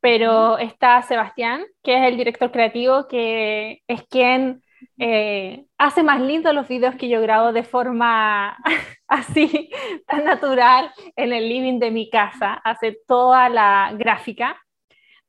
Pero 0.00 0.58
está 0.58 1.02
Sebastián, 1.02 1.64
que 1.82 1.96
es 1.98 2.08
el 2.08 2.16
director 2.16 2.50
creativo, 2.50 3.06
que 3.08 3.82
es 3.86 4.02
quien 4.08 4.62
eh, 4.98 5.66
hace 5.78 6.02
más 6.02 6.20
lindo 6.20 6.52
los 6.52 6.68
videos 6.68 6.96
que 6.96 7.08
yo 7.08 7.20
grabo 7.20 7.52
de 7.52 7.62
forma 7.64 8.56
así, 9.08 9.70
tan 10.06 10.24
natural, 10.24 10.92
en 11.16 11.32
el 11.32 11.48
living 11.48 11.78
de 11.78 11.90
mi 11.90 12.10
casa, 12.10 12.54
hace 12.64 12.98
toda 13.06 13.48
la 13.48 13.92
gráfica. 13.96 14.60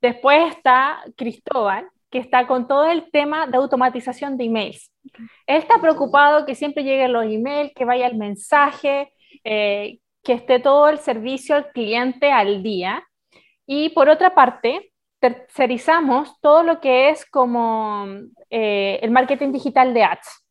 Después 0.02 0.56
está 0.56 1.04
Cristóbal, 1.16 1.88
que 2.10 2.20
está 2.20 2.48
con 2.48 2.68
todo 2.68 2.86
el 2.90 3.10
tema 3.12 3.48
de 3.48 3.58
automatización 3.58 4.38
de 4.38 4.46
emails. 4.46 4.92
Él 5.46 5.58
está 5.58 5.80
preocupado 5.80 6.46
que 6.46 6.56
siempre 6.56 6.84
lleguen 6.84 7.14
los 7.14 7.26
emails, 7.26 7.74
que 7.76 7.86
vaya 7.86 8.08
el 8.08 8.18
mensaje, 8.18 9.12
eh, 9.44 10.00
que 10.24 10.34
esté 10.34 10.60
todo 10.60 10.90
el 10.90 11.00
servicio 11.00 11.56
al 11.56 11.72
cliente 11.72 12.32
al 12.32 12.64
día. 12.64 13.04
Y 13.66 13.90
por 13.90 14.10
otra 14.10 14.34
parte, 14.36 14.92
tercerizamos 15.20 16.40
todo 16.42 16.64
lo 16.64 16.80
que 16.80 17.10
es 17.10 17.26
como 17.26 18.06
eh, 18.50 19.00
el 19.02 19.12
marketing 19.12 19.52
digital 19.52 19.94
de 19.94 20.04
ads. 20.04 20.46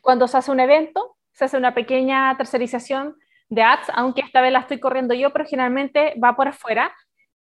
Cuando 0.00 0.28
se 0.28 0.38
hace 0.38 0.50
un 0.50 0.60
evento, 0.60 1.16
se 1.32 1.44
hace 1.44 1.56
una 1.56 1.74
pequeña 1.74 2.36
tercerización 2.36 3.16
de 3.48 3.62
ads, 3.62 3.90
aunque 3.94 4.20
esta 4.22 4.40
vez 4.40 4.52
la 4.52 4.60
estoy 4.60 4.80
corriendo 4.80 5.14
yo, 5.14 5.32
pero 5.32 5.44
generalmente 5.46 6.14
va 6.22 6.36
por 6.36 6.48
afuera, 6.48 6.94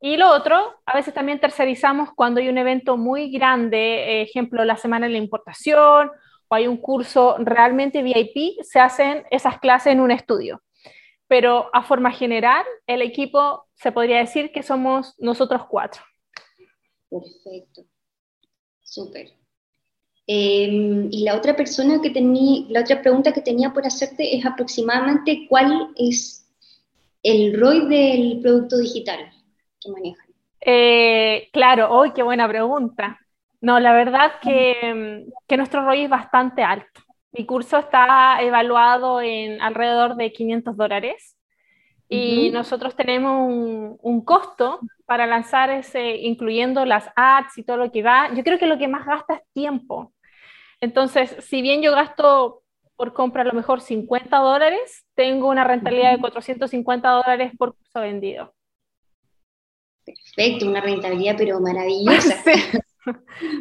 y 0.05 0.17
lo 0.17 0.29
otro, 0.35 0.81
a 0.85 0.97
veces 0.97 1.13
también 1.13 1.39
tercerizamos 1.39 2.09
cuando 2.13 2.41
hay 2.41 2.49
un 2.49 2.57
evento 2.57 2.97
muy 2.97 3.31
grande, 3.31 4.21
ejemplo, 4.21 4.65
la 4.65 4.75
semana 4.75 5.07
de 5.07 5.13
la 5.13 5.17
importación 5.17 6.11
o 6.49 6.55
hay 6.55 6.67
un 6.67 6.75
curso 6.75 7.37
realmente 7.39 8.03
VIP, 8.03 8.61
se 8.63 8.81
hacen 8.81 9.23
esas 9.31 9.59
clases 9.59 9.93
en 9.93 10.01
un 10.01 10.11
estudio. 10.11 10.61
Pero 11.29 11.69
a 11.71 11.83
forma 11.83 12.11
general, 12.11 12.65
el 12.85 13.01
equipo 13.01 13.65
se 13.75 13.93
podría 13.93 14.17
decir 14.17 14.51
que 14.51 14.61
somos 14.61 15.15
nosotros 15.19 15.61
cuatro. 15.69 16.03
Perfecto. 17.09 17.83
Súper. 18.81 19.37
Em, 20.25 21.09
y 21.11 21.23
la 21.23 21.35
otra 21.35 21.55
persona 21.55 22.01
que 22.01 22.09
tenía, 22.09 22.65
la 22.69 22.81
otra 22.81 23.01
pregunta 23.01 23.33
que 23.33 23.41
tenía 23.41 23.71
por 23.71 23.85
hacerte 23.85 24.37
es 24.37 24.45
aproximadamente 24.45 25.45
cuál 25.49 25.89
es 25.97 26.49
el 27.23 27.59
ROI 27.59 27.87
del 27.87 28.39
producto 28.41 28.77
digital 28.77 29.31
que 29.81 29.91
manejan? 29.91 30.27
Eh, 30.61 31.49
claro, 31.51 31.89
hoy 31.91 32.11
qué 32.13 32.23
buena 32.23 32.47
pregunta. 32.47 33.19
No, 33.59 33.79
la 33.79 33.93
verdad 33.93 34.33
que, 34.41 35.25
que 35.47 35.57
nuestro 35.57 35.83
ROI 35.83 36.03
es 36.03 36.09
bastante 36.09 36.63
alto. 36.63 37.01
Mi 37.31 37.45
curso 37.45 37.79
está 37.79 38.41
evaluado 38.41 39.19
en 39.21 39.61
alrededor 39.61 40.15
de 40.15 40.31
500 40.31 40.77
dólares 40.77 41.35
y 42.13 42.51
nosotros 42.51 42.95
tenemos 42.95 43.49
un, 43.49 43.97
un, 44.01 44.25
costo 44.25 44.79
para 45.05 45.25
lanzar 45.25 45.69
ese, 45.69 46.17
incluyendo 46.17 46.85
las 46.85 47.09
ads 47.15 47.57
y 47.57 47.63
todo 47.63 47.77
lo 47.77 47.91
que 47.91 48.03
va. 48.03 48.33
Yo 48.33 48.43
creo 48.43 48.59
que 48.59 48.67
lo 48.67 48.77
que 48.77 48.87
más 48.87 49.05
gasta 49.05 49.35
es 49.35 49.41
tiempo. 49.53 50.13
Entonces, 50.79 51.35
si 51.39 51.61
bien 51.61 51.81
yo 51.81 51.91
gasto 51.91 52.63
por 52.95 53.13
compra 53.13 53.41
a 53.41 53.45
lo 53.45 53.53
mejor 53.53 53.81
50 53.81 54.37
dólares, 54.37 55.05
tengo 55.15 55.49
una 55.49 55.63
rentabilidad 55.63 56.11
de 56.11 56.19
450 56.19 57.09
dólares 57.09 57.51
por 57.57 57.75
curso 57.75 58.01
vendido. 58.01 58.53
Perfecto, 60.05 60.67
una 60.67 60.81
rentabilidad 60.81 61.35
pero 61.37 61.59
maravillosa. 61.61 62.35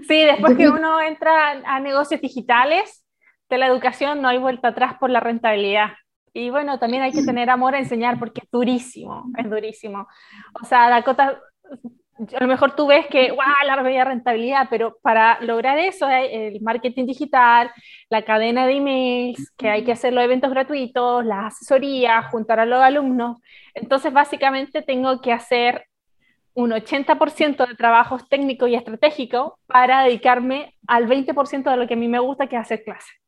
Sí. 0.07 0.25
después 0.25 0.57
que 0.57 0.69
uno 0.69 1.01
entra 1.01 1.63
a 1.65 1.81
negocios 1.81 2.21
digitales 2.21 3.05
de 3.49 3.59
la 3.59 3.67
educación 3.67 4.23
no 4.23 4.29
hay 4.29 4.39
vuelta 4.39 4.69
atrás 4.69 4.95
por 4.99 5.11
la 5.11 5.21
rentabilidad. 5.21 5.93
Y 6.35 6.51
bueno, 6.51 6.79
también 6.79 7.03
hay 7.03 7.13
que 7.13 7.23
tener 7.23 7.51
amor 7.51 7.75
a 7.75 7.79
enseñar 7.79 8.19
porque 8.19 8.41
es 8.43 8.51
durísimo, 8.51 9.25
es 9.37 9.51
durísimo. 9.51 10.09
O 10.63 10.65
sea, 10.65 10.89
Dakota, 10.89 11.39
a 12.35 12.41
lo 12.41 12.47
mejor 12.47 12.75
tú 12.75 12.87
ves 12.87 13.07
que, 13.09 13.31
¡guau!, 13.31 13.49
la 13.67 14.05
rentabilidad, 14.05 14.69
pero 14.71 14.97
para 15.03 15.41
lograr 15.41 15.79
eso, 15.79 16.09
el 16.09 16.61
marketing 16.61 17.07
digital, 17.07 17.71
la 18.09 18.23
cadena 18.23 18.67
de 18.67 18.77
emails, 18.77 19.53
que 19.57 19.69
hay 19.69 19.85
que 19.85 19.93
hacer 19.93 20.13
los 20.13 20.25
eventos 20.25 20.51
gratuitos, 20.51 21.25
la 21.25 21.49
asesoría, 21.49 22.23
juntar 22.25 22.61
a 22.61 22.67
los 22.67 22.83
alumnos. 22.83 23.39
Entonces, 23.75 24.13
básicamente 24.13 24.83
tengo 24.83 25.21
que 25.21 25.33
hacer 25.33 25.87
un 26.55 26.73
80% 26.73 27.67
de 27.67 27.75
trabajos 27.75 28.29
técnicos 28.29 28.69
y 28.69 28.75
estratégicos 28.75 29.55
para 29.67 30.05
dedicarme 30.05 30.77
al 30.87 31.07
20% 31.09 31.71
de 31.71 31.77
lo 31.77 31.87
que 31.87 31.95
a 31.95 31.97
mí 31.97 32.09
me 32.09 32.19
gusta, 32.19 32.47
que 32.47 32.57
es 32.57 32.63
hacer 32.63 32.85
clases. 32.85 33.22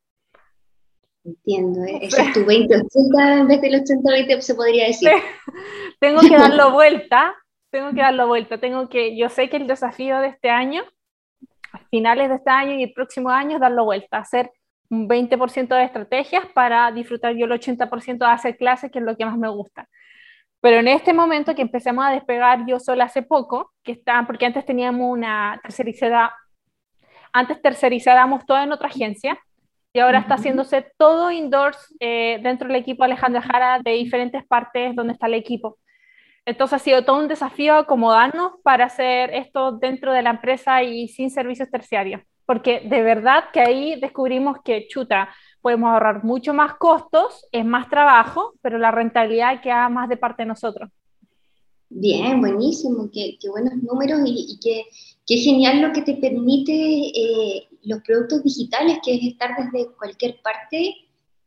Entiendo, 1.25 1.83
¿eh? 1.85 1.99
ese 2.03 2.22
es 2.22 2.33
tu 2.33 2.41
20-80 2.41 3.41
en 3.41 3.49
vez 3.49 3.61
del 3.61 3.83
80-20 3.83 4.41
se 4.41 4.55
podría 4.55 4.87
decir. 4.87 5.11
tengo 6.01 6.20
que 6.20 6.37
darlo 6.37 6.72
vuelta, 6.72 7.35
tengo 7.70 7.91
que 7.91 8.03
darlo 8.03 8.27
vuelta, 8.27 8.59
tengo 8.59 8.89
que, 8.89 9.16
yo 9.16 9.29
sé 9.29 9.49
que 9.49 9.57
el 9.57 9.66
desafío 9.66 10.18
de 10.20 10.29
este 10.29 10.51
año, 10.51 10.83
a 11.72 11.79
finales 11.91 12.29
de 12.29 12.37
este 12.37 12.51
año 12.51 12.75
y 12.75 12.83
el 12.83 12.93
próximo 12.93 13.31
año, 13.31 13.57
es 13.57 13.61
darlo 13.61 13.85
vuelta, 13.85 14.18
hacer 14.18 14.51
un 14.91 15.09
20% 15.09 15.68
de 15.75 15.85
estrategias 15.85 16.47
para 16.55 16.93
disfrutar 16.93 17.35
yo 17.35 17.47
el 17.47 17.53
80% 17.53 18.18
de 18.18 18.27
hacer 18.27 18.57
clases, 18.57 18.91
que 18.91 18.99
es 18.99 19.05
lo 19.05 19.16
que 19.16 19.25
más 19.25 19.39
me 19.39 19.49
gusta. 19.49 19.89
Pero 20.61 20.79
en 20.79 20.89
este 20.89 21.12
momento 21.12 21.55
que 21.55 21.62
empecemos 21.62 22.05
a 22.05 22.11
despegar 22.11 22.64
yo 22.66 22.79
sola 22.79 23.05
hace 23.05 23.22
poco, 23.22 23.72
que 23.83 23.93
está, 23.93 24.25
porque 24.27 24.47
antes 24.47 24.64
teníamos 24.64 25.11
una 25.11 25.61
tercerizada, 25.62 26.35
antes 27.33 27.61
tercerizábamos 27.61 28.47
todo 28.47 28.62
en 28.62 28.72
otra 28.72 28.89
agencia, 28.89 29.39
y 29.95 30.01
ahora 30.01 30.18
está 30.18 30.34
haciéndose 30.34 30.84
todo 30.99 31.30
indoors 31.30 31.95
eh, 32.01 32.40
dentro 32.42 32.66
del 32.66 32.76
equipo 32.76 33.05
Alejandra 33.05 33.40
Jara 33.40 33.78
de 33.78 33.92
diferentes 33.92 34.45
partes 34.45 34.95
donde 34.97 35.12
está 35.12 35.28
el 35.28 35.34
equipo. 35.34 35.78
Entonces 36.45 36.74
ha 36.74 36.84
sido 36.84 37.05
todo 37.05 37.20
un 37.20 37.28
desafío 37.28 37.76
acomodarnos 37.76 38.55
para 38.64 38.86
hacer 38.86 39.30
esto 39.32 39.70
dentro 39.72 40.12
de 40.12 40.22
la 40.22 40.30
empresa 40.30 40.82
y 40.82 41.07
sin 41.09 41.30
servicios 41.30 41.70
terciarios, 41.70 42.20
porque 42.45 42.80
de 42.80 43.03
verdad 43.03 43.45
que 43.53 43.61
ahí 43.61 43.99
descubrimos 44.01 44.59
que 44.64 44.88
chuta, 44.88 45.28
podemos 45.62 45.90
ahorrar 45.92 46.24
mucho 46.24 46.53
más 46.53 46.74
costos, 46.74 47.47
es 47.53 47.64
más 47.64 47.88
trabajo, 47.88 48.53
pero 48.61 48.78
la 48.78 48.90
rentabilidad 48.90 49.62
queda 49.62 49.88
más 49.88 50.09
de 50.09 50.16
parte 50.16 50.42
de 50.42 50.49
nosotros. 50.49 50.90
Bien, 51.88 52.40
buenísimo, 52.40 53.09
qué, 53.12 53.38
buenos 53.49 53.74
números 53.76 54.20
y, 54.26 54.59
qué, 54.61 54.86
genial 55.27 55.81
lo 55.81 55.93
que 55.93 56.03
te 56.03 56.14
permite 56.14 56.72
eh, 56.72 57.68
los 57.83 58.01
productos 58.03 58.43
digitales, 58.43 58.99
que 59.05 59.14
es 59.14 59.22
estar 59.22 59.51
desde 59.57 59.93
cualquier 59.97 60.41
parte 60.43 60.95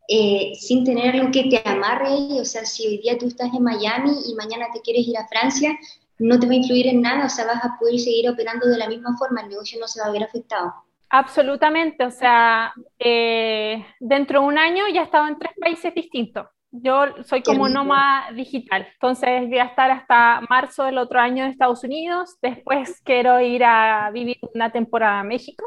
eh, 0.10 0.54
sin 0.56 0.84
tener 0.84 1.16
algo 1.16 1.32
que 1.32 1.44
te 1.44 1.62
amarre. 1.68 2.40
O 2.40 2.46
sea, 2.46 2.66
si 2.66 2.88
hoy 2.88 2.98
día 3.00 3.18
tú 3.18 3.28
estás 3.28 3.54
en 3.54 3.64
Miami 3.64 4.12
y 4.28 4.36
mañana 4.36 4.68
te 4.74 4.82
quieres 4.82 5.08
ir 5.08 5.18
a 5.18 5.28
Francia, 5.28 5.78
no 6.20 6.40
te 6.40 6.48
va 6.48 6.54
a 6.54 6.56
influir 6.56 6.88
en 6.88 7.02
nada, 7.02 7.26
o 7.26 7.30
sea, 7.30 7.46
vas 7.46 7.64
a 7.64 7.78
poder 7.80 8.00
seguir 8.00 8.30
operando 8.30 8.68
de 8.68 8.78
la 8.78 8.88
misma 8.88 9.16
forma, 9.18 9.42
el 9.42 9.50
negocio 9.50 9.80
no 9.80 9.88
se 9.88 10.02
va 10.02 10.08
a 10.08 10.12
ver 10.12 10.24
afectado. 10.24 10.74
Absolutamente, 11.10 12.04
o 12.04 12.12
sea, 12.12 12.74
eh, 13.00 13.86
dentro 14.00 14.42
de 14.42 14.48
un 14.48 14.58
año 14.58 14.86
ya 14.94 15.02
he 15.02 15.06
estado 15.06 15.28
en 15.28 15.38
tres 15.38 15.54
países 15.60 15.94
distintos. 15.94 16.48
Yo 16.82 17.24
soy 17.24 17.42
como 17.42 17.70
nómada 17.70 18.32
digital, 18.34 18.88
entonces 18.94 19.48
voy 19.48 19.58
a 19.58 19.66
estar 19.66 19.90
hasta 19.90 20.42
marzo 20.50 20.84
del 20.84 20.98
otro 20.98 21.20
año 21.20 21.44
en 21.44 21.52
Estados 21.52 21.84
Unidos, 21.84 22.38
después 22.42 23.02
quiero 23.04 23.40
ir 23.42 23.64
a 23.64 24.12
vivir 24.12 24.38
una 24.54 24.72
temporada 24.72 25.22
a 25.22 25.24
México, 25.24 25.66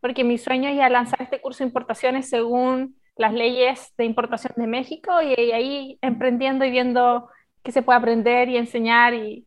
porque 0.00 0.24
mi 0.24 0.38
sueño 0.38 0.68
es 0.68 0.80
a 0.80 0.88
lanzar 0.88 1.22
este 1.22 1.40
curso 1.40 1.58
de 1.62 1.68
importaciones 1.68 2.28
según 2.28 2.96
las 3.16 3.34
leyes 3.34 3.92
de 3.98 4.04
importación 4.06 4.54
de 4.56 4.66
México 4.66 5.20
y, 5.22 5.34
ahí 5.52 5.98
emprendiendo 6.00 6.64
y 6.64 6.70
viendo 6.70 7.28
qué 7.62 7.70
se 7.70 7.82
puede 7.82 7.98
aprender 7.98 8.48
y 8.48 8.56
enseñar 8.56 9.14
y, 9.14 9.46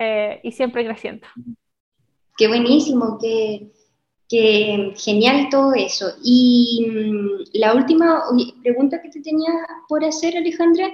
eh, 0.00 0.40
y 0.42 0.52
siempre 0.52 0.84
creciendo. 0.84 1.26
Qué 2.36 2.48
buenísimo, 2.48 3.16
qué, 3.20 3.70
que 4.28 4.92
genial 4.96 5.48
todo 5.50 5.74
eso. 5.74 6.12
Y 6.22 6.86
mm, 6.88 7.58
la 7.58 7.74
última 7.74 8.24
pregunta 8.62 9.00
que 9.00 9.10
te 9.10 9.20
tenía 9.20 9.52
por 9.88 10.04
hacer, 10.04 10.36
Alejandra, 10.36 10.90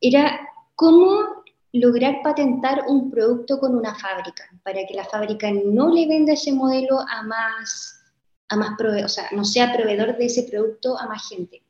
era 0.00 0.40
cómo 0.74 1.44
lograr 1.72 2.22
patentar 2.22 2.84
un 2.88 3.10
producto 3.10 3.58
con 3.58 3.74
una 3.74 3.94
fábrica 3.94 4.44
para 4.62 4.86
que 4.86 4.94
la 4.94 5.04
fábrica 5.04 5.50
no 5.50 5.92
le 5.92 6.06
venda 6.06 6.32
ese 6.32 6.52
modelo 6.52 7.00
a 7.00 7.22
más, 7.22 8.02
a 8.48 8.56
más 8.56 8.70
o 8.80 9.08
sea, 9.08 9.28
no 9.32 9.44
sea 9.44 9.72
proveedor 9.72 10.16
de 10.16 10.26
ese 10.26 10.44
producto 10.44 10.98
a 10.98 11.06
más 11.06 11.28
gente. 11.28 11.62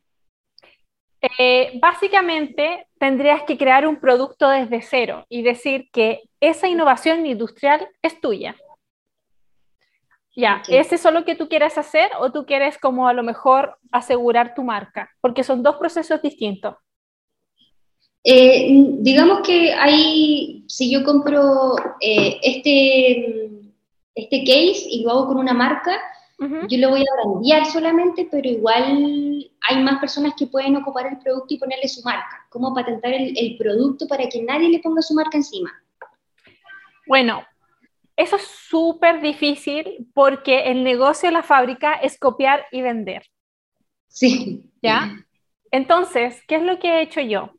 Eh, 1.38 1.78
básicamente 1.80 2.86
tendrías 2.98 3.42
que 3.42 3.58
crear 3.58 3.86
un 3.86 3.96
producto 3.96 4.48
desde 4.48 4.82
cero 4.82 5.26
y 5.28 5.42
decir 5.42 5.88
que 5.90 6.22
esa 6.40 6.68
innovación 6.68 7.26
industrial 7.26 7.88
es 8.02 8.20
tuya. 8.20 8.54
Ya, 10.38 10.62
¿es 10.68 10.92
eso 10.92 11.10
lo 11.10 11.24
que 11.24 11.34
tú 11.34 11.48
quieres 11.48 11.78
hacer 11.78 12.10
o 12.20 12.30
tú 12.30 12.44
quieres 12.44 12.76
como 12.76 13.08
a 13.08 13.14
lo 13.14 13.22
mejor 13.22 13.78
asegurar 13.90 14.54
tu 14.54 14.62
marca? 14.62 15.10
Porque 15.22 15.42
son 15.42 15.62
dos 15.62 15.76
procesos 15.76 16.20
distintos. 16.20 16.74
Eh, 18.22 18.68
digamos 18.98 19.40
que 19.40 19.72
hay, 19.72 20.62
si 20.68 20.92
yo 20.92 21.04
compro 21.04 21.74
eh, 22.00 22.38
este, 22.42 23.50
este 24.14 24.40
case 24.40 24.84
y 24.90 25.04
lo 25.04 25.12
hago 25.12 25.28
con 25.28 25.38
una 25.38 25.54
marca, 25.54 25.98
yo 26.68 26.78
lo 26.78 26.90
voy 26.90 27.00
a 27.00 27.16
brandear 27.16 27.64
solamente, 27.64 28.28
pero 28.30 28.46
igual 28.46 29.50
hay 29.70 29.82
más 29.82 29.98
personas 30.00 30.34
que 30.36 30.46
pueden 30.46 30.76
ocupar 30.76 31.06
el 31.06 31.16
producto 31.16 31.54
y 31.54 31.58
ponerle 31.58 31.88
su 31.88 32.02
marca. 32.02 32.46
¿Cómo 32.50 32.74
patentar 32.74 33.14
el, 33.14 33.38
el 33.38 33.56
producto 33.56 34.06
para 34.06 34.28
que 34.28 34.42
nadie 34.42 34.68
le 34.68 34.80
ponga 34.80 35.00
su 35.00 35.14
marca 35.14 35.38
encima? 35.38 35.72
Bueno, 37.06 37.42
eso 38.16 38.36
es 38.36 38.42
súper 38.42 39.20
difícil 39.20 40.08
porque 40.14 40.70
el 40.70 40.82
negocio 40.82 41.28
de 41.28 41.34
la 41.34 41.42
fábrica 41.42 41.94
es 41.94 42.18
copiar 42.18 42.66
y 42.72 42.80
vender. 42.80 43.22
Sí. 44.08 44.64
¿Ya? 44.82 45.14
Entonces, 45.70 46.42
¿qué 46.48 46.56
es 46.56 46.62
lo 46.62 46.78
que 46.78 46.88
he 46.88 47.02
hecho 47.02 47.20
yo? 47.20 47.50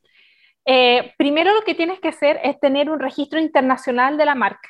Eh, 0.66 1.14
primero 1.18 1.54
lo 1.54 1.62
que 1.62 1.76
tienes 1.76 2.00
que 2.00 2.08
hacer 2.08 2.40
es 2.44 2.60
tener 2.60 2.90
un 2.90 3.00
registro 3.00 3.40
internacional 3.40 4.18
de 4.18 4.26
la 4.26 4.36
marca. 4.36 4.70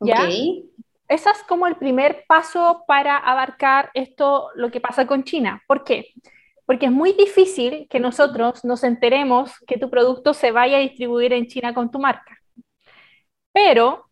¿Ya? 0.00 0.24
Okay. 0.24 0.68
Ese 1.08 1.30
es 1.30 1.42
como 1.44 1.66
el 1.66 1.76
primer 1.76 2.24
paso 2.26 2.84
para 2.86 3.16
abarcar 3.18 3.90
esto, 3.94 4.48
lo 4.54 4.70
que 4.70 4.80
pasa 4.80 5.06
con 5.06 5.22
China. 5.22 5.62
¿Por 5.68 5.84
qué? 5.84 6.12
Porque 6.66 6.86
es 6.86 6.92
muy 6.92 7.12
difícil 7.12 7.86
que 7.88 8.00
nosotros 8.00 8.64
nos 8.64 8.82
enteremos 8.82 9.52
que 9.66 9.78
tu 9.78 9.90
producto 9.90 10.34
se 10.34 10.50
vaya 10.50 10.78
a 10.78 10.80
distribuir 10.80 11.32
en 11.32 11.46
China 11.46 11.72
con 11.72 11.90
tu 11.90 11.98
marca. 11.98 12.38
Pero 13.52 14.06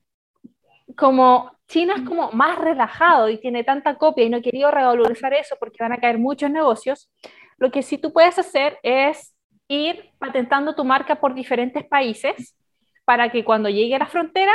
como 1.00 1.50
China 1.66 1.94
es 1.96 2.02
como 2.02 2.30
más 2.32 2.58
relajado 2.58 3.30
y 3.30 3.38
tiene 3.38 3.64
tanta 3.64 3.96
copia 3.96 4.24
y 4.24 4.28
no 4.28 4.36
he 4.36 4.42
querido 4.42 4.70
revalorizar 4.70 5.32
eso 5.32 5.56
porque 5.58 5.78
van 5.80 5.92
a 5.92 5.98
caer 5.98 6.18
muchos 6.18 6.50
negocios, 6.50 7.10
lo 7.56 7.70
que 7.70 7.82
sí 7.82 7.96
tú 7.96 8.12
puedes 8.12 8.38
hacer 8.38 8.78
es 8.82 9.34
ir 9.66 10.10
patentando 10.18 10.74
tu 10.74 10.84
marca 10.84 11.16
por 11.16 11.32
diferentes 11.32 11.84
países 11.86 12.56
para 13.04 13.30
que 13.30 13.44
cuando 13.44 13.68
llegue 13.70 13.94
a 13.94 14.00
la 14.00 14.06
frontera 14.06 14.52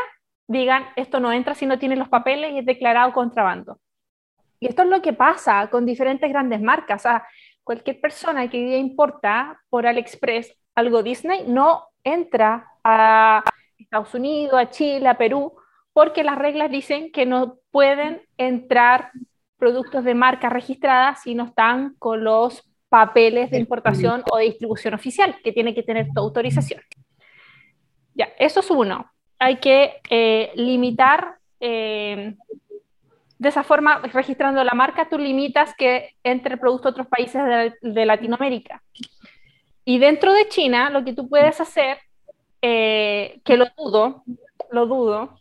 digan 0.47 0.85
esto 0.95 1.19
no 1.19 1.31
entra 1.31 1.55
si 1.55 1.65
no 1.65 1.79
tiene 1.79 1.95
los 1.95 2.09
papeles 2.09 2.53
y 2.53 2.59
es 2.59 2.65
declarado 2.65 3.11
contrabando. 3.11 3.79
Y 4.59 4.67
esto 4.67 4.83
es 4.83 4.89
lo 4.89 5.01
que 5.01 5.13
pasa 5.13 5.67
con 5.69 5.85
diferentes 5.85 6.29
grandes 6.29 6.61
marcas. 6.61 7.05
O 7.05 7.09
cualquier 7.63 7.99
persona 7.99 8.49
que 8.49 8.57
hoy 8.57 8.75
importa 8.75 9.59
por 9.69 9.87
AliExpress 9.87 10.55
algo 10.75 11.01
Disney 11.01 11.45
no 11.47 11.87
entra 12.03 12.67
a 12.83 13.43
Estados 13.77 14.13
Unidos, 14.13 14.59
a 14.59 14.69
Chile, 14.69 15.07
a 15.07 15.17
Perú, 15.17 15.53
porque 15.95 16.25
las 16.25 16.37
reglas 16.37 16.69
dicen 16.69 17.09
que 17.09 17.25
no 17.25 17.55
pueden 17.71 18.21
entrar 18.37 19.11
productos 19.57 20.03
de 20.03 20.13
marca 20.13 20.49
registrada 20.49 21.15
si 21.15 21.35
no 21.35 21.45
están 21.45 21.95
con 21.99 22.21
los 22.21 22.69
papeles 22.89 23.49
de 23.49 23.59
importación 23.59 24.21
o 24.29 24.35
de 24.35 24.43
distribución 24.43 24.93
oficial, 24.93 25.37
que 25.41 25.53
tiene 25.53 25.73
que 25.73 25.83
tener 25.83 26.07
tu 26.13 26.19
autorización. 26.19 26.81
Ya, 28.13 28.27
eso 28.37 28.59
es 28.59 28.69
uno. 28.69 29.09
Hay 29.39 29.55
que 29.61 30.01
eh, 30.09 30.51
limitar, 30.55 31.37
eh, 31.61 32.35
de 33.39 33.49
esa 33.49 33.63
forma, 33.63 33.99
registrando 33.99 34.61
la 34.65 34.73
marca, 34.73 35.07
tú 35.07 35.17
limitas 35.17 35.73
que 35.77 36.09
entre 36.25 36.57
productos 36.57 36.93
de 36.93 37.01
otros 37.01 37.07
países 37.07 37.41
de, 37.41 37.73
de, 37.89 38.05
Latinoamérica. 38.05 38.83
Y 39.85 39.97
dentro 39.99 40.33
de 40.33 40.49
China, 40.49 40.89
lo 40.89 41.05
que 41.05 41.13
tú 41.13 41.29
puedes 41.29 41.61
hacer, 41.61 41.99
eh, 42.61 43.39
que 43.45 43.55
lo 43.55 43.67
dudo, 43.77 44.25
lo 44.71 44.87
dudo, 44.87 45.37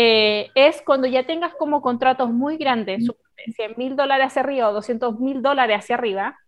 eh, 0.00 0.52
es 0.54 0.80
cuando 0.80 1.08
ya 1.08 1.26
tengas 1.26 1.56
como 1.56 1.82
contratos 1.82 2.30
muy 2.30 2.56
grandes, 2.56 3.04
100 3.56 3.74
mil 3.76 3.96
dólares 3.96 4.28
hacia 4.28 4.42
arriba 4.42 4.68
o 4.68 4.72
200 4.72 5.18
mil 5.18 5.42
dólares 5.42 5.78
hacia 5.80 5.96
arriba, 5.96 6.38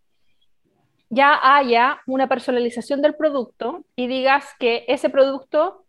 ya 1.09 1.37
haya 1.43 2.01
una 2.07 2.29
personalización 2.29 3.03
del 3.03 3.17
producto 3.17 3.85
y 3.97 4.07
digas 4.07 4.55
que 4.61 4.85
ese 4.87 5.11
producto 5.11 5.85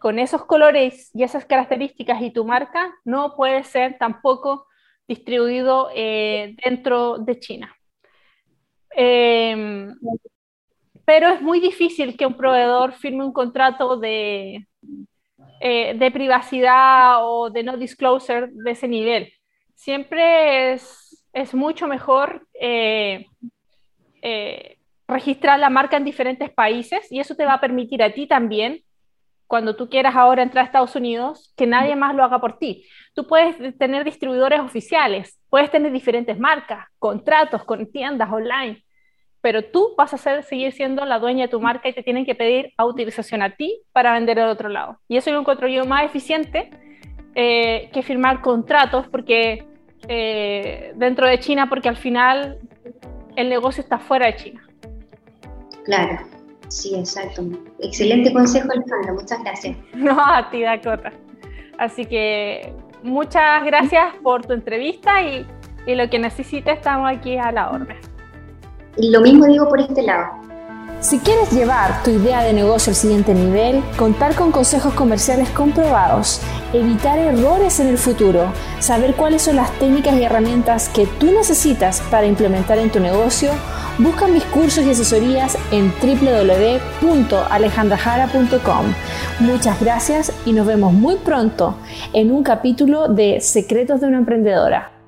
con 0.00 0.18
esos 0.18 0.44
colores 0.44 1.10
y 1.14 1.22
esas 1.22 1.46
características 1.46 2.20
y 2.20 2.30
tu 2.30 2.44
marca 2.44 2.94
no 3.06 3.36
puede 3.36 3.64
ser 3.64 3.96
tampoco 3.96 4.66
distribuido 5.08 5.88
eh, 5.94 6.54
dentro 6.62 7.16
de 7.16 7.38
China. 7.38 7.74
Em, 8.90 9.94
pero 11.06 11.28
es 11.30 11.40
muy 11.40 11.58
difícil 11.58 12.18
que 12.18 12.26
un 12.26 12.36
proveedor 12.36 12.92
firme 12.92 13.24
un 13.24 13.32
contrato 13.32 13.96
de 13.96 14.66
eh, 15.64 15.94
de 15.96 16.10
privacidad 16.10 17.18
o 17.20 17.48
de 17.48 17.62
no 17.62 17.76
disclosure 17.76 18.48
de 18.50 18.70
ese 18.72 18.88
nivel. 18.88 19.32
Siempre 19.76 20.72
es, 20.72 21.24
es 21.32 21.54
mucho 21.54 21.86
mejor 21.86 22.48
eh, 22.60 23.26
eh, 24.22 24.78
registrar 25.06 25.60
la 25.60 25.70
marca 25.70 25.96
en 25.96 26.04
diferentes 26.04 26.50
países 26.50 27.06
y 27.12 27.20
eso 27.20 27.36
te 27.36 27.44
va 27.44 27.54
a 27.54 27.60
permitir 27.60 28.02
a 28.02 28.12
ti 28.12 28.26
también, 28.26 28.80
cuando 29.46 29.76
tú 29.76 29.88
quieras 29.88 30.16
ahora 30.16 30.42
entrar 30.42 30.64
a 30.64 30.66
Estados 30.66 30.96
Unidos, 30.96 31.54
que 31.56 31.68
nadie 31.68 31.94
más 31.94 32.16
lo 32.16 32.24
haga 32.24 32.40
por 32.40 32.58
ti. 32.58 32.84
Tú 33.14 33.28
puedes 33.28 33.78
tener 33.78 34.02
distribuidores 34.02 34.58
oficiales, 34.58 35.38
puedes 35.48 35.70
tener 35.70 35.92
diferentes 35.92 36.40
marcas, 36.40 36.88
contratos 36.98 37.62
con 37.62 37.88
tiendas 37.92 38.32
online, 38.32 38.82
pero 39.42 39.64
tú 39.64 39.94
vas 39.98 40.14
a 40.14 40.18
ser, 40.18 40.44
seguir 40.44 40.72
siendo 40.72 41.04
la 41.04 41.18
dueña 41.18 41.42
de 41.42 41.48
tu 41.48 41.60
marca 41.60 41.88
y 41.88 41.92
te 41.92 42.02
tienen 42.02 42.24
que 42.24 42.34
pedir 42.34 42.72
autorización 42.78 43.42
a 43.42 43.56
ti 43.56 43.82
para 43.92 44.12
vender 44.12 44.38
al 44.38 44.48
otro 44.48 44.68
lado. 44.68 44.98
Y 45.08 45.16
eso 45.16 45.30
lo 45.32 45.40
encuentro 45.40 45.68
yo 45.68 45.84
más 45.84 46.04
eficiente 46.04 46.70
eh, 47.34 47.90
que 47.92 48.02
firmar 48.02 48.40
contratos 48.40 49.08
porque 49.08 49.66
eh, 50.06 50.92
dentro 50.94 51.26
de 51.26 51.40
China, 51.40 51.68
porque 51.68 51.88
al 51.88 51.96
final 51.96 52.60
el 53.34 53.48
negocio 53.48 53.82
está 53.82 53.98
fuera 53.98 54.26
de 54.26 54.36
China. 54.36 54.68
Claro, 55.84 56.20
sí, 56.68 56.94
exacto. 56.94 57.42
Excelente 57.80 58.32
consejo, 58.32 58.68
Alejandra. 58.70 59.12
Muchas 59.12 59.42
gracias. 59.42 59.76
No, 59.94 60.16
a 60.24 60.50
ti, 60.50 60.62
Dakota. 60.62 61.12
Así 61.78 62.04
que 62.04 62.72
muchas 63.02 63.64
gracias 63.64 64.14
por 64.22 64.46
tu 64.46 64.52
entrevista 64.52 65.20
y, 65.20 65.44
y 65.84 65.96
lo 65.96 66.08
que 66.08 66.20
necesites, 66.20 66.76
estamos 66.76 67.10
aquí 67.10 67.36
a 67.36 67.50
la 67.50 67.70
orden. 67.70 68.11
Lo 68.96 69.20
mismo 69.20 69.46
digo 69.46 69.68
por 69.68 69.80
este 69.80 70.02
lado. 70.02 70.40
Si 71.00 71.18
quieres 71.18 71.50
llevar 71.50 72.02
tu 72.04 72.10
idea 72.10 72.44
de 72.44 72.52
negocio 72.52 72.90
al 72.90 72.94
siguiente 72.94 73.34
nivel, 73.34 73.82
contar 73.96 74.36
con 74.36 74.52
consejos 74.52 74.94
comerciales 74.94 75.50
comprobados, 75.50 76.40
evitar 76.72 77.18
errores 77.18 77.80
en 77.80 77.88
el 77.88 77.98
futuro, 77.98 78.52
saber 78.78 79.14
cuáles 79.14 79.42
son 79.42 79.56
las 79.56 79.72
técnicas 79.80 80.14
y 80.14 80.22
herramientas 80.22 80.88
que 80.88 81.06
tú 81.18 81.32
necesitas 81.32 82.00
para 82.02 82.26
implementar 82.26 82.78
en 82.78 82.90
tu 82.90 83.00
negocio, 83.00 83.50
busca 83.98 84.28
mis 84.28 84.44
cursos 84.44 84.84
y 84.84 84.90
asesorías 84.90 85.58
en 85.72 85.92
www.alejandrajara.com. 86.00 88.86
Muchas 89.40 89.80
gracias 89.80 90.32
y 90.46 90.52
nos 90.52 90.68
vemos 90.68 90.92
muy 90.92 91.16
pronto 91.16 91.74
en 92.12 92.30
un 92.30 92.44
capítulo 92.44 93.08
de 93.08 93.40
Secretos 93.40 94.00
de 94.00 94.06
una 94.06 94.18
Emprendedora. 94.18 95.01